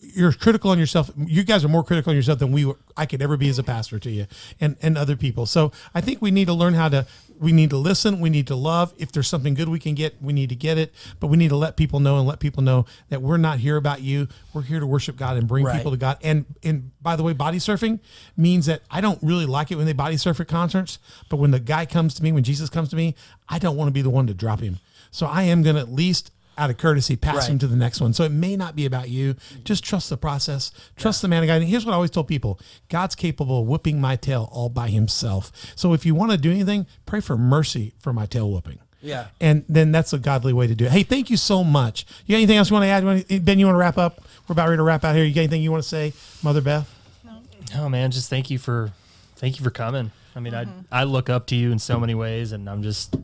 You're 0.00 0.32
critical 0.32 0.70
on 0.70 0.78
yourself. 0.78 1.10
You 1.16 1.42
guys 1.42 1.64
are 1.64 1.68
more 1.68 1.82
critical 1.82 2.10
on 2.10 2.16
yourself 2.16 2.38
than 2.38 2.52
we 2.52 2.64
were- 2.66 2.78
I 2.96 3.06
could 3.06 3.22
ever 3.22 3.36
be 3.36 3.48
as 3.48 3.58
a 3.58 3.62
pastor 3.62 3.98
to 3.98 4.10
you 4.10 4.26
and 4.60 4.76
and 4.82 4.96
other 4.96 5.16
people. 5.16 5.46
So 5.46 5.72
I 5.94 6.00
think 6.00 6.20
we 6.20 6.30
need 6.30 6.46
to 6.46 6.52
learn 6.54 6.74
how 6.74 6.88
to 6.90 7.06
we 7.38 7.52
need 7.52 7.68
to 7.70 7.76
listen, 7.76 8.20
we 8.20 8.30
need 8.30 8.46
to 8.46 8.56
love. 8.56 8.94
If 8.98 9.12
there's 9.12 9.28
something 9.28 9.52
good 9.54 9.68
we 9.68 9.78
can 9.78 9.94
get, 9.94 10.22
we 10.22 10.32
need 10.32 10.48
to 10.48 10.54
get 10.54 10.78
it, 10.78 10.94
but 11.20 11.26
we 11.26 11.36
need 11.36 11.48
to 11.48 11.56
let 11.56 11.76
people 11.76 12.00
know 12.00 12.18
and 12.18 12.26
let 12.26 12.40
people 12.40 12.62
know 12.62 12.86
that 13.10 13.20
we're 13.20 13.36
not 13.36 13.58
here 13.58 13.76
about 13.76 14.00
you. 14.00 14.28
We're 14.54 14.62
here 14.62 14.80
to 14.80 14.86
worship 14.86 15.16
God 15.16 15.36
and 15.36 15.46
bring 15.46 15.64
Right. 15.64 15.76
people 15.76 15.90
to 15.92 15.98
God. 15.98 16.16
And 16.22 16.44
and 16.62 16.90
by 17.02 17.16
the 17.16 17.22
way, 17.22 17.32
body 17.32 17.58
surfing 17.58 18.00
means 18.36 18.66
that 18.66 18.82
I 18.90 19.00
don't 19.00 19.18
really 19.22 19.46
like 19.46 19.70
it 19.70 19.76
when 19.76 19.86
they 19.86 19.92
body 19.94 20.16
surf 20.18 20.40
at 20.40 20.48
concerts, 20.48 20.98
but 21.28 21.36
when 21.38 21.50
the 21.50 21.60
guy 21.60 21.84
comes 21.86 22.14
to 22.14 22.22
me, 22.22 22.32
when 22.32 22.44
Jesus 22.44 22.68
comes 22.70 22.88
to 22.90 22.96
me, 22.96 23.14
I 23.48 23.58
don't 23.58 23.76
want 23.76 23.88
to 23.88 23.92
be 23.92 24.02
the 24.02 24.10
one 24.10 24.26
to 24.28 24.34
drop 24.34 24.60
him. 24.60 24.78
So 25.10 25.26
I 25.26 25.44
am 25.44 25.62
going 25.62 25.76
to 25.76 25.80
at 25.82 25.92
least 25.92 26.30
out 26.58 26.70
of 26.70 26.78
courtesy 26.78 27.16
pass 27.16 27.36
Right. 27.36 27.50
him 27.50 27.58
to 27.58 27.66
the 27.66 27.76
next 27.76 28.00
one. 28.00 28.12
So 28.12 28.24
it 28.24 28.32
may 28.32 28.56
not 28.56 28.74
be 28.74 28.86
about 28.86 29.08
you. 29.08 29.36
Just 29.64 29.84
trust 29.84 30.08
the 30.08 30.16
process. 30.16 30.70
Trust 30.96 31.22
the 31.22 31.28
man 31.28 31.42
of 31.42 31.48
God. 31.48 31.56
And 31.60 31.68
here's 31.68 31.84
what 31.84 31.92
I 31.92 31.96
always 31.96 32.10
tell 32.10 32.24
people: 32.24 32.58
God's 32.88 33.14
capable 33.14 33.60
of 33.60 33.66
whipping 33.66 34.00
my 34.00 34.16
tail 34.16 34.48
all 34.52 34.68
by 34.68 34.88
himself. 34.88 35.52
So 35.74 35.92
if 35.92 36.06
you 36.06 36.14
want 36.14 36.32
to 36.32 36.38
do 36.38 36.50
anything, 36.50 36.86
pray 37.04 37.20
for 37.20 37.36
mercy 37.36 37.94
for 37.98 38.12
my 38.12 38.26
tail 38.26 38.50
whooping. 38.50 38.78
Yeah. 39.02 39.26
And 39.40 39.64
then 39.68 39.92
that's 39.92 40.12
a 40.12 40.18
godly 40.18 40.52
way 40.52 40.66
to 40.66 40.74
do 40.74 40.86
it. 40.86 40.90
Hey, 40.90 41.02
thank 41.02 41.30
you 41.30 41.36
so 41.36 41.62
much. 41.62 42.06
You 42.24 42.32
got 42.32 42.38
anything 42.38 42.56
else 42.56 42.70
you 42.70 42.74
want 42.74 42.84
to 42.84 42.88
add? 42.88 43.02
You 43.02 43.06
wanna- 43.06 43.40
Ben, 43.40 43.58
you 43.58 43.66
want 43.66 43.74
to 43.74 43.78
wrap 43.78 43.98
up? 43.98 44.22
We're 44.48 44.54
about 44.54 44.68
ready 44.68 44.78
to 44.78 44.82
wrap 44.82 45.04
out 45.04 45.14
here. 45.14 45.24
You 45.24 45.34
got 45.34 45.42
anything 45.42 45.62
you 45.62 45.70
want 45.70 45.82
to 45.82 45.88
say, 45.88 46.12
Mother 46.42 46.60
Beth? 46.60 46.92
No. 47.24 47.40
Oh 47.76 47.88
man, 47.88 48.10
just 48.10 48.30
thank 48.30 48.50
you 48.50 48.58
for 48.58 48.92
thank 49.36 49.58
you 49.58 49.64
for 49.64 49.70
coming. 49.70 50.10
I 50.34 50.40
mean, 50.40 50.54
I 50.54 50.64
mm-hmm. 50.64 50.80
I 50.90 51.04
look 51.04 51.30
up 51.30 51.46
to 51.48 51.56
you 51.56 51.72
in 51.72 51.78
so 51.78 52.00
many 52.00 52.14
ways, 52.14 52.52
and 52.52 52.68
I'm 52.68 52.82
just 52.82 53.14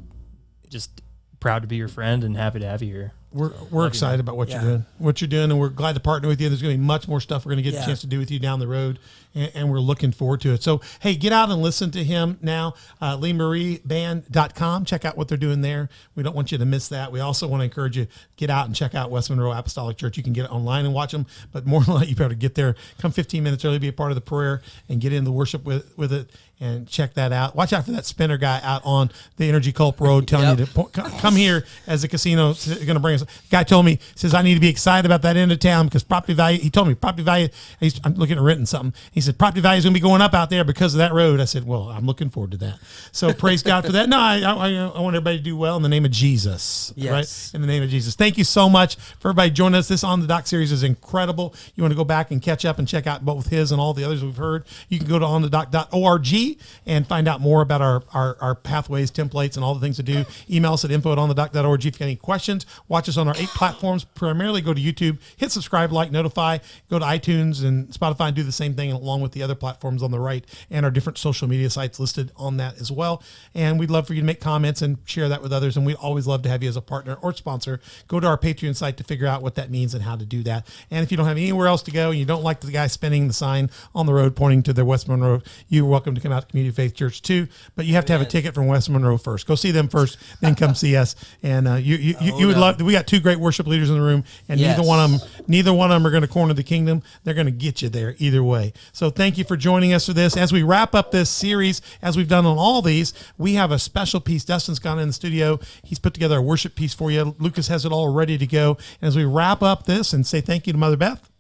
just 0.69 1.03
proud 1.41 1.63
to 1.63 1.69
be 1.69 1.77
your 1.77 1.89
friend 1.89 2.23
and 2.25 2.37
happy 2.37 2.61
to 2.61 2.67
have 2.67 2.83
you 2.83 2.93
here. 2.93 3.13
We're, 3.35 3.53
we're 3.71 3.87
excited 3.87 4.21
about 4.21 4.37
what 4.37 4.49
Yeah. 4.49 4.57
you're 4.63 4.71
doing, 4.71 4.87
what 4.99 5.21
you're 5.21 5.29
doing, 5.29 5.51
and 5.51 5.59
we're 5.59 5.69
glad 5.71 5.95
to 5.95 6.01
partner 6.01 6.29
with 6.29 6.41
you. 6.41 6.49
There's 6.49 6.61
going 6.63 6.75
to 6.75 6.79
be 6.79 6.85
much 6.85 7.09
more 7.09 7.21
stuff 7.21 7.45
we're 7.47 7.53
going 7.53 7.65
to 7.65 7.71
get 7.71 7.75
Yeah. 7.75 7.83
a 7.83 7.87
chance 7.87 8.01
to 8.03 8.07
do 8.07 8.19
with 8.19 8.31
you 8.31 8.39
down 8.39 8.59
the 8.61 8.67
road, 8.69 8.99
and, 9.35 9.51
and 9.55 9.71
we're 9.71 9.81
looking 9.81 10.13
forward 10.13 10.41
to 10.43 10.53
it. 10.53 10.63
So, 10.63 10.81
hey, 11.01 11.15
get 11.15 11.33
out 11.33 11.51
and 11.51 11.63
listen 11.63 11.91
to 11.93 12.05
him 12.05 12.39
now. 12.43 12.75
Uh, 13.01 13.17
LeeMarieBand.com. 13.17 14.85
Check 14.85 15.05
out 15.05 15.17
what 15.17 15.29
they're 15.29 15.39
doing 15.39 15.61
there. 15.61 15.89
We 16.15 16.23
don't 16.23 16.35
want 16.37 16.53
you 16.53 16.59
to 16.59 16.65
miss 16.67 16.89
that. 16.89 17.13
We 17.13 17.21
also 17.21 17.47
want 17.47 17.61
to 17.61 17.65
encourage 17.65 17.97
you 17.97 18.07
get 18.37 18.51
out 18.51 18.67
and 18.67 18.75
check 18.75 18.95
out 18.95 19.11
West 19.11 19.31
Monroe 19.31 19.53
Apostolic 19.53 19.97
Church. 19.97 20.17
You 20.17 20.23
can 20.23 20.33
get 20.33 20.45
it 20.45 20.51
online 20.53 20.85
and 20.85 20.95
watch 20.95 21.13
them, 21.13 21.27
but 21.53 21.67
more 21.67 21.83
than 21.83 21.99
that, 22.01 22.09
you 22.09 22.17
better 22.17 22.35
get 22.35 22.55
there. 22.55 22.75
Come 22.99 23.13
15 23.13 23.43
minutes 23.43 23.65
early, 23.65 23.79
be 23.79 23.89
a 23.89 23.93
part 23.93 24.11
of 24.11 24.15
the 24.17 24.21
prayer, 24.21 24.63
and 24.89 25.01
get 25.01 25.13
in 25.13 25.25
the 25.25 25.33
worship 25.33 25.65
with 25.65 25.97
with 25.97 26.13
it. 26.13 26.31
And 26.63 26.87
check 26.87 27.15
that 27.15 27.33
out. 27.33 27.57
Watch 27.57 27.73
out 27.73 27.85
for 27.87 27.91
that 27.91 28.07
spinner 28.07 28.37
guy 28.39 28.61
out 28.63 28.83
on 28.85 29.11
the 29.37 29.49
Energy 29.49 29.73
Culp 29.73 30.01
Road 30.01 30.29
telling 30.29 30.57
you 30.57 30.65
to 30.65 30.73
po- 30.73 30.85
come 30.85 31.35
here 31.35 31.65
as 31.89 32.03
the 32.03 32.09
casino 32.09 32.51
is 32.51 32.67
going 32.69 32.95
to 32.95 33.01
bring 33.01 33.17
us. 33.17 33.25
Guy 33.51 33.65
told 33.65 33.85
me 33.85 33.99
says 34.15 34.33
I 34.33 34.43
need 34.43 34.55
to 34.55 34.61
be 34.61 34.69
excited 34.69 35.05
about 35.05 35.23
that 35.23 35.37
end 35.37 35.51
of 35.51 35.59
town 35.59 35.87
because 35.87 36.05
property 36.05 36.35
value. 36.35 36.61
He 36.61 36.71
told 36.71 36.87
me 36.87 36.95
property 36.95 37.25
value. 37.25 37.49
he's- 37.81 37.99
I'm 38.05 38.15
looking 38.15 38.37
at 38.37 38.43
renting 38.45 38.67
something. 38.67 38.95
He 39.11 39.21
said 39.21 39.39
property 39.39 39.61
value 39.61 39.79
is 39.79 39.85
going 39.85 39.93
to 39.93 39.99
be 39.99 40.03
going 40.03 40.23
up 40.23 40.35
out 40.35 40.51
there 40.51 40.63
because 40.63 40.95
of 40.95 40.99
that 40.99 41.13
road. 41.13 41.41
I 41.41 41.47
said, 41.47 41.67
well, 41.67 41.89
I'm 41.91 42.07
looking 42.07 42.31
forward 42.31 42.53
to 42.53 42.57
that. 42.59 42.79
So 43.11 43.33
praise 43.33 43.65
God 43.65 43.85
for 43.85 43.91
that. 43.93 44.09
No, 44.09 44.19
I, 44.21 44.39
I, 44.43 44.69
I 44.95 45.01
want 45.01 45.17
everybody 45.17 45.39
to 45.39 45.43
do 45.43 45.57
well 45.57 45.77
in 45.77 45.83
the 45.83 45.89
name 45.89 46.05
of 46.05 46.13
Jesus. 46.13 46.93
Yes. 46.95 47.11
Right 47.11 47.57
in 47.57 47.61
the 47.61 47.67
name 47.67 47.83
of 47.83 47.91
Jesus. 47.91 48.15
Thank 48.15 48.39
you 48.39 48.45
so 48.45 48.69
much 48.69 48.95
for 49.19 49.31
everybody 49.31 49.51
joining 49.51 49.79
us. 49.81 49.89
This 49.89 50.05
on 50.05 50.21
the 50.21 50.29
Dock 50.29 50.47
series 50.47 50.71
is 50.71 50.85
incredible. 50.85 51.57
You 51.75 51.83
want 51.83 51.91
to 51.93 51.97
go 51.97 52.05
back 52.05 52.31
and 52.31 52.41
catch 52.41 52.65
up 52.65 52.79
and 52.79 52.87
check 52.87 53.09
out 53.09 53.25
both 53.25 53.49
his 53.49 53.73
and 53.73 53.81
all 53.81 53.95
the 53.95 54.05
others 54.05 54.23
we've 54.23 54.37
heard. 54.37 54.65
You 54.89 54.99
can 55.01 55.09
go 55.09 55.19
to 55.19 55.25
onthedock.org 55.27 56.52
and 56.87 57.07
find 57.07 57.29
out 57.29 57.41
more 57.41 57.63
about 57.63 57.83
our, 57.83 58.03
our, 58.13 58.37
our 58.41 58.55
pathways, 58.55 59.11
templates, 59.11 59.57
and 59.57 59.65
all 59.65 59.75
the 59.75 59.81
things 59.81 59.97
to 59.97 60.03
do. 60.03 60.25
Email 60.51 60.75
us 60.75 60.85
at 60.85 60.91
info 60.91 61.13
at 61.13 61.19
onthedock.org 61.19 61.81
if 61.81 61.85
you 61.85 61.91
got 61.93 62.03
any 62.03 62.17
questions. 62.17 62.67
Watch 62.89 63.09
us 63.09 63.17
on 63.17 63.29
our 63.29 63.37
eight 63.37 63.49
platforms. 63.49 64.05
Primarily 64.05 64.61
go 64.61 64.75
to 64.75 64.81
YouTube, 64.81 65.19
hit 65.37 65.51
subscribe, 65.51 65.93
like, 65.93 66.11
notify, 66.11 66.59
go 66.91 66.99
to 66.99 67.05
iTunes 67.05 67.65
and 67.65 67.89
Spotify 67.89 68.29
and 68.29 68.37
do 68.37 68.43
the 68.43 68.53
same 68.53 68.75
thing 68.75 68.93
along 68.93 69.21
with 69.21 69.33
the 69.33 69.43
other 69.43 69.55
platforms 69.55 70.03
on 70.03 70.11
the 70.11 70.21
right 70.21 70.45
and 70.71 70.85
our 70.85 70.91
different 70.91 71.19
social 71.19 71.49
media 71.49 71.71
sites 71.71 72.01
listed 72.01 72.33
on 72.37 72.57
that 72.57 72.81
as 72.81 72.91
well. 72.91 73.23
And 73.55 73.79
we'd 73.79 73.91
love 73.91 74.07
for 74.07 74.15
you 74.15 74.21
to 74.21 74.27
make 74.27 74.41
comments 74.41 74.83
and 74.83 74.99
share 75.05 75.29
that 75.29 75.43
with 75.43 75.53
others. 75.53 75.77
And 75.77 75.87
we'd 75.87 75.97
always 75.97 76.27
love 76.27 76.43
to 76.43 76.49
have 76.49 76.63
you 76.63 76.69
as 76.69 76.77
a 76.77 76.83
partner 76.83 77.15
or 77.23 77.33
sponsor. 77.33 77.81
Go 78.09 78.21
to 78.21 78.27
our 78.27 78.39
Patreon 78.39 78.77
site 78.77 78.97
to 78.97 79.05
figure 79.05 79.27
out 79.27 79.43
what 79.43 79.55
that 79.57 79.71
means 79.71 79.95
and 79.95 80.03
how 80.03 80.17
to 80.17 80.25
do 80.25 80.43
that. 80.45 80.67
And 80.91 81.03
if 81.03 81.11
you 81.11 81.17
don't 81.17 81.27
have 81.27 81.37
anywhere 81.37 81.67
else 81.67 81.83
to 81.83 81.91
go 81.91 82.11
and 82.11 82.19
you 82.19 82.25
don't 82.25 82.43
like 82.43 82.61
the 82.61 82.71
guy 82.71 82.87
spinning 82.87 83.29
the 83.29 83.35
sign 83.35 83.71
on 83.95 84.07
the 84.07 84.15
road 84.15 84.37
pointing 84.37 84.63
to 84.65 84.73
the 84.73 84.85
West 84.85 85.09
Monroe, 85.09 85.43
you're 85.69 85.85
welcome 85.85 86.15
to 86.15 86.21
come 86.21 86.32
to 86.41 86.47
Community 86.47 86.75
Faith 86.75 86.95
Church 86.95 87.23
too. 87.23 87.49
But 87.77 87.87
you 87.87 87.95
have 87.95 88.05
to 88.07 88.13
have 88.13 88.23
a 88.23 88.27
ticket 88.27 88.55
from 88.55 88.67
West 88.67 88.91
Monroe 88.91 89.19
first. 89.19 89.47
Go 89.47 89.55
see 89.55 89.71
them 89.71 89.89
first, 89.89 90.19
then 90.41 90.55
come 90.55 90.75
see 90.75 90.97
us. 90.97 91.15
And 91.43 91.69
uh, 91.69 91.75
you 91.75 91.97
you, 91.97 92.15
you, 92.21 92.39
you 92.39 92.47
would 92.49 92.57
love. 92.57 92.81
We 92.81 92.93
got 92.93 93.07
two 93.07 93.21
great 93.21 93.39
worship 93.39 93.67
leaders 93.67 93.91
in 93.91 93.97
the 93.97 94.03
room, 94.03 94.25
and 94.49 94.61
neither 94.61 94.83
one 94.83 95.01
of 95.01 95.11
them 95.11 95.31
neither 95.47 95.73
one 95.73 95.91
of 95.91 95.97
them 95.97 96.07
are 96.07 96.11
going 96.11 96.23
to 96.23 96.29
corner 96.29 96.55
the 96.55 96.63
kingdom. 96.63 97.03
They're 97.25 97.35
going 97.35 97.47
to 97.47 97.53
get 97.53 97.83
you 97.83 97.89
there 97.89 98.15
either 98.19 98.43
way. 98.43 98.73
So 98.93 99.11
thank 99.11 99.39
you 99.39 99.45
for 99.45 99.57
joining 99.57 99.93
us 99.93 100.07
for 100.07 100.13
this. 100.13 100.37
As 100.37 100.53
we 100.53 100.63
wrap 100.63 100.95
up 100.95 101.11
this 101.11 101.31
series, 101.31 101.81
as 102.01 102.17
we've 102.17 102.29
done 102.29 102.47
on 102.47 102.59
all 102.59 102.83
these, 102.83 103.13
we 103.39 103.55
have 103.55 103.71
a 103.71 103.79
special 103.79 104.21
piece. 104.21 104.45
Dustin's 104.45 104.79
gone 104.79 104.99
in 104.99 105.09
the 105.09 105.13
studio. 105.13 105.59
He's 105.83 105.99
put 105.99 106.15
together 106.15 106.39
a 106.39 106.43
worship 106.43 106.75
piece 106.75 106.95
for 106.95 107.11
you. 107.11 107.35
Lucas 107.39 107.69
has 107.69 107.85
it 107.85 107.93
all 107.93 108.13
ready 108.13 108.39
to 108.39 108.47
go. 108.47 108.77
And 109.01 109.09
as 109.09 109.17
we 109.17 109.25
wrap 109.25 109.63
up 109.63 109.85
this 109.87 110.13
and 110.13 110.27
say 110.27 110.41
thank 110.41 110.67
you 110.67 110.73
to 110.73 110.79
Mother 110.79 110.97
Beth. 110.97 111.32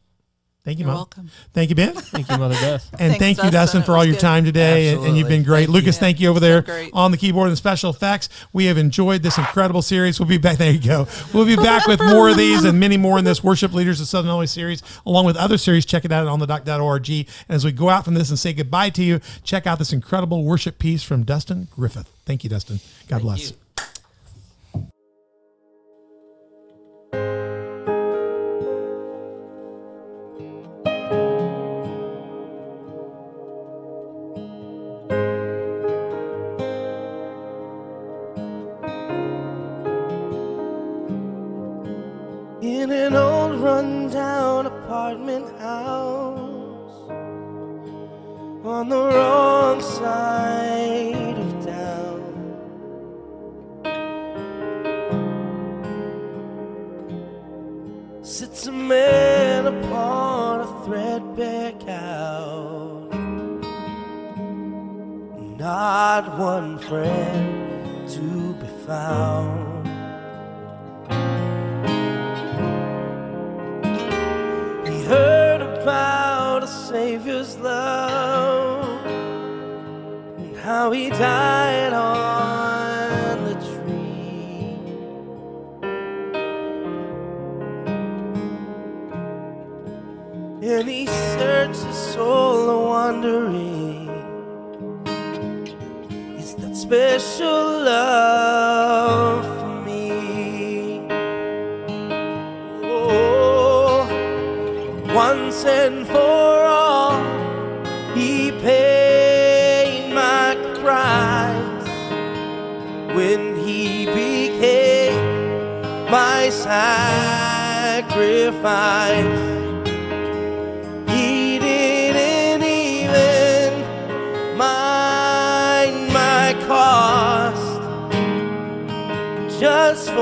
Thank 0.64 0.78
you, 0.78 0.84
You're 0.84 0.92
Mom. 0.92 0.98
welcome. 0.98 1.30
Thank 1.52 1.70
you, 1.70 1.74
Ben. 1.74 1.92
Thank 1.96 2.30
you, 2.30 2.38
Mother 2.38 2.54
Beth. 2.54 2.88
And 2.92 3.16
Thanks, 3.16 3.18
thank 3.18 3.38
you, 3.38 3.50
Dustin. 3.50 3.80
Dustin, 3.80 3.82
for 3.82 3.96
all 3.96 4.04
your 4.04 4.14
good. 4.14 4.20
time 4.20 4.44
today. 4.44 4.94
And- 4.94 5.04
And 5.04 5.18
you've 5.18 5.26
been 5.28 5.42
great. 5.42 5.62
Thank 5.66 5.70
Lucas, 5.70 5.96
you. 5.96 6.00
thank 6.00 6.20
you 6.20 6.28
over 6.28 6.38
there 6.38 6.62
great. 6.62 6.90
on 6.94 7.10
the 7.10 7.16
keyboard 7.16 7.48
and 7.48 7.58
special 7.58 7.90
effects. 7.90 8.28
We 8.52 8.66
have 8.66 8.78
enjoyed 8.78 9.24
this 9.24 9.38
incredible 9.38 9.82
series. 9.82 10.20
We'll 10.20 10.28
be 10.28 10.38
back. 10.38 10.58
There 10.58 10.70
you 10.70 10.78
go. 10.78 11.08
We'll 11.34 11.46
be 11.46 11.56
back 11.56 11.88
with 11.88 11.98
more 12.00 12.28
of 12.28 12.36
these 12.36 12.62
and 12.62 12.78
many 12.78 12.96
more 12.96 13.18
in 13.18 13.24
this 13.24 13.42
Worship 13.42 13.72
Leaders 13.72 14.00
of 14.00 14.06
Southern 14.06 14.28
Illinois 14.28 14.44
series, 14.44 14.84
along 15.04 15.26
with 15.26 15.36
other 15.36 15.58
series. 15.58 15.84
Check 15.84 16.04
it 16.04 16.12
out 16.12 16.28
on 16.28 16.38
the 16.38 16.46
dock.org. 16.46 17.10
And 17.10 17.26
as 17.48 17.64
we 17.64 17.72
go 17.72 17.88
out 17.88 18.04
from 18.04 18.14
this 18.14 18.28
and 18.30 18.38
say 18.38 18.52
goodbye 18.52 18.90
to 18.90 19.02
you, 19.02 19.18
check 19.42 19.66
out 19.66 19.80
this 19.80 19.92
incredible 19.92 20.44
worship 20.44 20.78
piece 20.78 21.02
from 21.02 21.24
Dustin 21.24 21.66
Griffith. 21.72 22.08
Thank 22.24 22.44
you, 22.44 22.50
Dustin. 22.50 22.78
God 23.08 23.22
bless. 23.22 23.50
you. 23.50 23.56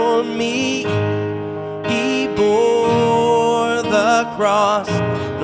for 0.01 0.24
me. 0.24 0.84
He 1.92 2.26
bore 2.38 3.82
the 3.96 4.14
cross. 4.36 4.90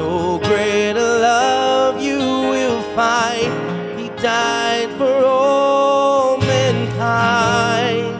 No 0.00 0.38
greater 0.48 1.10
love 1.30 1.94
you 2.08 2.20
will 2.52 2.80
find. 3.00 3.52
He 4.00 4.06
died 4.32 4.90
for 4.98 5.16
all 5.24 6.38
mankind 6.54 8.14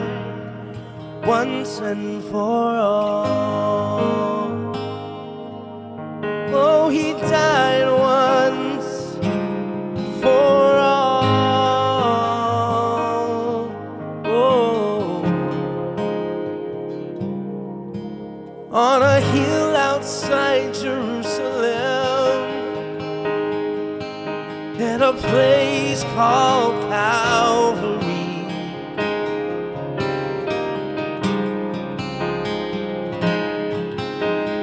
once 1.25 1.71
and 1.91 2.23
for 2.31 2.65
all. 2.91 3.76
call 26.17 26.71
Calvary. 26.89 28.49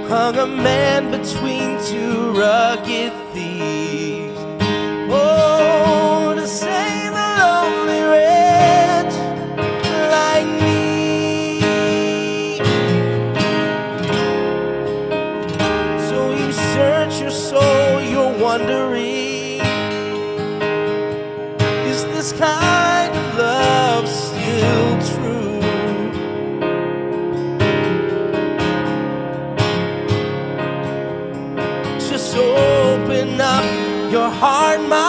Hung 0.08 0.36
a 0.36 0.48
man 0.48 1.12
between 1.12 1.78
two 1.86 2.32
rugged 2.32 3.12
heart, 34.40 34.80
my 34.82 35.03